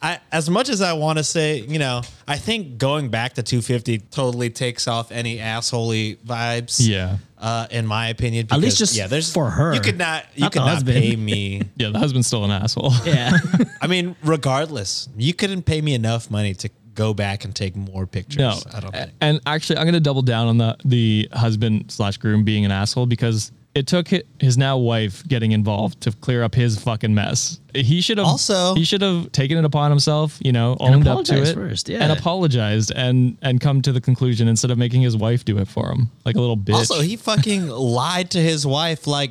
I, 0.03 0.19
as 0.33 0.51
much 0.51 0.69
as 0.69 0.83
I 0.83 0.95
want 0.95 1.19
to 1.19 1.25
say, 1.25 1.61
you 1.61 1.79
know, 1.79 2.03
I 2.27 2.37
think 2.37 2.77
going 2.79 3.09
back 3.09 3.35
to 3.35 3.43
250 3.43 3.99
totally 4.11 4.51
takes 4.51 4.89
off 4.89 5.13
any 5.13 5.39
assholey 5.39 6.17
vibes. 6.19 6.79
Yeah. 6.87 7.19
Uh, 7.39 7.67
in 7.71 7.87
my 7.87 8.09
opinion, 8.09 8.47
At 8.51 8.61
least 8.61 8.79
just 8.79 8.97
yeah, 8.97 9.07
there's 9.07 9.33
for 9.33 9.51
her, 9.51 9.75
You 9.75 9.81
could 9.81 9.99
not, 9.99 10.27
you 10.35 10.43
not 10.43 10.53
could 10.53 10.59
not 10.61 10.69
husband. 10.75 10.97
pay 10.99 11.15
me. 11.17 11.63
yeah. 11.77 11.91
The 11.91 11.99
husband's 11.99 12.27
still 12.27 12.45
an 12.45 12.51
asshole. 12.51 12.93
Yeah. 13.05 13.37
I 13.81 13.87
mean, 13.87 14.15
regardless, 14.25 15.09
you 15.17 15.35
couldn't 15.35 15.63
pay 15.63 15.81
me 15.81 15.95
enough 15.95 16.31
money 16.31 16.55
to 16.55 16.71
go 16.95 17.15
back 17.15 17.45
and 17.45 17.55
take 17.55 17.75
more 17.77 18.07
pictures. 18.07 18.39
No, 18.39 18.59
I 18.75 18.81
don't 18.81 18.93
think. 18.93 19.13
and 19.21 19.41
actually, 19.47 19.79
I'm 19.79 19.85
going 19.85 19.95
to 19.95 20.01
double 20.01 20.23
down 20.23 20.49
on 20.49 20.59
the 20.59 20.77
the 20.85 21.29
husband 21.33 21.91
slash 21.91 22.17
groom 22.19 22.45
being 22.45 22.65
an 22.65 22.71
asshole 22.73 23.07
because 23.07 23.51
it 23.75 23.87
took 23.87 24.09
his 24.39 24.59
now 24.59 24.77
wife 24.77 25.27
getting 25.27 25.53
involved 25.53 26.01
to 26.03 26.13
clear 26.13 26.43
up 26.43 26.55
his 26.55 26.79
fucking 26.79 27.15
mess. 27.15 27.59
He 27.75 28.01
should 28.03 28.19
have 28.19 28.27
Also- 28.27 28.75
he 28.75 28.85
should 28.85 29.01
have 29.01 29.33
taken 29.33 29.57
it 29.57 29.65
upon 29.65 29.91
himself, 29.91 30.39
you 30.43 30.53
know, 30.53 30.77
owned 30.79 31.09
up 31.09 31.25
to 31.25 31.43
it 31.43 31.55
first, 31.55 31.89
yeah. 31.89 32.03
and 32.03 32.13
apologized 32.13 32.93
and 32.95 33.39
and 33.41 33.61
come 33.61 33.81
to 33.83 33.93
the 33.93 34.01
conclusion 34.01 34.47
instead 34.47 34.71
of 34.71 34.77
making 34.79 35.01
his 35.01 35.17
wife 35.17 35.45
do 35.45 35.57
it 35.59 35.69
for 35.69 35.91
him 35.91 36.11
like 36.25 36.37
a 36.37 36.41
little 36.41 36.57
bitch. 36.57 36.75
Also, 36.75 37.01
he 37.01 37.17
fucking 37.17 37.69
lied 37.99 38.31
to 38.33 38.41
his 38.41 38.67
wife 38.67 39.07
like 39.07 39.31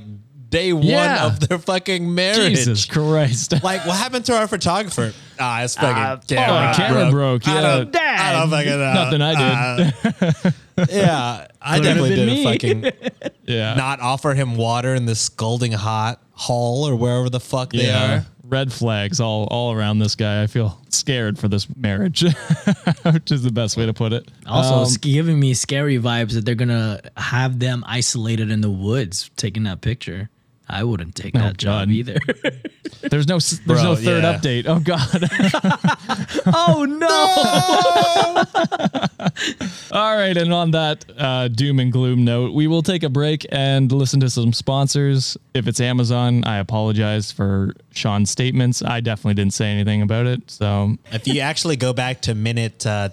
day 0.52 0.72
one 0.74 0.84
Yeah. 0.86 1.26
of 1.26 1.40
their 1.40 1.58
fucking 1.58 2.14
marriage. 2.14 2.38
Jesus 2.56 2.86
Christ. 2.86 3.54
Like, 3.64 3.86
what 3.88 3.98
happened 3.98 4.26
to 4.26 4.36
our 4.36 4.48
photographer? 4.48 5.14
Ah, 5.40 5.62
his 5.62 5.76
fucking 5.76 6.28
camera 6.28 6.68
oh, 6.68 6.72
the 6.72 6.78
camera 6.78 7.10
broke. 7.12 7.48
I 7.48 7.54
Yeah. 7.56 7.62
don't, 7.62 7.96
I 7.96 8.32
don't 8.34 8.50
fucking 8.52 8.70
know. 8.70 8.94
Nothing 8.94 9.22
I 9.22 9.76
did. 10.86 10.92
yeah, 10.92 11.48
I 11.62 11.78
Could 11.78 11.84
definitely 11.84 12.16
did 12.16 12.28
me. 12.28 12.42
a 12.42 12.52
fucking 12.52 12.92
yeah. 13.48 13.74
not 13.76 14.00
offer 14.02 14.34
him 14.34 14.56
water 14.56 14.94
in 14.94 15.06
the 15.06 15.16
scalding 15.16 15.72
hot 15.72 16.22
hall 16.34 16.88
or 16.88 16.96
wherever 16.96 17.30
the 17.30 17.40
fuck 17.40 17.72
they 17.72 17.88
yeah. 17.88 18.18
are. 18.20 18.26
Red 18.44 18.74
flags 18.74 19.22
all 19.22 19.46
all 19.46 19.72
around 19.72 20.00
this 20.00 20.16
guy. 20.16 20.44
I 20.44 20.48
feel 20.48 20.78
scared 20.90 21.40
for 21.40 21.48
this 21.48 21.68
marriage, 21.78 22.22
which 23.14 23.32
is 23.32 23.44
the 23.44 23.52
best 23.52 23.78
way 23.78 23.86
to 23.86 23.94
put 23.94 24.12
it. 24.12 24.28
Also, 24.46 24.76
Um, 24.76 24.84
it's 24.84 24.98
giving 24.98 25.40
me 25.40 25.54
scary 25.54 25.98
vibes 25.98 26.34
that 26.34 26.44
they're 26.46 26.56
gonna 26.56 27.00
have 27.16 27.60
them 27.60 27.86
isolated 27.88 28.52
in 28.52 28.60
the 28.60 28.70
woods 28.70 29.32
taking 29.38 29.64
that 29.64 29.80
picture. 29.80 30.30
I 30.72 30.84
wouldn't 30.84 31.16
take 31.16 31.34
that 31.34 31.58
job 31.58 31.88
God. 31.88 31.92
either. 31.92 32.18
There's 33.02 33.28
no 33.28 33.40
there's 33.40 33.60
Bro, 33.66 33.84
no 33.84 33.96
third 33.96 34.24
yeah. 34.24 34.38
update. 34.38 34.66
Oh 34.68 34.80
god. 34.80 35.10
oh 36.56 36.86
no! 36.86 37.18
All 39.92 40.16
right, 40.16 40.38
and 40.38 40.54
on 40.54 40.72
that 40.72 41.04
uh, 41.18 41.48
doom 41.48 41.80
and 41.80 41.92
gloom 41.92 42.24
note, 42.24 42.54
we 42.54 42.68
will 42.68 42.84
take 42.84 43.04
a 43.04 43.10
break 43.10 43.46
and 43.52 43.92
listen 43.92 44.20
to 44.22 44.30
some 44.30 44.54
sponsors. 44.54 45.36
If 45.54 45.68
it's 45.68 45.82
Amazon, 45.82 46.44
I 46.46 46.58
apologize 46.60 47.32
for 47.32 47.74
Sean's 47.92 48.30
statements. 48.30 48.82
I 48.84 49.02
definitely 49.02 49.34
didn't 49.34 49.54
say 49.54 49.68
anything 49.68 50.02
about 50.02 50.28
it. 50.28 50.50
So 50.50 50.98
If 51.12 51.28
you 51.28 51.42
actually 51.42 51.76
go 51.78 51.94
back 51.94 52.22
to 52.22 52.36
minute 52.36 52.86
uh, 52.86 53.10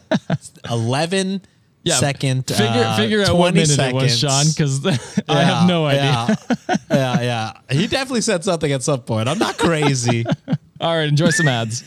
11 0.71 1.43
yeah, 1.89 1.97
second, 1.97 2.47
Figure 2.47 2.65
uh, 2.67 2.97
figure 2.97 3.23
out 3.23 3.37
what 3.37 3.55
minute 3.55 3.69
seconds. 3.69 4.03
it 4.03 4.27
was, 4.27 4.55
Sean, 4.55 4.79
because 4.81 5.25
I 5.29 5.43
have 5.43 5.69
no 5.69 5.87
idea. 5.87 6.37
Yeah, 6.69 6.77
yeah, 6.91 7.21
yeah. 7.21 7.53
He 7.77 7.87
definitely 7.87 8.21
said 8.21 8.45
something 8.45 8.71
at 8.71 8.83
some 8.83 9.03
point. 9.03 9.29
I'm 9.29 9.39
not 9.39 9.59
crazy. 9.59 10.25
All 10.81 10.95
right, 10.97 11.09
enjoy 11.09 11.31
some 11.31 11.49
ads. 11.49 11.83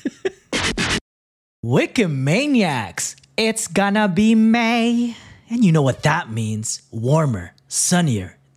Wikimaniacs, 1.63 3.15
it's 3.37 3.67
gonna 3.67 4.07
be 4.07 4.35
May. 4.35 5.15
And 5.49 5.63
you 5.63 5.71
know 5.71 5.81
what 5.81 6.03
that 6.03 6.31
means 6.31 6.81
warmer, 6.91 7.53
sunnier 7.67 8.37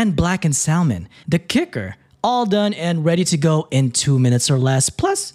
and 0.00 0.16
blackened 0.16 0.56
salmon. 0.56 1.06
The 1.28 1.38
kicker, 1.38 1.94
all 2.24 2.46
done 2.46 2.72
and 2.72 3.04
ready 3.04 3.22
to 3.24 3.36
go 3.36 3.68
in 3.70 3.90
two 3.90 4.18
minutes 4.18 4.50
or 4.50 4.58
less, 4.58 4.88
plus 4.88 5.34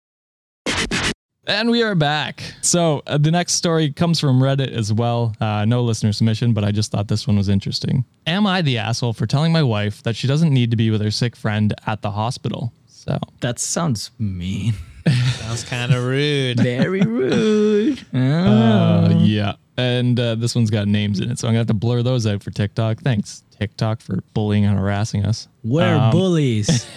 And 1.51 1.69
we 1.69 1.83
are 1.83 1.95
back. 1.95 2.41
So 2.61 3.03
uh, 3.05 3.17
the 3.17 3.29
next 3.29 3.55
story 3.55 3.91
comes 3.91 4.21
from 4.21 4.39
Reddit 4.39 4.71
as 4.71 4.93
well. 4.93 5.35
Uh, 5.41 5.65
no 5.65 5.83
listener 5.83 6.13
submission, 6.13 6.53
but 6.53 6.63
I 6.63 6.71
just 6.71 6.91
thought 6.93 7.09
this 7.09 7.27
one 7.27 7.35
was 7.35 7.49
interesting. 7.49 8.05
Am 8.25 8.47
I 8.47 8.61
the 8.61 8.77
asshole 8.77 9.11
for 9.11 9.27
telling 9.27 9.51
my 9.51 9.61
wife 9.61 10.01
that 10.03 10.15
she 10.15 10.27
doesn't 10.27 10.53
need 10.53 10.71
to 10.71 10.77
be 10.77 10.89
with 10.91 11.01
her 11.01 11.11
sick 11.11 11.35
friend 11.35 11.73
at 11.85 12.03
the 12.03 12.11
hospital? 12.11 12.71
So 12.87 13.19
That 13.41 13.59
sounds 13.59 14.11
mean. 14.17 14.75
Sounds 15.39 15.65
kind 15.65 15.91
of 15.93 16.05
rude. 16.05 16.61
Very 16.61 17.01
rude. 17.05 17.99
uh, 18.15 19.09
yeah. 19.17 19.55
And 19.75 20.17
uh, 20.17 20.35
this 20.35 20.55
one's 20.55 20.69
got 20.69 20.87
names 20.87 21.19
in 21.19 21.31
it, 21.31 21.37
so 21.39 21.47
I'm 21.49 21.51
gonna 21.53 21.59
have 21.59 21.67
to 21.67 21.73
blur 21.73 22.01
those 22.01 22.25
out 22.27 22.41
for 22.43 22.51
TikTok. 22.51 23.01
Thanks, 23.01 23.43
TikTok, 23.65 24.01
for 24.01 24.23
bullying 24.33 24.65
and 24.65 24.75
harassing 24.77 25.23
us. 25.23 25.47
We're 25.63 25.95
Um, 25.95 26.11
bullies. 26.11 26.87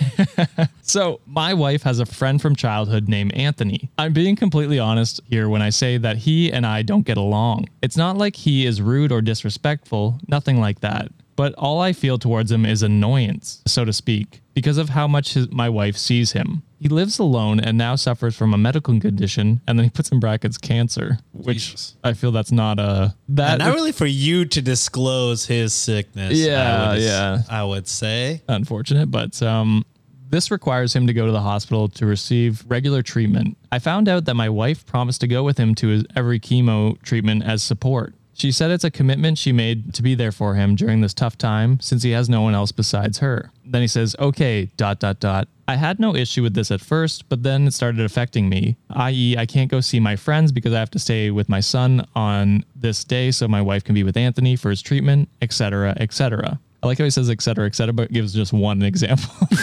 So, 0.87 1.21
my 1.27 1.55
wife 1.55 1.83
has 1.83 1.99
a 1.99 2.07
friend 2.07 2.41
from 2.41 2.55
childhood 2.57 3.09
named 3.09 3.33
Anthony. 3.35 3.91
I'm 3.99 4.13
being 4.13 4.37
completely 4.37 4.79
honest 4.79 5.21
here 5.29 5.49
when 5.49 5.61
I 5.63 5.71
say 5.71 5.97
that 5.99 6.19
he 6.19 6.53
and 6.53 6.67
I 6.67 6.83
don't 6.83 7.05
get 7.07 7.17
along. 7.17 7.69
It's 7.83 7.97
not 7.97 8.17
like 8.19 8.37
he 8.37 8.65
is 8.67 8.81
rude 8.83 9.11
or 9.11 9.21
disrespectful, 9.23 10.19
nothing 10.29 10.61
like 10.61 10.81
that. 10.81 11.11
But 11.37 11.55
all 11.55 11.81
I 11.81 11.93
feel 11.93 12.19
towards 12.19 12.53
him 12.53 12.65
is 12.65 12.83
annoyance, 12.83 13.63
so 13.67 13.85
to 13.85 13.93
speak, 13.93 14.41
because 14.55 14.79
of 14.79 14.91
how 14.91 15.09
much 15.09 15.35
his, 15.35 15.51
my 15.51 15.69
wife 15.69 15.97
sees 15.97 16.33
him. 16.33 16.63
He 16.79 16.89
lives 16.89 17.19
alone 17.19 17.61
and 17.61 17.79
now 17.79 17.97
suffers 17.97 18.37
from 18.37 18.53
a 18.53 18.59
medical 18.59 19.01
condition, 19.01 19.61
and 19.67 19.79
then 19.79 19.85
he 19.85 19.91
puts 19.91 20.11
in 20.11 20.21
brackets 20.21 20.59
cancer, 20.59 21.19
which 21.33 21.71
Jesus. 21.71 21.97
I 22.05 22.13
feel 22.13 22.31
that's 22.31 22.53
not 22.53 22.79
a 22.79 23.15
that 23.31 23.59
not 23.59 23.75
really 23.75 23.93
for 23.93 24.07
you 24.07 24.45
to 24.45 24.61
disclose 24.63 25.47
his 25.47 25.73
sickness. 25.73 26.39
Yeah, 26.39 26.85
I 26.85 26.93
would, 26.93 27.03
yeah. 27.03 27.39
I 27.49 27.65
would 27.65 27.89
say. 27.89 28.43
unfortunate, 28.49 29.11
but 29.11 29.43
um, 29.43 29.85
this 30.29 30.51
requires 30.51 30.95
him 30.95 31.07
to 31.07 31.13
go 31.13 31.27
to 31.27 31.33
the 31.33 31.41
hospital 31.41 31.89
to 31.89 32.07
receive 32.07 32.65
regular 32.69 33.03
treatment. 33.03 33.57
I 33.73 33.79
found 33.79 34.09
out 34.09 34.25
that 34.27 34.35
my 34.35 34.49
wife 34.49 34.85
promised 34.85 35.21
to 35.23 35.27
go 35.27 35.43
with 35.43 35.59
him 35.59 35.75
to 35.77 35.89
his 35.89 36.05
every 36.15 36.39
chemo 36.39 37.01
treatment 37.03 37.45
as 37.45 37.63
support. 37.63 38.15
She 38.35 38.51
said 38.51 38.71
it's 38.71 38.85
a 38.85 38.91
commitment 38.91 39.39
she 39.39 39.53
made 39.53 39.95
to 39.95 40.03
be 40.03 40.15
there 40.15 40.33
for 40.33 40.57
him 40.57 40.75
during 40.75 41.01
this 41.01 41.15
tough 41.15 41.39
time 41.39 41.79
since 41.81 42.03
he 42.03 42.11
has 42.11 42.29
no 42.29 42.43
one 42.43 42.55
else 42.55 42.73
besides 42.73 43.19
her. 43.19 43.51
Then 43.65 43.81
he 43.81 43.89
says, 43.89 44.17
okay, 44.19 44.71
dot, 44.77 44.99
dot, 44.99 45.21
dot. 45.21 45.49
I 45.67 45.77
had 45.77 45.99
no 45.99 46.15
issue 46.15 46.43
with 46.43 46.55
this 46.55 46.71
at 46.71 46.81
first, 46.81 47.29
but 47.29 47.43
then 47.43 47.67
it 47.69 47.73
started 47.73 48.01
affecting 48.01 48.49
me, 48.49 48.77
i.e., 48.91 49.37
I 49.39 49.47
can't 49.47 49.71
go 49.71 49.81
see 49.81 50.01
my 50.01 50.17
friends 50.17 50.53
because 50.53 50.75
I 50.75 50.79
have 50.79 50.91
to 50.91 50.99
stay 50.99 51.31
with 51.31 51.49
my 51.49 51.61
son 51.61 52.07
on 52.15 52.65
this 52.77 53.05
day 53.05 53.31
so 53.31 53.49
my 53.49 53.63
wife 53.63 53.85
can 53.85 53.95
be 53.95 54.03
with 54.03 54.17
Anthony 54.17 54.57
for 54.57 54.69
his 54.69 54.83
treatment, 54.83 55.29
etc., 55.41 55.95
etc. 55.99 56.59
I 56.85 56.87
like 56.87 56.99
how 56.99 57.05
he 57.05 57.11
says 57.11 57.31
et 57.31 57.41
cetera, 57.41 57.67
et 57.67 57.75
cetera, 57.75 57.95
but 57.95 58.13
gives 58.13 58.35
just 58.35 58.53
one 58.53 58.83
example. 58.83 59.31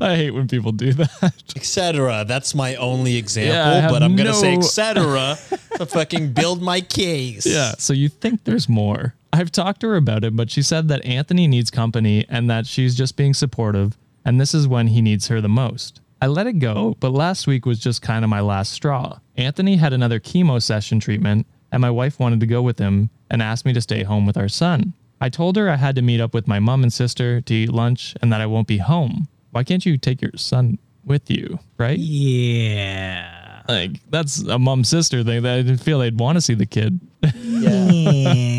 I 0.00 0.16
hate 0.16 0.30
when 0.32 0.48
people 0.48 0.72
do 0.72 0.92
that. 0.94 1.32
Etc. 1.54 2.24
That's 2.26 2.54
my 2.54 2.74
only 2.76 3.16
example, 3.16 3.54
Yeah, 3.54 3.88
but 3.88 4.02
I'm 4.02 4.16
gonna 4.16 4.34
say 4.34 4.54
no- 4.56 4.60
etc. 4.60 5.36
to 5.76 5.86
fucking 5.86 6.32
build 6.32 6.62
my 6.62 6.80
case. 6.80 7.46
Yeah. 7.46 7.72
So 7.78 7.92
you 7.92 8.08
think 8.08 8.44
there's 8.44 8.68
more. 8.68 9.14
I've 9.32 9.52
talked 9.52 9.80
to 9.82 9.88
her 9.88 9.96
about 9.96 10.24
it, 10.24 10.34
but 10.34 10.50
she 10.50 10.62
said 10.62 10.88
that 10.88 11.04
Anthony 11.04 11.46
needs 11.46 11.70
company 11.70 12.24
and 12.28 12.50
that 12.50 12.66
she's 12.66 12.96
just 12.96 13.16
being 13.16 13.34
supportive, 13.34 13.96
and 14.24 14.40
this 14.40 14.54
is 14.54 14.66
when 14.66 14.88
he 14.88 15.00
needs 15.00 15.28
her 15.28 15.40
the 15.40 15.48
most. 15.48 16.00
I 16.20 16.26
let 16.26 16.48
it 16.48 16.58
go, 16.58 16.96
but 16.98 17.12
last 17.12 17.46
week 17.46 17.64
was 17.64 17.78
just 17.78 18.02
kind 18.02 18.24
of 18.24 18.30
my 18.30 18.40
last 18.40 18.72
straw. 18.72 19.20
Anthony 19.36 19.76
had 19.76 19.92
another 19.92 20.18
chemo 20.18 20.60
session 20.60 20.98
treatment, 20.98 21.46
and 21.70 21.80
my 21.80 21.90
wife 21.90 22.18
wanted 22.18 22.40
to 22.40 22.46
go 22.46 22.62
with 22.62 22.78
him 22.78 23.10
and 23.30 23.42
asked 23.42 23.64
me 23.64 23.72
to 23.72 23.80
stay 23.80 24.02
home 24.02 24.26
with 24.26 24.36
our 24.36 24.48
son. 24.48 24.94
I 25.20 25.28
told 25.28 25.56
her 25.56 25.68
I 25.68 25.76
had 25.76 25.96
to 25.96 26.02
meet 26.02 26.20
up 26.20 26.32
with 26.32 26.46
my 26.46 26.60
mom 26.60 26.82
and 26.82 26.92
sister 26.92 27.40
to 27.40 27.54
eat 27.54 27.72
lunch 27.72 28.14
and 28.22 28.32
that 28.32 28.40
I 28.40 28.46
won't 28.46 28.68
be 28.68 28.78
home. 28.78 29.26
Why 29.50 29.64
can't 29.64 29.84
you 29.84 29.96
take 29.98 30.22
your 30.22 30.32
son 30.36 30.78
with 31.04 31.30
you, 31.30 31.58
right? 31.78 31.98
yeah. 31.98 33.62
Like, 33.68 34.00
that's 34.10 34.38
a 34.40 34.58
mom 34.58 34.82
sister 34.84 35.22
thing 35.22 35.42
that 35.42 35.58
I 35.58 35.62
didn't 35.62 35.82
feel 35.82 35.98
they'd 35.98 36.18
want 36.18 36.36
to 36.36 36.40
see 36.40 36.54
the 36.54 36.66
kid. 36.66 37.00
Yeah. 37.44 38.44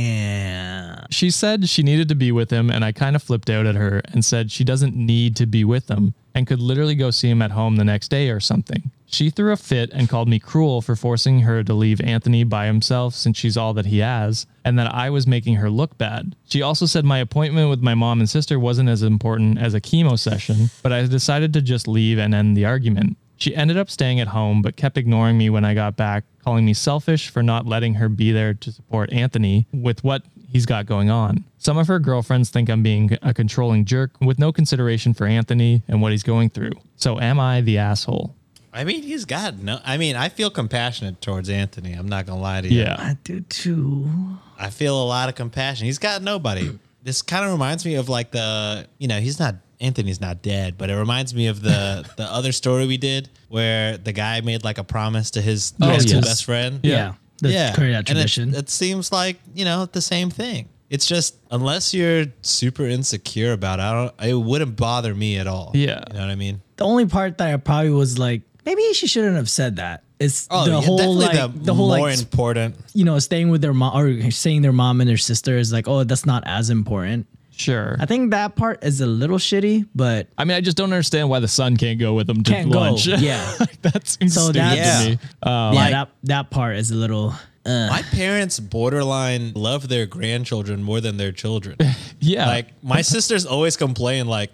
She 1.12 1.32
said 1.32 1.68
she 1.68 1.82
needed 1.82 2.08
to 2.10 2.16
be 2.16 2.32
with 2.32 2.52
him, 2.52 2.70
and 2.70 2.86
I 2.86 2.92
kind 2.92 3.16
of 3.16 3.24
flipped 3.24 3.50
out 3.50 3.66
at 3.66 3.74
her 3.74 4.02
and 4.14 4.24
said 4.24 4.52
she 4.52 4.64
doesn't 4.64 4.96
need 4.96 5.36
to 5.38 5.48
be 5.48 5.64
with 5.64 5.90
him 5.90 6.14
and 6.36 6.46
could 6.46 6.62
literally 6.62 6.94
go 6.94 7.10
see 7.10 7.30
him 7.30 7.42
at 7.42 7.50
home 7.50 7.78
the 7.78 7.84
next 7.84 8.10
day 8.10 8.30
or 8.30 8.40
something. 8.40 8.92
She 9.12 9.32
threw 9.32 9.52
a 9.52 9.58
fit 9.58 9.90
and 9.92 10.08
called 10.08 10.30
me 10.30 10.38
cruel 10.38 10.82
for 10.82 10.96
forcing 10.96 11.40
her 11.42 11.64
to 11.64 11.74
leave 11.74 12.00
Anthony 12.00 12.44
by 12.44 12.68
himself 12.68 13.16
since 13.16 13.38
she's 13.38 13.58
all 13.58 13.74
that 13.74 13.88
he 13.88 14.00
has, 14.00 14.46
and 14.64 14.78
that 14.78 14.94
I 14.94 15.10
was 15.10 15.26
making 15.26 15.56
her 15.56 15.70
look 15.70 15.98
bad. 15.98 16.36
She 16.48 16.62
also 16.62 16.86
said 16.86 17.06
my 17.06 17.18
appointment 17.18 17.72
with 17.72 17.82
my 17.82 17.96
mom 17.96 18.20
and 18.20 18.30
sister 18.30 18.60
wasn't 18.60 18.88
as 18.88 19.02
important 19.02 19.58
as 19.58 19.74
a 19.74 19.82
chemo 19.82 20.18
session, 20.18 20.70
but 20.84 20.94
I 20.94 21.06
decided 21.08 21.54
to 21.54 21.62
just 21.62 21.88
leave 21.88 22.20
and 22.20 22.36
end 22.36 22.56
the 22.56 22.66
argument. 22.66 23.18
She 23.38 23.56
ended 23.56 23.78
up 23.78 23.90
staying 23.90 24.20
at 24.20 24.28
home, 24.28 24.62
but 24.62 24.76
kept 24.76 24.98
ignoring 24.98 25.38
me 25.38 25.50
when 25.50 25.66
I 25.66 25.74
got 25.74 25.96
back, 25.96 26.26
calling 26.44 26.66
me 26.66 26.74
selfish 26.74 27.30
for 27.30 27.42
not 27.42 27.66
letting 27.66 27.96
her 27.96 28.10
be 28.10 28.32
there 28.32 28.54
to 28.54 28.72
support 28.72 29.12
Anthony 29.12 29.66
with 29.74 30.04
what 30.04 30.24
he's 30.52 30.66
got 30.66 30.86
going 30.86 31.10
on. 31.10 31.46
Some 31.58 31.78
of 31.78 31.88
her 31.88 32.00
girlfriends 32.00 32.50
think 32.50 32.70
I'm 32.70 32.84
being 32.84 33.18
a 33.22 33.34
controlling 33.34 33.86
jerk 33.86 34.12
with 34.22 34.40
no 34.40 34.52
consideration 34.52 35.14
for 35.14 35.26
Anthony 35.26 35.84
and 35.88 36.02
what 36.02 36.12
he's 36.12 36.24
going 36.24 36.50
through. 36.50 36.74
So, 36.96 37.20
am 37.20 37.40
I 37.40 37.62
the 37.62 37.78
asshole? 37.78 38.36
I 38.74 38.84
mean, 38.84 39.02
he's 39.04 39.26
got 39.26 39.58
no. 39.58 39.80
I 39.84 39.98
mean, 39.98 40.16
I 40.16 40.30
feel 40.30 40.50
compassionate 40.50 41.22
towards 41.22 41.50
Anthony. 41.50 41.94
I'm 41.94 42.08
not 42.08 42.26
gonna 42.26 42.40
lie 42.42 42.62
to 42.62 42.68
you. 42.68 42.82
Yeah. 42.82 42.96
I 43.00 43.18
do 43.24 43.42
too. 43.42 44.10
I 44.58 44.70
feel 44.70 45.02
a 45.02 45.06
lot 45.06 45.30
of 45.30 45.36
compassion. 45.36 45.86
He's 45.86 46.00
got 46.00 46.22
nobody. 46.22 46.78
this 47.04 47.22
kind 47.22 47.46
of 47.46 47.52
reminds 47.52 47.86
me 47.86 47.96
of 47.96 48.10
like 48.10 48.32
the, 48.32 48.88
you 48.98 49.08
know, 49.08 49.20
he's 49.20 49.40
not 49.40 49.56
Anthony's 49.82 50.20
not 50.20 50.42
dead, 50.42 50.78
but 50.78 50.90
it 50.90 50.96
reminds 50.96 51.34
me 51.34 51.48
of 51.48 51.62
the 51.62 52.08
the 52.18 52.24
other 52.26 52.52
story 52.52 52.86
we 52.86 52.98
did 52.98 53.30
where 53.48 53.98
the 53.98 54.12
guy 54.12 54.42
made 54.42 54.64
like 54.64 54.78
a 54.78 54.84
promise 54.84 55.32
to 55.32 55.42
his 55.42 55.74
Oh, 55.82 55.88
high 55.88 55.94
yes. 55.94 56.12
best 56.26 56.46
friend. 56.46 56.80
Yeah. 56.84 57.14
That's 57.42 57.54
yeah, 57.54 57.74
carried 57.74 57.96
out 57.96 58.10
And 58.10 58.20
it- 58.20 58.38
It, 58.38 58.70
seems 58.70 59.12
like 59.14 59.38
you 59.56 59.64
know 59.66 59.86
the 59.86 60.02
same 60.02 60.30
thing. 60.30 60.68
It's 60.90 61.06
just 61.06 61.36
unless 61.52 61.94
you're 61.94 62.26
super 62.42 62.86
insecure 62.86 63.54
about 63.54 63.80
it, 63.80 63.84
I 63.84 63.94
don't. 63.94 64.30
It 64.30 64.34
wouldn't 64.34 64.76
bother 64.76 65.16
me 65.16 65.38
at 65.38 65.48
all. 65.48 65.72
Yeah. 65.74 66.04
you 66.10 66.16
know 66.16 66.20
what 66.22 66.30
I 66.32 66.36
mean. 66.36 66.62
the 66.76 66.84
only 66.84 67.06
part 67.06 67.38
that 67.38 67.54
I 67.54 67.56
probably 67.58 67.92
was 67.92 68.18
like, 68.20 68.42
maybe 68.76 68.94
she 68.94 69.08
shouldn't 69.08 69.36
have 69.36 69.50
said 69.50 69.78
that. 69.78 70.04
It's 70.20 70.48
Oh, 70.52 70.66
the 70.66 70.72
yeah, 70.72 70.82
whole 70.82 71.16
like 71.16 71.32
the, 71.32 71.48
the, 71.48 71.74
whole 71.74 71.88
more 71.88 72.10
like 72.10 72.20
important. 72.20 72.76
you 72.94 73.06
know 73.06 73.18
staying 73.20 73.50
with 73.50 73.62
their 73.62 73.74
mom 73.74 73.98
or 73.98 74.32
saying 74.32 74.62
their 74.62 74.74
mom 74.74 75.02
and 75.02 75.10
their 75.10 75.18
sister 75.18 75.58
is 75.58 75.72
like, 75.74 75.88
oh, 75.88 76.04
that's 76.04 76.26
not 76.26 76.44
as 76.46 76.70
important. 76.70 77.26
Sure. 77.52 77.98
I 78.00 78.06
think 78.06 78.32
that 78.32 78.56
part 78.56 78.84
is 78.86 79.02
a 79.02 79.06
little 79.06 79.38
shitty, 79.38 79.88
but 79.94 80.28
I 80.38 80.46
mean, 80.46 80.56
I 80.56 80.62
just 80.62 80.78
don't 80.78 80.94
understand 80.94 81.30
why 81.30 81.40
the 81.40 81.48
son 81.48 81.76
can't 81.78 82.00
go 82.00 82.14
with 82.14 82.28
them 82.28 82.42
to 82.44 82.52
Can't 82.52 82.72
go, 82.72 82.80
lunch. 82.80 83.06
yeah. 83.08 83.54
Like, 83.60 83.82
that 83.82 84.08
seems 84.08 84.34
So 84.34 84.42
stupid 84.42 84.56
that's- 84.62 85.04
to 85.04 85.10
me. 85.12 85.14
Um, 85.44 85.74
yeah, 85.74 85.80
Like- 85.82 85.92
that 85.92 86.10
that 86.24 86.50
part 86.52 86.78
is 86.78 86.92
a 86.92 86.96
little. 86.96 87.34
Uh, 87.66 87.88
My 87.90 88.02
parents 88.12 88.60
borderline 88.60 89.52
love 89.56 89.90
their 89.90 90.06
grandchildren 90.06 90.82
more 90.84 91.02
than 91.02 91.18
their 91.18 91.32
children. 91.34 91.76
yeah. 92.20 92.48
Like 92.48 92.68
my 92.84 93.02
sisters 93.02 93.46
always 93.46 93.76
complain 93.78 94.28
like 94.28 94.52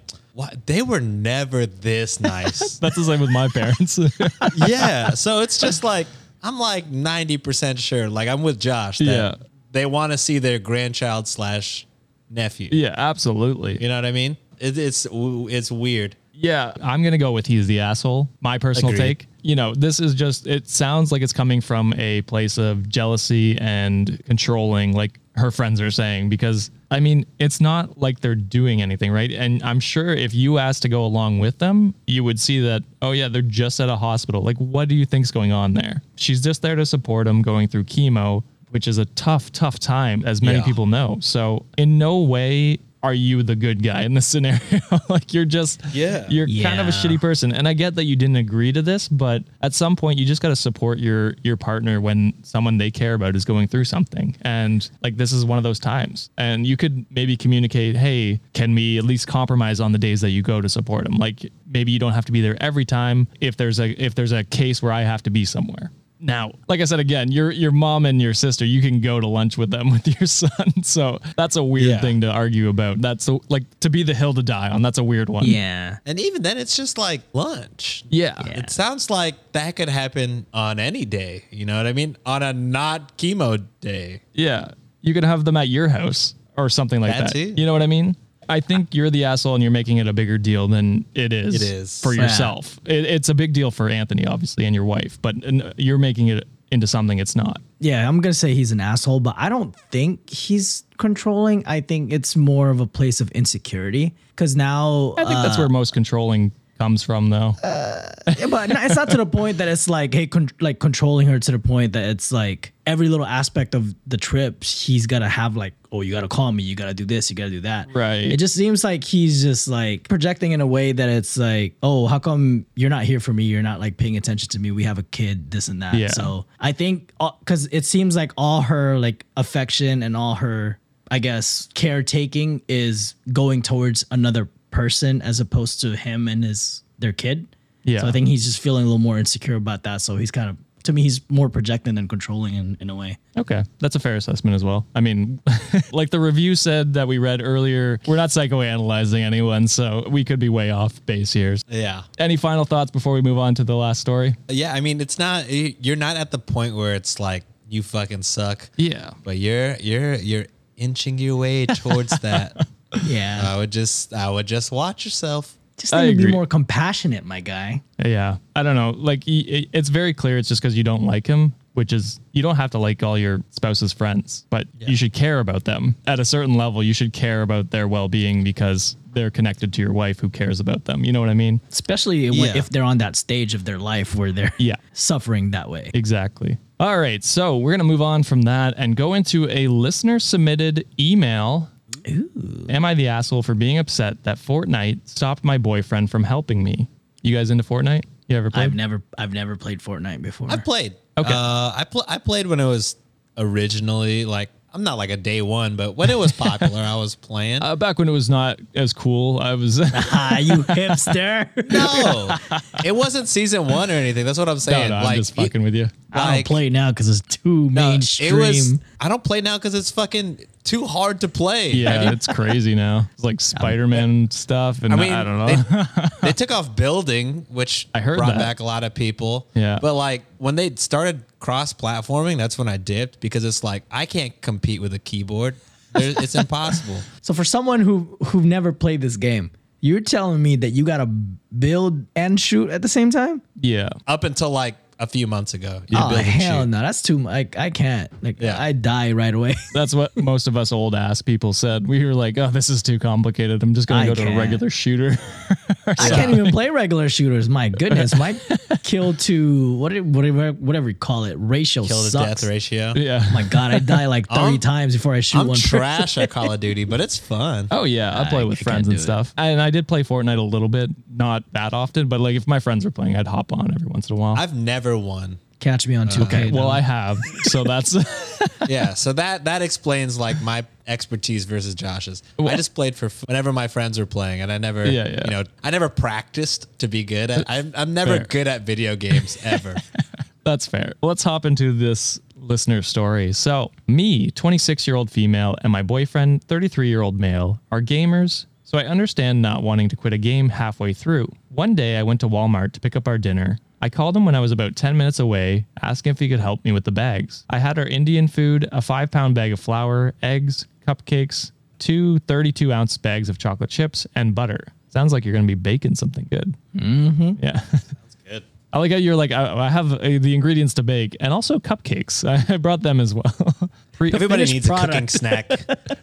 they 0.65 0.81
were 0.81 0.99
never 0.99 1.65
this 1.65 2.19
nice. 2.19 2.77
that's 2.79 2.95
the 2.95 3.03
same 3.03 3.19
with 3.21 3.29
my 3.31 3.47
parents. 3.47 3.99
yeah. 4.67 5.11
So 5.11 5.39
it's 5.39 5.57
just 5.57 5.83
like 5.83 6.07
I'm 6.43 6.59
like 6.59 6.89
90% 6.91 7.77
sure. 7.79 8.09
Like 8.09 8.27
I'm 8.27 8.43
with 8.43 8.59
Josh 8.59 8.99
that 8.99 9.05
Yeah. 9.05 9.36
they 9.71 9.86
want 9.86 10.11
to 10.11 10.17
see 10.17 10.39
their 10.39 10.59
grandchild 10.59 11.27
slash 11.27 11.88
nephew. 12.29 12.69
yeah, 12.71 12.93
absolutely. 12.97 13.81
You 13.81 13.88
know 13.88 13.95
what 13.95 14.05
I 14.05 14.11
mean? 14.11 14.38
It, 14.59 14.77
it's 14.77 15.05
it's 15.11 15.71
weird. 15.71 16.15
Yeah, 16.38 16.73
I'm 16.83 17.01
gonna 17.03 17.17
go 17.17 17.31
with 17.31 17.47
he's 17.47 17.65
the 17.67 17.79
asshole. 17.79 18.29
My 18.41 18.57
personal 18.57 18.93
Agreed. 18.93 19.19
take. 19.19 19.27
You 19.41 19.55
know, 19.55 19.73
this 19.73 19.99
is 19.99 20.13
just. 20.15 20.47
It 20.47 20.67
sounds 20.67 21.11
like 21.11 21.21
it's 21.21 21.33
coming 21.33 21.61
from 21.61 21.93
a 21.97 22.21
place 22.23 22.57
of 22.57 22.89
jealousy 22.89 23.57
and 23.59 24.21
controlling, 24.25 24.93
like 24.93 25.19
her 25.36 25.51
friends 25.51 25.79
are 25.81 25.91
saying. 25.91 26.29
Because 26.29 26.71
I 26.91 26.99
mean, 26.99 27.25
it's 27.39 27.61
not 27.61 27.97
like 27.99 28.19
they're 28.19 28.36
doing 28.36 28.81
anything, 28.81 29.11
right? 29.11 29.31
And 29.31 29.61
I'm 29.63 29.79
sure 29.79 30.09
if 30.13 30.33
you 30.33 30.57
asked 30.57 30.81
to 30.81 30.89
go 30.89 31.05
along 31.05 31.39
with 31.39 31.59
them, 31.59 31.93
you 32.07 32.23
would 32.23 32.39
see 32.39 32.59
that. 32.61 32.83
Oh 33.01 33.11
yeah, 33.11 33.27
they're 33.27 33.41
just 33.41 33.79
at 33.79 33.88
a 33.89 33.95
hospital. 33.95 34.41
Like, 34.41 34.57
what 34.57 34.89
do 34.89 34.95
you 34.95 35.05
think's 35.05 35.31
going 35.31 35.51
on 35.51 35.73
there? 35.73 36.01
She's 36.15 36.41
just 36.41 36.61
there 36.61 36.75
to 36.75 36.86
support 36.86 37.27
him 37.27 37.41
going 37.41 37.67
through 37.67 37.86
chemo, 37.86 38.43
which 38.71 38.88
is 38.88 38.97
a 38.97 39.05
tough, 39.05 39.51
tough 39.51 39.79
time, 39.79 40.23
as 40.25 40.41
many 40.41 40.57
Yeah. 40.57 40.65
people 40.65 40.86
know. 40.88 41.17
So 41.21 41.65
in 41.77 41.97
no 41.97 42.19
way. 42.21 42.79
Are 43.06 43.14
you 43.14 43.43
the 43.43 43.56
good 43.56 43.84
guy 43.84 44.01
in 44.01 44.16
this 44.16 44.26
scenario? 44.26 44.60
like 45.10 45.34
you're 45.34 45.45
just 45.45 45.82
Yeah. 45.93 46.26
you're 46.28 46.47
kind 46.64 46.80
of 46.82 46.88
a 46.88 46.91
shitty 46.91 47.22
person. 47.22 47.51
And 47.53 47.68
i 47.68 47.74
get 47.74 47.95
that 47.95 48.06
you 48.06 48.16
didn't 48.16 48.38
agree 48.38 48.72
to 48.72 48.82
this 48.82 49.08
but 49.08 49.43
at 49.62 49.74
some 49.74 49.95
point 49.95 50.18
you 50.20 50.26
just 50.26 50.41
got 50.41 50.49
to 50.49 50.56
support 50.56 50.97
your 50.99 51.36
your 51.43 51.58
partner 51.58 52.01
when 52.01 52.34
someone 52.43 52.78
they 52.78 52.89
care 52.91 53.14
about 53.14 53.36
is 53.36 53.45
going 53.45 53.68
through 53.68 53.86
something. 53.86 54.36
And 54.41 54.89
like 55.03 55.18
this 55.18 55.32
is 55.32 55.45
one 55.45 55.58
of 55.60 55.64
those 55.64 55.80
times. 55.80 56.30
And 56.38 56.66
you 56.66 56.78
could 56.78 57.06
maybe 57.12 57.38
communicate 57.38 57.95
hey 57.95 58.39
can 58.53 58.74
we 58.74 58.97
at 58.97 59.03
least 59.06 59.28
compromise 59.28 59.80
on 59.80 59.91
the 59.91 59.99
days 59.99 60.22
that 60.22 60.32
you 60.32 60.41
go 60.41 60.62
to 60.62 60.70
support 60.70 61.03
them 61.06 61.16
like 61.18 61.51
maybe 61.68 61.91
you 61.91 61.99
don't 61.99 62.14
have 62.14 62.26
to 62.26 62.32
be 62.32 62.41
there 62.41 62.58
every 62.62 62.86
time 62.86 63.28
if 63.39 63.56
there's 63.58 63.80
a 63.80 63.89
if 64.03 64.16
there's 64.16 64.32
a 64.32 64.43
case 64.43 64.82
where 64.82 64.91
i 64.91 65.01
have 65.01 65.22
to 65.24 65.30
be 65.30 65.45
somewhere 65.45 65.91
now, 66.26 66.51
like 66.67 66.82
I 66.82 66.86
said 66.86 66.99
again, 66.99 67.32
your 67.32 67.51
your 67.51 67.71
mom 67.71 68.05
and 68.05 68.21
your 68.21 68.34
sister, 68.34 68.65
you 68.65 68.82
can 68.82 68.99
go 68.99 69.19
to 69.19 69.28
lunch 69.28 69.57
with 69.57 69.71
them 69.71 69.89
with 69.91 70.07
your 70.07 70.28
son. 70.28 70.84
So 70.84 71.19
that's 71.38 71.55
a 71.55 71.63
weird 71.63 71.88
Yeah. 71.89 72.01
thing 72.01 72.21
to 72.21 72.28
argue 72.32 72.69
about. 72.69 72.99
That's 73.01 73.28
a, 73.30 73.39
like 73.49 73.63
to 73.82 73.89
be 73.89 74.03
the 74.03 74.13
hill 74.13 74.34
to 74.34 74.43
die 74.43 74.69
on. 74.69 74.82
That's 74.82 74.97
a 74.97 75.03
weird 75.03 75.30
one. 75.30 75.45
yeah, 75.45 75.97
And 76.05 76.19
even 76.19 76.41
then 76.41 76.57
it's 76.57 76.76
just 76.76 76.97
like 76.97 77.21
lunch. 77.34 78.03
Yeah. 78.09 78.34
Yeah. 78.45 78.59
It 78.59 78.69
sounds 78.69 79.09
like 79.09 79.36
that 79.53 79.76
could 79.76 79.89
happen 79.89 80.45
on 80.53 80.80
any 80.80 81.05
day. 81.05 81.45
You 81.51 81.65
know 81.65 81.78
what 81.78 81.88
I 81.88 81.93
mean? 81.93 82.17
On 82.26 82.41
a 82.43 82.51
not 82.53 83.17
chemo 83.17 83.63
day. 83.80 84.21
Yeah. 84.34 84.69
You 85.01 85.13
could 85.13 85.23
have 85.23 85.45
them 85.45 85.55
at 85.57 85.67
your 85.67 85.88
house 85.88 86.34
or 86.57 86.69
something 86.69 86.99
like 87.01 87.11
That 87.13 87.23
that. 87.26 87.34
too. 87.34 87.53
You 87.55 87.65
know 87.65 87.73
what 87.73 87.82
I 87.84 87.88
mean? 87.88 88.15
I 88.49 88.59
think 88.59 88.93
you're 88.95 89.09
the 89.09 89.25
asshole 89.25 89.55
and 89.55 89.61
you're 89.63 89.71
making 89.71 89.97
it 89.97 90.07
a 90.07 90.13
bigger 90.13 90.37
deal 90.37 90.67
than 90.67 91.05
it 91.15 91.31
is, 91.33 91.55
It 91.55 91.61
is. 91.61 92.01
for 92.01 92.13
Yeah. 92.13 92.23
yourself. 92.23 92.79
It, 92.85 93.05
it's 93.05 93.29
a 93.29 93.33
big 93.33 93.53
deal 93.53 93.71
for 93.71 93.89
Anthony, 93.89 94.25
obviously, 94.25 94.65
and 94.65 94.73
your 94.75 94.85
wife, 94.85 95.19
but 95.21 95.35
uh, 95.45 95.73
you're 95.77 95.97
making 95.97 96.27
it 96.29 96.47
into 96.71 96.87
something 96.87 97.19
it's 97.19 97.35
not. 97.35 97.61
yeah. 97.79 98.07
I'm 98.07 98.19
gonna 98.21 98.33
say 98.33 98.53
he's 98.55 98.71
an 98.71 98.79
asshole, 98.81 99.19
but 99.19 99.35
I 99.37 99.49
don't 99.49 99.75
think 99.91 100.29
he's 100.29 100.83
controlling. 100.97 101.63
I 101.67 101.81
think 101.81 102.11
it's 102.11 102.35
more 102.35 102.69
of 102.69 102.79
a 102.79 102.87
place 102.87 103.21
of 103.21 103.29
insecurity 103.31 104.13
because 104.29 104.55
now 104.55 105.13
I 105.17 105.25
think 105.25 105.35
that's 105.43 105.57
where 105.57 105.69
most 105.69 105.93
controlling 105.93 106.51
comes 106.79 107.03
from, 107.03 107.29
though. 107.29 107.55
Yeah, 107.63 108.47
but 108.49 108.69
it's 108.71 108.95
not 108.95 109.09
to 109.11 109.17
the 109.17 109.25
point 109.25 109.59
that 109.59 109.67
it's 109.67 109.87
like, 109.87 110.13
hey, 110.13 110.27
con- 110.27 110.49
like 110.59 110.79
controlling 110.79 111.27
her 111.27 111.39
to 111.39 111.51
the 111.51 111.59
point 111.59 111.93
that 111.93 112.09
it's 112.09 112.31
like 112.31 112.73
every 112.88 113.09
little 113.09 113.25
aspect 113.25 113.75
of 113.75 113.95
the 114.07 114.17
trip, 114.17 114.63
he's 114.63 115.07
gotta 115.07 115.27
have 115.27 115.55
like, 115.55 115.73
oh, 115.91 116.01
you 116.01 116.11
gotta 116.11 116.27
call 116.27 116.51
me, 116.51 116.63
you 116.63 116.75
gotta 116.75 116.93
do 116.93 117.05
this, 117.05 117.29
you 117.29 117.36
gotta 117.36 117.49
do 117.49 117.61
that. 117.61 117.88
Right. 117.93 118.23
It 118.31 118.38
just 118.38 118.55
seems 118.55 118.83
like 118.83 119.03
he's 119.03 119.41
just 119.41 119.67
like 119.67 120.07
projecting 120.07 120.51
in 120.51 120.61
a 120.61 120.67
way 120.67 120.91
that 120.91 121.09
it's 121.09 121.38
like, 121.38 121.75
oh, 121.81 122.07
how 122.07 122.19
come 122.19 122.65
you're 122.75 122.89
not 122.89 123.03
here 123.03 123.19
for 123.19 123.33
me? 123.33 123.43
You're 123.43 123.63
not 123.63 123.79
like 123.79 123.97
paying 123.97 124.17
attention 124.17 124.49
to 124.49 124.59
me. 124.59 124.71
We 124.71 124.83
have 124.83 124.97
a 124.97 125.03
kid, 125.03 125.51
this 125.51 125.67
and 125.67 125.81
that. 125.81 125.95
Yeah. 125.95 126.09
So 126.09 126.45
I 126.59 126.71
think 126.71 127.11
uh, 127.19 127.31
because 127.39 127.67
it 127.71 127.86
seems 127.86 128.15
like 128.15 128.31
all 128.38 128.61
her 128.61 128.99
like 128.99 129.25
affection 129.36 130.03
and 130.03 130.15
all 130.15 130.36
her, 130.36 130.79
I 131.09 131.19
guess, 131.19 131.69
caretaking 131.73 132.61
is 132.67 133.15
going 133.31 133.61
towards 133.61 134.05
another 134.11 134.49
person 134.71 135.21
as 135.21 135.39
opposed 135.39 135.81
to 135.81 135.95
him 135.95 136.27
and 136.27 136.43
his 136.43 136.83
their 136.99 137.13
kid. 137.13 137.47
Yeah. 137.83 137.99
So 137.99 138.07
I 138.07 138.11
think 138.11 138.27
he's 138.27 138.45
just 138.45 138.59
feeling 138.59 138.81
a 138.81 138.86
little 138.86 138.97
more 138.97 139.19
insecure 139.19 139.55
about 139.55 139.83
that. 139.83 140.01
So 140.01 140.17
he's 140.17 140.31
kind 140.31 140.49
of, 140.49 140.57
to 140.86 140.93
me, 140.93 141.01
he's 141.01 141.21
more 141.29 141.49
projecting 141.49 141.95
than 141.95 142.07
controlling 142.07 142.55
in, 142.55 142.77
in 142.79 142.89
a 142.89 142.95
way. 142.95 143.17
Okay, 143.38 143.63
that's 143.79 143.95
a 143.95 143.99
fair 143.99 144.15
assessment 144.15 144.55
as 144.55 144.63
well. 144.63 144.86
I 144.95 145.01
mean, 145.01 145.41
like 145.91 146.09
the 146.09 146.19
review 146.19 146.55
said 146.55 146.93
that 146.93 147.07
we 147.07 147.17
read 147.17 147.41
earlier, 147.43 147.99
we're 148.07 148.15
not 148.15 148.29
psychoanalyzing 148.29 149.21
anyone, 149.21 149.67
so 149.67 150.07
we 150.09 150.23
could 150.23 150.39
be 150.39 150.49
way 150.49 150.71
off 150.71 151.05
base 151.05 151.33
here. 151.33 151.55
Yeah. 151.67 152.03
Any 152.17 152.38
final 152.38 152.65
thoughts 152.65 152.91
before 152.91 153.13
we 153.13 153.21
move 153.21 153.38
on 153.38 153.55
to 153.55 153.63
the 153.63 153.75
last 153.75 153.99
story? 153.99 154.36
Yeah. 154.47 154.73
I 154.73 154.81
mean, 154.81 155.01
it's 155.01 155.19
not, 155.19 155.49
you're 155.49 155.95
not 155.95 156.17
at 156.17 156.31
the 156.31 156.39
point 156.39 156.75
where 156.75 156.95
it's 156.95 157.19
like, 157.19 157.43
you 157.67 157.81
fucking 157.83 158.21
suck. 158.23 158.69
Yeah. 158.77 159.11
But 159.23 159.38
you're, 159.38 159.75
you're, 159.77 160.15
you're 160.15 160.45
inching 160.77 161.17
your 161.17 161.36
way 161.36 161.65
towards 161.65 162.17
that. 162.21 162.67
Yeah. 163.03 163.41
I 163.43 163.57
would 163.57 163.71
just, 163.71 164.13
I 164.13 164.29
would 164.29 164.45
just 164.45 164.71
watch 164.71 165.03
yourself. 165.05 165.57
Just 165.78 165.93
I 165.93 166.05
need 166.07 166.17
to 166.19 166.26
be 166.28 166.32
more 166.32 166.45
compassionate, 166.45 167.26
my 167.26 167.41
guy. 167.41 167.82
Yeah, 168.03 168.38
I 168.55 168.63
don't 168.63 168.76
know. 168.76 168.91
Like, 168.91 169.23
it's 169.26 169.89
very 169.89 170.13
clear 170.13 170.38
it's 170.38 170.49
just 170.49 170.61
because 170.61 170.78
you 170.78 170.84
don't 170.84 171.03
like 171.05 171.28
him, 171.28 171.53
which 171.73 171.91
is 171.93 172.19
you 172.32 172.41
don't 172.41 172.55
have 172.55 172.71
to 172.71 172.78
like 172.78 173.03
all 173.03 173.17
your 173.17 173.41
spouse's 173.51 173.91
friends, 173.93 174.45
but 174.49 174.67
you 174.80 174.95
should 174.95 175.13
care 175.13 175.39
about 175.39 175.65
them 175.65 175.95
at 176.07 176.19
a 176.19 176.26
certain 176.26 176.55
level. 176.55 176.82
You 176.84 176.93
should 176.93 177.13
care 177.13 177.41
about 177.41 177.71
their 177.71 177.88
well-being 177.88 178.43
because 178.43 178.95
they're 179.13 179.32
connected 179.32 179.71
to 179.73 179.82
your 179.82 179.93
wife, 179.93 180.19
who 180.19 180.30
cares 180.30 180.59
about 180.59 180.86
them. 180.86 181.05
You 181.05 181.13
know 181.13 181.21
what 181.21 181.30
I 181.30 181.34
mean? 181.34 181.61
Especially 181.71 182.28
Yeah. 182.28 182.55
if 182.57 182.69
they're 182.69 182.84
on 182.84 182.97
that 182.97 183.15
stage 183.15 183.53
of 183.53 183.63
their 183.63 183.78
life 183.80 184.13
where 184.15 184.32
they're 184.34 184.53
Yeah. 184.57 184.76
suffering 184.93 185.51
that 185.51 185.69
way. 185.69 185.89
Exactly. 185.93 186.57
All 186.82 186.99
right, 186.99 187.23
so 187.23 187.57
we're 187.57 187.71
gonna 187.71 187.86
move 187.86 188.01
on 188.01 188.23
from 188.23 188.41
that 188.41 188.73
and 188.76 188.97
go 188.97 189.13
into 189.13 189.49
a 189.49 189.67
listener-submitted 189.69 190.86
email. 190.99 191.69
Am 192.08 192.86
I 192.86 192.93
the 192.93 193.08
asshole 193.08 193.43
for 193.43 193.53
being 193.56 193.78
upset 193.78 194.24
that 194.24 194.38
Fortnite 194.38 195.08
stopped 195.08 195.43
my 195.43 195.58
boyfriend 195.58 196.12
from 196.12 196.24
helping 196.24 196.64
me? 196.64 196.89
You 197.22 197.36
guys 197.36 197.49
into 197.49 197.64
Fortnite? 197.64 198.03
You 198.28 198.38
ever 198.38 198.49
played? 198.51 198.64
I've 198.64 198.76
never, 198.76 199.01
I've 199.18 199.34
never 199.34 199.56
played 199.56 199.80
Fortnite 199.80 200.22
before. 200.22 200.49
I 200.51 200.58
played. 200.58 200.95
Okay. 201.18 201.32
Uh, 201.34 201.74
I 201.76 201.86
pl- 201.89 202.06
I 202.08 202.18
played 202.18 202.47
when 202.47 202.60
it 202.60 202.66
was 202.66 202.95
originally 203.38 204.26
like 204.26 204.49
I'm 204.76 204.84
not 204.84 204.97
like 204.97 205.09
a 205.09 205.15
day 205.15 205.41
one, 205.41 205.78
but 205.78 205.95
when 205.95 206.09
it 206.09 206.17
was 206.17 206.32
popular, 206.34 206.82
I 206.82 206.97
was 206.97 207.15
playing. 207.15 207.63
uh, 207.63 207.78
back 207.78 207.97
when 207.97 208.09
it 208.09 208.11
was 208.11 208.30
not 208.30 208.59
as 208.76 208.91
cool, 208.91 209.39
I 209.39 209.53
was. 209.53 209.80
ah, 209.93 210.38
you 210.38 210.53
hipster. 210.63 211.49
no, 211.71 212.36
it 212.84 212.93
wasn't 212.93 213.30
season 213.30 213.67
one 213.67 213.89
or 213.89 213.93
anything. 213.93 214.26
That's 214.26 214.38
what 214.38 214.49
I'm 214.49 214.55
no, 214.55 214.59
saying. 214.59 214.89
no, 214.89 214.97
I'm 214.97 215.15
just 215.15 215.34
fucking 215.34 215.63
with 215.63 215.76
you. 215.76 215.88
I 216.11 216.36
don't 216.36 216.45
play 216.45 216.69
now 216.69 216.91
because 216.91 217.07
it's 217.07 217.38
too 217.38 217.69
no, 217.69 217.89
mainstream. 217.89 218.36
It 218.36 218.38
was. 218.38 218.80
I 218.99 219.07
don't 219.07 219.23
play 219.23 219.39
now 219.39 219.57
because 219.57 219.76
it's 219.76 219.91
fucking 219.91 220.45
too 220.65 220.86
hard 220.86 221.21
to 221.21 221.30
play. 221.30 221.71
Yeah, 221.71 222.11
it's 222.11 222.28
crazy 222.28 222.76
now. 222.76 223.09
It's 223.13 223.23
like 223.23 223.39
Spider-Man 223.39 224.30
stuff, 224.32 224.84
and 224.84 224.93
I 224.93 225.21
I, 225.21 225.23
don't 225.23 225.38
know. 225.38 225.47
They, 225.47 226.28
they 226.28 226.34
took 226.34 226.51
off 226.51 226.76
building, 226.76 227.45
which 227.49 227.88
I 227.95 228.01
heard 228.01 228.17
brought 228.17 228.34
that. 228.34 228.39
back 228.39 228.59
a 228.59 228.65
lot 228.65 228.84
of 228.84 228.93
people. 228.93 229.47
Yeah. 229.53 229.80
But 229.82 229.93
like 229.93 230.23
when 230.38 230.55
they 230.55 230.76
started 230.76 231.23
cross-platforming, 231.45 232.37
that's 232.37 232.57
when 232.57 232.67
I 232.67 232.77
dipped 232.77 233.19
because 233.19 233.43
it's 233.45 233.63
like 233.63 233.83
I 233.91 234.05
can't 234.07 234.39
compete 234.41 234.81
with 234.81 234.93
a 234.93 234.99
keyboard. 234.99 235.55
It's 235.93 236.35
impossible. 236.43 236.97
so 237.21 237.33
for 237.33 237.43
someone 237.43 237.79
who 237.81 238.17
who 238.25 238.41
never 238.41 238.73
played 238.73 238.99
this 239.01 239.15
game, 239.15 239.51
you're 239.79 240.01
telling 240.01 240.41
me 240.41 240.55
that 240.57 240.71
you 240.71 240.83
got 240.83 240.97
to 240.97 241.05
build 241.05 242.05
and 242.15 242.39
shoot 242.39 242.69
at 242.71 242.81
the 242.81 242.87
same 242.87 243.11
time? 243.11 243.41
yeah, 243.61 243.89
Up 244.07 244.23
until 244.23 244.49
like 244.49 244.75
a 244.99 245.07
few 245.07 245.27
months 245.27 245.53
ago. 245.53 245.81
You 245.89 245.97
oh 245.99 246.07
hell 246.15 246.65
no, 246.65 246.79
that's 246.81 247.01
too 247.01 247.19
much. 247.19 247.31
Like, 247.33 247.57
I 247.57 247.69
can't. 247.69 248.11
Like 248.23 248.39
Yeah. 248.39 248.59
I 248.61 248.71
die 248.71 249.11
right 249.11 249.33
away. 249.33 249.55
that's 249.73 249.93
what 249.93 250.15
most 250.15 250.47
of 250.47 250.55
us 250.57 250.71
old 250.71 250.95
ass 250.95 251.21
people 251.21 251.53
said. 251.53 251.87
We 251.87 252.03
were 252.05 252.13
like, 252.13 252.37
"Oh, 252.37 252.49
this 252.49 252.69
is 252.69 252.81
too 252.81 252.97
complicated. 252.99 253.61
I'm 253.63 253.73
just 253.73 253.87
gonna 253.87 254.01
I 254.03 254.05
go 254.07 254.15
to 254.15 254.27
a 254.27 254.37
regular 254.37 254.69
shooter." 254.69 255.17
I 255.87 256.09
can't 256.09 256.31
even 256.31 256.51
play 256.51 256.69
regular 256.69 257.09
shooters. 257.09 257.47
My 257.49 257.69
goodness, 257.69 258.17
my 258.17 258.39
kill 258.83 259.13
to 259.13 259.75
what 259.77 259.93
whatever 260.01 260.51
whatever 260.53 260.89
you 260.89 260.95
call 260.95 261.25
it 261.25 261.35
ratio 261.37 261.83
Kill 261.83 262.03
to 262.03 262.09
sucks. 262.09 262.41
death 262.41 262.49
ratio. 262.49 262.93
yeah. 262.95 263.21
Oh 263.23 263.33
my 263.33 263.43
God, 263.43 263.71
I 263.71 263.79
die 263.79 264.05
like 264.07 264.27
30 264.27 264.39
I'm- 264.41 264.59
times 264.59 264.93
before 264.95 265.13
I 265.13 265.19
shoot 265.19 265.39
I'm 265.39 265.47
one. 265.47 265.55
person. 265.55 265.79
trash 265.79 266.17
at 266.17 266.29
Call 266.29 266.51
of 266.51 266.59
Duty, 266.59 266.85
but 266.85 267.01
it's 267.01 267.17
fun. 267.17 267.67
Oh 267.71 267.83
yeah, 267.83 268.19
I 268.19 268.29
play 268.29 268.41
I- 268.41 268.45
with 268.45 268.59
I 268.61 268.63
friends 268.63 268.87
and 268.87 268.95
do 268.97 268.99
it. 268.99 269.03
stuff. 269.03 269.33
And 269.37 269.61
I 269.61 269.69
did 269.69 269.87
play 269.87 270.03
Fortnite 270.03 270.37
a 270.37 270.41
little 270.41 270.69
bit, 270.69 270.89
not 271.13 271.43
that 271.53 271.73
often, 271.73 272.07
but 272.07 272.19
like 272.19 272.35
if 272.35 272.47
my 272.47 272.59
friends 272.59 272.85
were 272.85 272.91
playing, 272.91 273.15
I'd 273.15 273.27
hop 273.27 273.51
on 273.53 273.71
every 273.73 273.87
once 273.87 274.09
in 274.09 274.15
a 274.15 274.19
while. 274.19 274.35
I've 274.37 274.55
never 274.55 274.84
won. 274.97 275.39
catch 275.59 275.88
me 275.88 275.95
on 275.95 276.07
2K. 276.07 276.21
Okay, 276.23 276.51
well. 276.51 276.69
I 276.69 276.81
have, 276.81 277.17
so 277.43 277.63
that's 277.63 277.95
yeah, 278.67 278.93
so 278.93 279.13
that 279.13 279.45
that 279.45 279.61
explains 279.61 280.19
like 280.19 280.39
my 280.41 280.65
expertise 280.88 281.45
versus 281.45 281.73
Josh's. 281.73 282.21
I 282.38 282.55
just 282.55 282.75
played 282.75 282.95
for 282.95 283.07
f- 283.07 283.23
whenever 283.27 283.51
my 283.51 283.67
friends 283.67 283.97
were 283.97 284.05
playing, 284.05 284.41
and 284.41 284.51
I 284.51 284.57
never, 284.59 284.86
Yeah, 284.86 285.07
yeah. 285.07 285.21
you 285.25 285.31
know, 285.31 285.43
I 285.63 285.71
never 285.71 285.89
practiced 285.89 286.67
to 286.79 286.88
be 286.88 287.03
good 287.03 287.31
at. 287.31 287.49
I'm, 287.49 287.73
I'm 287.75 287.93
never 287.93 288.17
Fair. 288.17 288.25
good 288.25 288.47
at 288.47 288.61
video 288.61 288.95
games 288.95 289.38
ever. 289.43 289.75
That's 290.43 290.67
fair. 290.67 290.93
Let's 291.01 291.23
hop 291.23 291.43
into 291.45 291.73
this 291.73 292.19
listener 292.36 292.83
story. 292.83 293.33
So, 293.33 293.71
me, 293.88 294.29
26 294.29 294.86
year 294.86 294.95
old 294.95 295.09
female, 295.09 295.55
and 295.63 295.71
my 295.71 295.81
boyfriend, 295.81 296.43
33 296.43 296.88
year 296.88 297.01
old 297.01 297.19
male, 297.19 297.59
are 297.71 297.81
gamers. 297.81 298.45
So, 298.63 298.77
I 298.77 298.83
understand 298.86 299.41
not 299.41 299.63
wanting 299.63 299.89
to 299.89 299.95
quit 299.95 300.13
a 300.13 300.19
game 300.19 300.49
halfway 300.49 300.93
through. 300.93 301.31
One 301.49 301.73
day, 301.73 301.97
I 301.97 302.03
went 302.03 302.19
to 302.21 302.29
Walmart 302.29 302.73
to 302.73 302.79
pick 302.79 302.95
up 302.95 303.07
our 303.07 303.17
dinner. 303.17 303.57
I 303.86 303.89
called 303.89 304.17
him 304.17 304.25
when 304.25 304.33
I 304.33 304.39
was 304.39 304.51
about 304.51 304.75
10 304.75 304.97
minutes 304.97 305.19
away, 305.19 305.67
asking 305.83 306.09
if 306.09 306.17
he 306.17 306.27
could 306.27 306.39
help 306.39 306.65
me 306.65 306.71
with 306.71 306.86
the 306.86 306.91
bags. 306.91 307.45
I 307.51 307.59
had 307.59 307.77
our 307.77 307.86
Indian 307.86 308.27
food, 308.27 308.67
a 308.71 308.81
five 308.81 309.11
pound 309.11 309.36
bag 309.36 309.51
of 309.51 309.59
flour, 309.59 310.15
eggs, 310.23 310.65
cupcakes, 310.88 311.51
two 311.77 312.17
32 312.21 312.73
ounce 312.73 312.97
bags 312.97 313.29
of 313.29 313.38
chocolate 313.38 313.69
chips, 313.69 314.07
and 314.15 314.33
butter. 314.33 314.65
Sounds 314.89 315.13
like 315.13 315.23
you're 315.23 315.33
going 315.33 315.45
to 315.45 315.47
be 315.47 315.53
baking 315.53 315.93
something 315.93 316.25
good. 316.31 316.55
Mm-hmm. 316.75 317.43
Yeah. 317.43 317.59
Sounds 317.59 318.17
good. 318.27 318.43
I 318.73 318.79
like 318.79 318.89
how 318.89 318.97
you're 318.97 319.15
like, 319.15 319.31
I, 319.31 319.65
I 319.67 319.69
have 319.69 319.93
uh, 319.93 319.97
the 319.99 320.33
ingredients 320.33 320.73
to 320.75 320.83
bake 320.83 321.15
and 321.19 321.31
also 321.31 321.59
cupcakes. 321.59 322.27
I, 322.49 322.55
I 322.55 322.57
brought 322.57 322.81
them 322.81 322.99
as 322.99 323.13
well. 323.13 323.23
Pre- 323.91 324.11
Everybody 324.11 324.45
finished 324.47 324.53
needs 324.53 324.67
a 324.69 324.75
cooking 324.75 325.07
snack. 325.09 325.47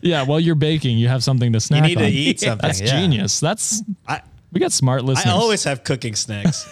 yeah, 0.02 0.22
while 0.22 0.38
you're 0.38 0.54
baking, 0.54 0.98
you 0.98 1.08
have 1.08 1.24
something 1.24 1.52
to 1.52 1.58
snack 1.58 1.82
You 1.82 1.88
need 1.88 1.98
to 1.98 2.04
on. 2.04 2.10
eat 2.12 2.38
something, 2.40 2.58
That's 2.68 2.80
yeah. 2.80 2.86
genius. 3.00 3.40
That's 3.40 3.82
I 4.06 4.22
we 4.52 4.60
got 4.60 4.72
smart 4.72 5.04
listeners. 5.04 5.26
I 5.32 5.36
always 5.36 5.64
have 5.64 5.82
cooking 5.82 6.14
snacks. 6.14 6.64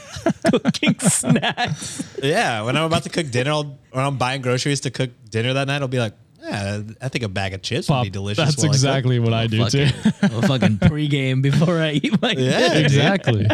cooking 0.45 0.99
snacks. 1.01 2.16
yeah, 2.22 2.62
when 2.62 2.76
I'm 2.76 2.85
about 2.85 3.05
to 3.05 3.09
cook 3.09 3.31
dinner, 3.31 3.51
I'll, 3.53 3.78
when 3.91 4.05
I'm 4.05 4.18
buying 4.18 4.43
groceries 4.43 4.81
to 4.81 4.91
cook 4.91 5.11
dinner 5.31 5.55
that 5.55 5.66
night, 5.66 5.81
I'll 5.83 5.89
be 5.89 5.99
like, 5.99 6.14
yeah, 6.43 6.81
I 7.03 7.09
think 7.09 7.24
a 7.24 7.28
bag 7.28 7.53
of 7.55 7.62
chips 7.62 7.89
would 7.91 8.03
be 8.03 8.11
delicious. 8.11 8.45
That's 8.45 8.57
while 8.59 8.66
I 8.66 8.74
exactly 8.74 9.18
what 9.18 9.35
I 9.35 9.47
do 9.47 9.68
too. 9.68 9.89
a 10.22 10.43
fucking 10.47 10.78
pregame 10.78 11.43
before 11.43 11.78
I 11.81 11.93
eat 11.93 12.20
my 12.20 12.33
Yeah, 12.33 12.74
dude. 12.74 12.85
exactly. 12.85 13.47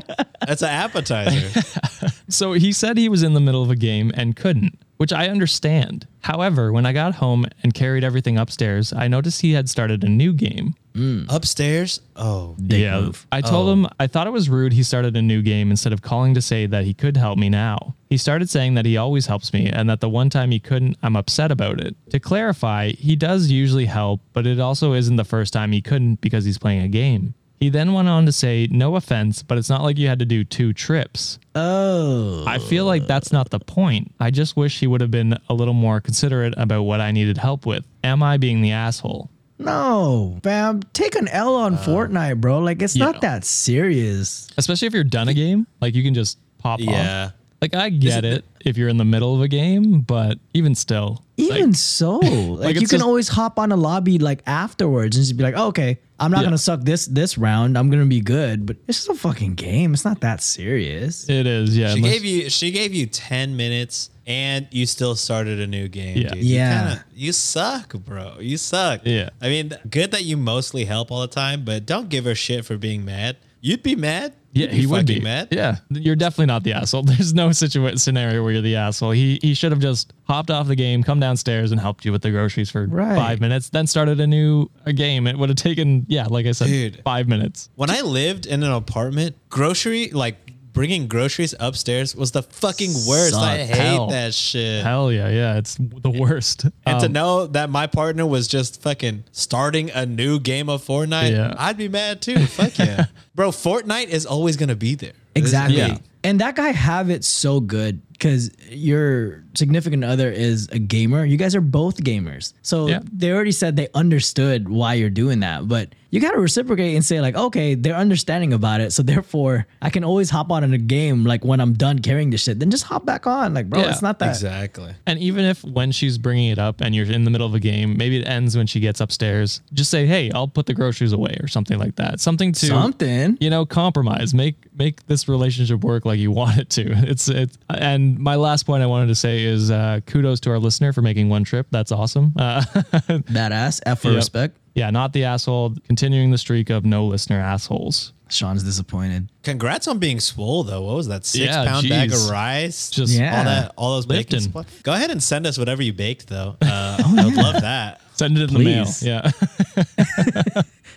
That's 0.47 0.63
an 0.63 0.69
appetizer. 0.69 1.61
So 2.29 2.53
he 2.53 2.73
said 2.73 2.97
he 2.97 3.09
was 3.09 3.23
in 3.23 3.35
the 3.35 3.41
middle 3.41 3.63
of 3.63 3.71
a 3.71 3.77
game 3.77 4.11
and 4.15 4.35
couldn't, 4.35 4.79
which 4.97 5.13
I 5.13 5.29
understand. 5.29 6.07
However, 6.21 6.73
when 6.73 6.87
I 6.87 6.93
got 6.93 7.17
home 7.17 7.47
and 7.63 7.73
carried 7.73 8.03
everything 8.03 8.37
upstairs, 8.37 8.93
I 8.93 9.09
noticed 9.09 9.43
he 9.43 9.53
had 9.53 9.69
started 9.69 10.03
a 10.03 10.09
new 10.09 10.33
game. 10.33 10.75
Mm. 10.95 11.27
Upstairs, 11.29 12.01
oh, 12.17 12.57
Dick 12.59 12.81
yeah. 12.81 13.01
move. 13.01 13.27
I 13.31 13.43
told 13.43 13.69
oh. 13.69 13.73
him 13.73 13.87
I 14.01 14.07
thought 14.07 14.27
it 14.27 14.33
was 14.33 14.49
rude 14.49 14.73
he 14.73 14.83
started 14.83 15.15
a 15.15 15.23
new 15.23 15.43
game 15.43 15.71
instead 15.71 15.93
of 15.93 16.01
calling 16.01 16.33
to 16.35 16.41
say 16.41 16.65
that 16.67 16.85
he 16.85 16.95
could 16.95 17.19
help 17.19 17.39
me 17.39 17.51
now. 17.51 17.95
He 18.09 18.17
started 18.17 18.49
saying 18.49 18.75
that 18.75 18.87
he 18.87 18.97
always 18.97 19.27
helps 19.27 19.53
me 19.53 19.69
and 19.69 19.91
that 19.91 20.01
the 20.01 20.09
one 20.09 20.31
time 20.31 20.51
he 20.51 20.59
couldn't, 20.59 20.97
I'm 21.03 21.15
upset 21.15 21.53
about 21.53 21.81
it. 21.81 21.95
To 22.11 22.19
clarify, 22.19 22.93
he 22.93 23.15
does 23.15 23.51
usually 23.51 23.87
help, 23.87 24.23
but 24.33 24.47
it 24.47 24.59
also 24.59 24.95
isn't 24.95 25.17
the 25.17 25.25
first 25.25 25.53
time 25.53 25.73
he 25.73 25.83
couldn't 25.83 26.23
because 26.23 26.47
he's 26.47 26.59
playing 26.59 26.81
a 26.81 26.89
game. 26.89 27.35
He 27.59 27.69
then 27.71 27.93
went 27.93 28.09
on 28.09 28.27
to 28.27 28.33
say, 28.33 28.69
No 28.71 28.97
offense, 28.97 29.43
but 29.43 29.59
it's 29.59 29.71
not 29.71 29.83
like 29.83 29.99
you 29.99 30.09
had 30.09 30.19
to 30.19 30.27
do 30.27 30.45
two 30.45 30.73
trips. 30.73 31.39
Oh. 31.55 32.45
I 32.47 32.59
feel 32.59 32.85
like 32.85 33.07
that's 33.07 33.33
not 33.33 33.51
the 33.51 33.61
point. 33.61 34.13
I 34.21 34.31
just 34.31 34.57
wish 34.57 34.81
he 34.81 34.87
would 34.87 35.01
have 35.01 35.11
been 35.11 35.39
a 35.49 35.55
little 35.55 35.75
more 35.75 36.01
considerate 36.01 36.55
about 36.57 36.83
what 36.83 37.01
I 37.01 37.13
needed 37.13 37.39
help 37.39 37.65
with. 37.65 37.85
Am 38.05 38.23
I 38.23 38.37
being 38.37 38.61
the 38.61 38.73
asshole? 38.73 39.31
No, 39.59 40.39
fam. 40.43 40.83
Take 40.93 41.15
an 41.15 41.29
L 41.29 41.55
on 41.57 41.75
uh, 41.75 41.79
Fortnite, 41.79 42.41
bro. 42.41 42.59
Like 42.59 42.83
it's 42.83 42.95
yeah. 42.95 43.07
not 43.07 43.23
that 43.23 43.45
serious. 43.45 44.49
Especially 44.59 44.87
if 44.87 44.93
you're 44.93 45.05
done 45.05 45.29
a 45.29 45.35
game, 45.35 45.67
like 45.81 45.95
you 45.95 46.03
can 46.03 46.13
just 46.13 46.39
pop 46.59 46.81
off. 46.81 47.33
Yeah. 47.63 47.63
Like 47.63 47.75
I 47.75 47.89
get 47.91 48.25
it 48.25 48.45
if 48.65 48.77
you're 48.77 48.89
in 48.89 48.97
the 48.97 49.05
middle 49.05 49.35
of 49.35 49.41
a 49.41 49.49
game, 49.49 50.01
but 50.01 50.39
even 50.55 50.75
still, 50.75 51.23
Even 51.37 51.73
so, 51.75 52.19
like, 52.19 52.75
you 52.75 52.81
can 52.83 52.89
just- 52.99 53.03
always 53.05 53.29
hop 53.29 53.59
on 53.59 53.73
a 53.73 53.77
lobby 53.77 54.19
like 54.19 54.43
afterwards 54.47 55.17
and 55.17 55.25
just 55.25 55.37
be 55.37 55.43
like, 55.43 55.55
oh, 55.57 55.69
okay, 55.69 55.99
I'm 56.19 56.31
not 56.31 56.39
Yeah. 56.41 56.45
gonna 56.47 56.59
suck 56.59 56.81
this 56.83 57.07
this 57.07 57.37
round. 57.39 57.77
I'm 57.79 57.91
gonna 57.91 58.07
be 58.07 58.21
good. 58.21 58.67
But 58.67 58.77
it's 58.89 58.99
just 59.05 59.09
a 59.11 59.15
fucking 59.15 59.55
game. 59.55 59.93
It's 59.95 60.05
not 60.05 60.21
that 60.21 60.43
serious. 60.43 61.29
it 61.29 61.47
is. 61.47 61.77
Yeah, 61.77 61.91
She 61.93 61.97
unless- 61.99 62.13
gave 62.13 62.25
you 62.25 62.51
she 62.51 62.71
gave 62.71 62.95
you 62.95 63.07
10 63.07 63.57
minutes 63.57 64.11
and 64.27 64.67
you 64.73 64.87
still 64.87 65.15
started 65.15 65.61
a 65.61 65.67
new 65.69 65.87
game. 65.89 66.17
Yeah. 66.19 66.29
dude. 66.31 66.43
You 66.45 66.55
Yeah. 66.57 66.79
kinda- 66.89 67.05
You, 67.15 67.33
suck, 67.33 67.93
bro. 67.95 68.39
You 68.41 68.57
suck. 68.57 69.03
Yeah. 69.05 69.29
I 69.41 69.49
mean, 69.49 69.73
good 69.89 70.11
that 70.11 70.25
you 70.25 70.37
mostly 70.37 70.85
help 70.87 71.11
all 71.13 71.21
the 71.21 71.29
time, 71.29 71.65
but 71.65 71.87
don't 71.87 72.09
give 72.09 72.25
her 72.25 72.35
shit 72.35 72.65
for 72.65 72.77
being 72.77 73.05
mad. 73.05 73.37
You'd 73.61 73.83
be 73.85 73.95
mad. 73.95 74.33
Yeah, 74.57 74.69
he 74.69 74.87
would 74.87 75.07
be 75.07 75.21
mad. 75.21 75.49
Yeah, 75.51 75.77
you're 75.91 76.17
definitely 76.17 76.47
not 76.47 76.63
the 76.65 76.73
asshole. 76.73 77.03
There's 77.05 77.35
no 77.35 77.53
situation 77.53 77.99
scenario 77.99 78.43
where 78.43 78.53
you're 78.53 78.63
the 78.63 78.77
asshole. 78.77 79.11
He 79.11 79.39
he 79.43 79.55
should 79.55 79.71
have 79.73 79.81
just 79.81 80.13
hopped 80.25 80.51
off 80.51 80.67
the 80.67 80.77
game, 80.77 81.03
come 81.03 81.21
downstairs, 81.21 81.73
and 81.73 81.81
helped 81.81 82.05
you 82.05 82.13
with 82.13 82.23
the 82.23 82.31
groceries 82.31 82.71
for 82.71 82.87
Right. 82.87 83.17
five 83.17 83.41
minutes, 83.41 83.69
then 83.71 83.87
started 83.87 84.19
a 84.21 84.27
new 84.27 84.69
a 84.85 84.93
game. 84.93 85.27
It 85.27 85.39
would 85.39 85.49
have 85.51 85.57
taken 85.57 86.07
yeah, 86.09 86.27
like 86.29 86.47
I 86.47 86.53
said, 86.53 86.69
Dude. 86.69 87.03
five 87.05 87.29
minutes. 87.29 87.69
When 87.75 87.91
I 87.91 88.01
lived 88.01 88.47
in 88.47 88.63
an 88.63 88.73
apartment, 88.73 89.37
grocery 89.51 90.09
like 90.11 90.37
bringing 90.77 91.09
groceries 91.09 91.55
upstairs 91.59 92.15
was 92.15 92.33
the 92.33 92.43
fucking 92.43 92.93
worst. 93.09 93.35
I 93.35 93.57
hate 93.65 93.75
Hell. 93.77 94.09
that 94.09 94.35
shit. 94.35 94.85
Hell 94.85 95.11
yeah, 95.11 95.31
yeah, 95.31 95.57
it's 95.57 95.77
the 95.81 96.11
worst. 96.11 96.65
And 96.85 97.01
to 97.01 97.07
Um, 97.07 97.13
know 97.13 97.47
that 97.47 97.71
my 97.71 97.87
partner 97.87 98.27
was 98.27 98.47
just 98.47 98.83
fucking 98.83 99.25
starting 99.33 99.91
a 99.91 100.05
new 100.05 100.39
game 100.39 100.69
of 100.69 100.85
Fortnite, 100.87 101.31
Yeah. 101.33 101.55
I'd 101.57 101.79
be 101.79 101.89
mad 101.89 102.21
too. 102.21 102.45
Fuck 102.47 102.79
yeah. 102.79 103.07
Bro, 103.35 103.53
Fortnite 103.53 104.09
is 104.09 104.27
always 104.27 104.57
gonna 104.59 104.77
be 104.77 104.95
there. 104.95 105.13
Exactly. 105.35 105.79
Yeah. 105.79 105.97
And 106.23 106.41
that 106.41 106.57
guy 106.57 106.73
have 106.73 107.09
it 107.09 107.25
so 107.25 107.61
good 107.61 108.03
because 108.19 108.51
your 108.71 109.45
significant 109.55 110.05
other 110.05 110.31
is 110.31 110.69
a 110.73 110.79
gamer. 110.79 111.25
You 111.25 111.37
guys 111.37 111.55
are 111.55 111.61
both 111.61 111.99
gamers. 112.03 112.53
So 112.63 112.89
Yeah. 112.89 113.01
they 113.13 113.31
already 113.33 113.53
said 113.53 113.77
they 113.77 113.89
understood 113.95 114.69
why 114.69 114.95
you're 114.95 115.11
doing 115.11 115.41
that. 115.41 115.69
But 115.69 115.95
you 116.11 116.21
got 116.21 116.33
to 116.33 116.39
reciprocate 116.39 116.95
and 116.95 117.05
say, 117.05 117.21
like, 117.21 117.35
okay, 117.35 117.75
they're 117.75 117.97
understanding 117.97 118.53
about 118.53 118.81
it. 118.81 118.93
So 118.93 119.03
therefore, 119.03 119.67
I 119.83 119.91
can 119.91 120.05
always 120.05 120.31
hop 120.31 120.51
on 120.51 120.63
in 120.65 120.73
a 120.73 120.79
game 120.79 121.25
like 121.25 121.45
when 121.45 121.61
I'm 121.61 121.75
done 121.75 121.99
carrying 121.99 122.31
the 122.31 122.39
shit. 122.39 122.59
Then 122.59 122.71
just 122.71 122.85
hop 122.85 123.05
back 123.05 123.27
on. 123.27 123.53
Like, 123.55 123.69
bro, 123.69 123.81
Yeah, 123.81 123.91
it's 123.91 124.03
not 124.03 124.19
that. 124.21 124.29
Exactly. 124.31 124.93
And 125.07 125.19
even 125.19 125.45
if 125.45 125.63
when 125.65 125.93
she's 125.93 126.17
bringing 126.17 126.51
it 126.51 126.59
up 126.59 126.81
and 126.81 126.95
you're 126.95 127.11
in 127.11 127.25
the 127.25 127.31
middle 127.31 127.47
of 127.47 127.55
a 127.55 127.61
game, 127.61 127.97
maybe 127.99 128.19
it 128.21 128.27
ends 128.27 128.57
when 128.57 128.67
she 128.67 128.81
gets 128.81 129.01
upstairs. 129.01 129.61
Just 129.75 129.91
say, 129.91 130.07
"Hey, 130.07 130.31
I'll 130.31 130.49
put 130.49 130.67
the 130.67 130.75
groceries 130.75 131.13
away" 131.13 131.37
or 131.43 131.49
something 131.49 131.79
like 131.79 131.97
that. 131.97 132.21
Something 132.21 132.53
to 132.53 132.67
Something. 132.67 133.37
you 133.41 133.51
know, 133.51 133.67
compromise. 133.67 134.33
Make 134.33 134.57
make 134.79 135.05
this 135.07 135.29
relationship 135.29 135.83
work 135.83 136.05
like 136.07 136.19
you 136.19 136.31
want 136.31 136.59
it 136.59 136.71
to. 136.71 136.85
It's 137.07 137.29
it's. 137.29 137.59
And 137.69 138.06
my 138.19 138.35
last 138.37 138.65
point 138.65 138.83
I 138.83 138.87
wanted 138.87 139.07
to 139.09 139.15
say 139.15 139.45
is 139.45 139.71
uh, 139.71 140.01
kudos 140.07 140.41
to 140.41 140.51
our 140.51 140.59
listener 140.59 140.93
for 140.93 141.03
making 141.03 141.29
one 141.29 141.45
trip. 141.45 141.67
That's 141.71 141.93
awesome. 141.93 142.33
Uh, 142.37 142.61
Badass. 143.11 143.81
F 143.87 144.01
for 144.01 144.09
Yep. 144.09 144.17
respect. 144.17 144.57
yeah, 144.75 144.91
not 144.91 145.13
the 145.13 145.25
asshole. 145.25 145.75
Continuing 145.87 146.31
the 146.31 146.39
streak 146.39 146.71
of 146.71 146.85
no 146.85 147.07
listener 147.07 147.41
assholes. 147.41 148.13
Sean's 148.29 148.65
disappointed. 148.65 149.31
Congrats 149.45 149.87
on 149.87 149.99
being 150.01 150.19
swole 150.19 150.65
though. 150.65 150.83
What 150.83 150.97
was 150.97 151.07
that? 151.09 151.25
Six 151.25 151.45
Yeah, 151.45 151.65
pound 151.65 151.89
bag 151.89 152.13
of 152.13 152.29
rice. 152.29 152.91
Just 152.91 153.13
Yeah. 153.17 153.39
all 153.39 153.45
that, 153.45 153.73
all 153.77 153.95
those 153.95 154.07
baking. 154.07 154.41
Lifting. 154.53 154.65
Go 154.83 154.93
ahead 154.95 155.11
and 155.13 155.23
send 155.23 155.47
us 155.47 155.57
whatever 155.59 155.83
you 155.83 155.93
baked 155.93 156.27
though. 156.27 156.57
Uh, 156.61 156.97
I 157.19 157.25
would 157.25 157.35
love 157.37 157.61
that. 157.63 158.01
Send 158.17 158.39
it 158.39 158.49
in 158.51 158.55
the 158.55 158.65
mail. 158.65 158.87
Yeah, 159.03 159.31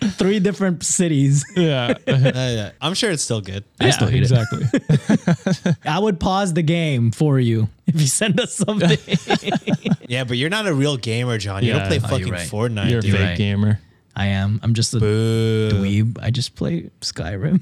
Three 0.16 0.40
different 0.40 0.82
cities. 0.82 1.44
yeah, 1.56 1.94
Uh, 2.08 2.16
yeah. 2.32 2.70
I'm 2.80 2.94
sure 2.94 3.10
it's 3.10 3.22
still 3.22 3.40
good. 3.42 3.64
yeah. 3.80 3.90
still 3.90 4.08
eat 4.08 4.22
it. 4.22 4.30
exactly. 4.30 4.66
I 5.84 5.98
would 5.98 6.18
pause 6.18 6.54
the 6.54 6.62
game 6.62 7.10
for 7.10 7.38
you 7.38 7.68
if 7.86 8.00
you 8.00 8.06
send 8.06 8.40
us 8.40 8.54
something. 8.54 8.98
Yeah, 10.08 10.24
but 10.24 10.36
you're 10.38 10.48
not 10.50 10.66
a 10.66 10.72
real 10.74 10.96
gamer, 10.96 11.36
John. 11.38 11.62
You 11.62 11.72
Yeah. 11.72 11.78
don't 11.80 11.88
play 11.88 11.98
Oh, 11.98 12.08
fucking 12.08 12.26
you're 12.26 12.36
right. 12.36 12.48
Fortnite. 12.48 12.90
You're 12.90 12.98
a 13.00 13.02
dude. 13.02 13.12
fake 13.12 13.20
right. 13.20 13.38
gamer. 13.38 13.80
I 14.16 14.26
am. 14.26 14.58
I'm 14.62 14.74
just 14.74 14.94
a 14.94 14.98
Boo. 15.00 15.70
dweeb. 15.70 16.18
I 16.20 16.30
just 16.30 16.54
play 16.56 16.90
Skyrim. 17.00 17.60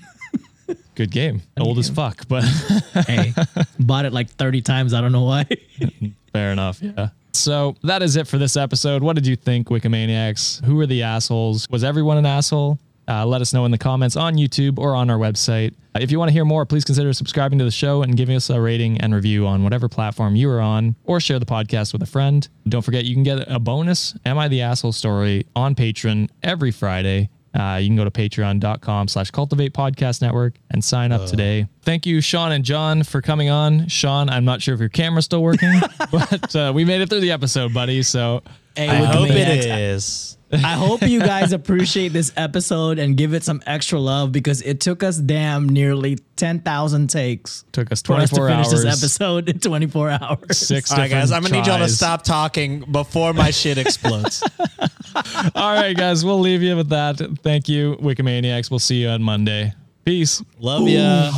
Good 0.99 1.12
game. 1.12 1.42
Old 1.61 1.78
as 1.78 1.88
fuck, 1.88 2.26
but 2.26 2.42
hey, 3.07 3.32
bought 3.78 4.05
it 4.05 4.12
like 4.12 4.30
30 4.30 4.62
times. 4.62 4.92
I 4.92 5.01
don't 5.01 5.12
know 5.12 5.22
why. 5.22 5.46
Fair 6.32 6.51
enough. 6.51 6.82
Yeah. 6.82 7.11
So 7.32 7.76
that 7.84 8.03
is 8.03 8.16
it 8.16 8.26
for 8.26 8.36
this 8.36 8.57
episode. 8.57 9.01
What 9.01 9.14
did 9.14 9.24
you 9.24 9.36
think, 9.36 9.68
Wikimaniacs? 9.68 10.64
Who 10.64 10.80
are 10.80 10.86
the 10.86 11.05
assholes? 11.05 11.68
Was 11.70 11.84
everyone 11.84 12.18
an 12.18 12.26
asshole? 12.26 12.80
Uh, 13.07 13.24
let 13.24 13.40
us 13.40 13.53
know 13.55 13.64
in 13.64 13.70
the 13.70 13.78
comments 13.78 14.16
on 14.16 14.34
YouTube 14.34 14.76
or 14.76 14.96
on 14.96 15.09
our 15.09 15.18
website. 15.18 15.72
Uh, 15.94 16.01
if 16.01 16.11
you 16.11 16.18
want 16.18 16.30
to 16.30 16.32
hear 16.32 16.44
more, 16.44 16.66
please 16.66 16.84
consider 16.84 17.12
subscribing 17.12 17.61
to 17.61 17.64
the 17.64 17.70
show 17.70 18.03
and 18.03 18.16
giving 18.16 18.34
us 18.34 18.51
a 18.51 18.61
rating 18.61 19.01
and 19.01 19.14
review 19.14 19.46
on 19.46 19.62
whatever 19.62 19.88
platform 19.88 20.34
you 20.34 20.51
are 20.51 20.61
on, 20.61 20.96
or 21.05 21.20
share 21.20 21.38
the 21.38 21.46
podcast 21.46 21.92
with 21.92 22.03
a 22.03 22.07
friend. 22.07 22.49
Don't 22.68 22.82
forget, 22.82 23.05
you 23.05 23.14
can 23.14 23.22
get 23.22 23.49
a 23.49 23.61
bonus 23.61 24.16
Am 24.26 24.36
I 24.36 24.49
the 24.49 24.62
Asshole 24.62 24.90
story 24.90 25.46
on 25.55 25.76
Patreon 25.76 26.28
every 26.42 26.72
Friday. 26.72 27.30
Uh, 27.59 27.76
you 27.76 27.88
can 27.88 27.96
go 27.96 28.04
to 28.04 28.11
patreon.com 28.11 29.09
slash 29.09 29.30
cultivate 29.30 29.72
podcast 29.72 30.22
network 30.22 30.54
and 30.70 30.82
sign 30.84 31.11
up 31.11 31.26
today. 31.26 31.66
Thank 31.82 32.06
you, 32.06 32.20
Sean 32.20 32.52
and 32.52 32.64
John, 32.64 33.02
for 33.02 33.20
coming 33.20 33.50
on. 33.50 33.88
Sean, 33.88 34.30
I'm 34.30 34.44
not 34.44 34.62
sure 34.62 34.74
if 34.74 34.80
your 34.80 34.88
camera's 34.88 35.24
still 35.24 35.42
working, 35.42 35.80
but 36.12 36.54
uh, 36.54 36.72
we 36.74 36.84
made 36.84 37.00
it 37.00 37.09
through 37.09 37.20
the 37.20 37.32
episode, 37.32 37.74
buddy. 37.74 38.02
So 38.02 38.42
Hey, 38.78 38.88
I 38.88 39.04
hope 39.06 39.28
Maniacs, 39.28 39.66
it 39.66 39.78
is. 39.78 40.38
I 40.53 40.74
hope 40.74 41.03
you 41.03 41.20
guys 41.20 41.53
appreciate 41.53 42.12
this 42.12 42.32
episode 42.36 42.99
and 42.99 43.16
give 43.16 43.34
it 43.34 43.44
some 43.44 43.62
extra 43.66 43.99
love 43.99 44.32
because 44.32 44.62
it 44.62 44.80
took 44.80 45.03
us 45.03 45.18
damn 45.18 45.68
nearly 45.68 46.18
10,000 46.36 47.11
takes 47.11 47.64
took 47.72 47.92
us 47.92 48.01
for 48.01 48.14
us 48.14 48.30
to 48.30 48.36
24 48.36 48.49
finish 48.49 48.66
hours. 48.68 48.84
this 48.84 49.03
episode 49.03 49.49
in 49.49 49.59
24 49.59 50.11
hours. 50.11 50.59
Six 50.59 50.90
All 50.90 50.99
right, 50.99 51.11
guys, 51.11 51.30
I'm 51.32 51.42
gonna 51.42 51.57
need 51.57 51.66
y'all 51.66 51.78
to 51.78 51.88
stop 51.88 52.22
talking 52.22 52.80
before 52.90 53.32
my 53.34 53.51
shit 53.51 53.76
explodes. 53.78 54.42
All 55.55 55.74
right, 55.74 55.96
guys, 55.96 56.24
we'll 56.24 56.40
leave 56.40 56.62
you 56.62 56.76
with 56.76 56.88
that. 56.90 57.18
Thank 57.42 57.68
you, 57.68 57.96
Wikimaniacs. 57.96 58.70
We'll 58.70 58.78
see 58.78 59.03
you 59.03 59.09
on 59.09 59.22
Monday. 59.22 59.74
Peace. 60.05 60.42
Love 60.59 60.88
ya. 60.88 61.30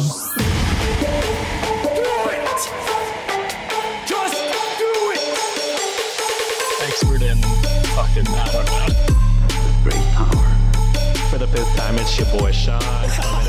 Your 12.20 12.38
boy 12.38 12.52
Sean. 12.52 13.39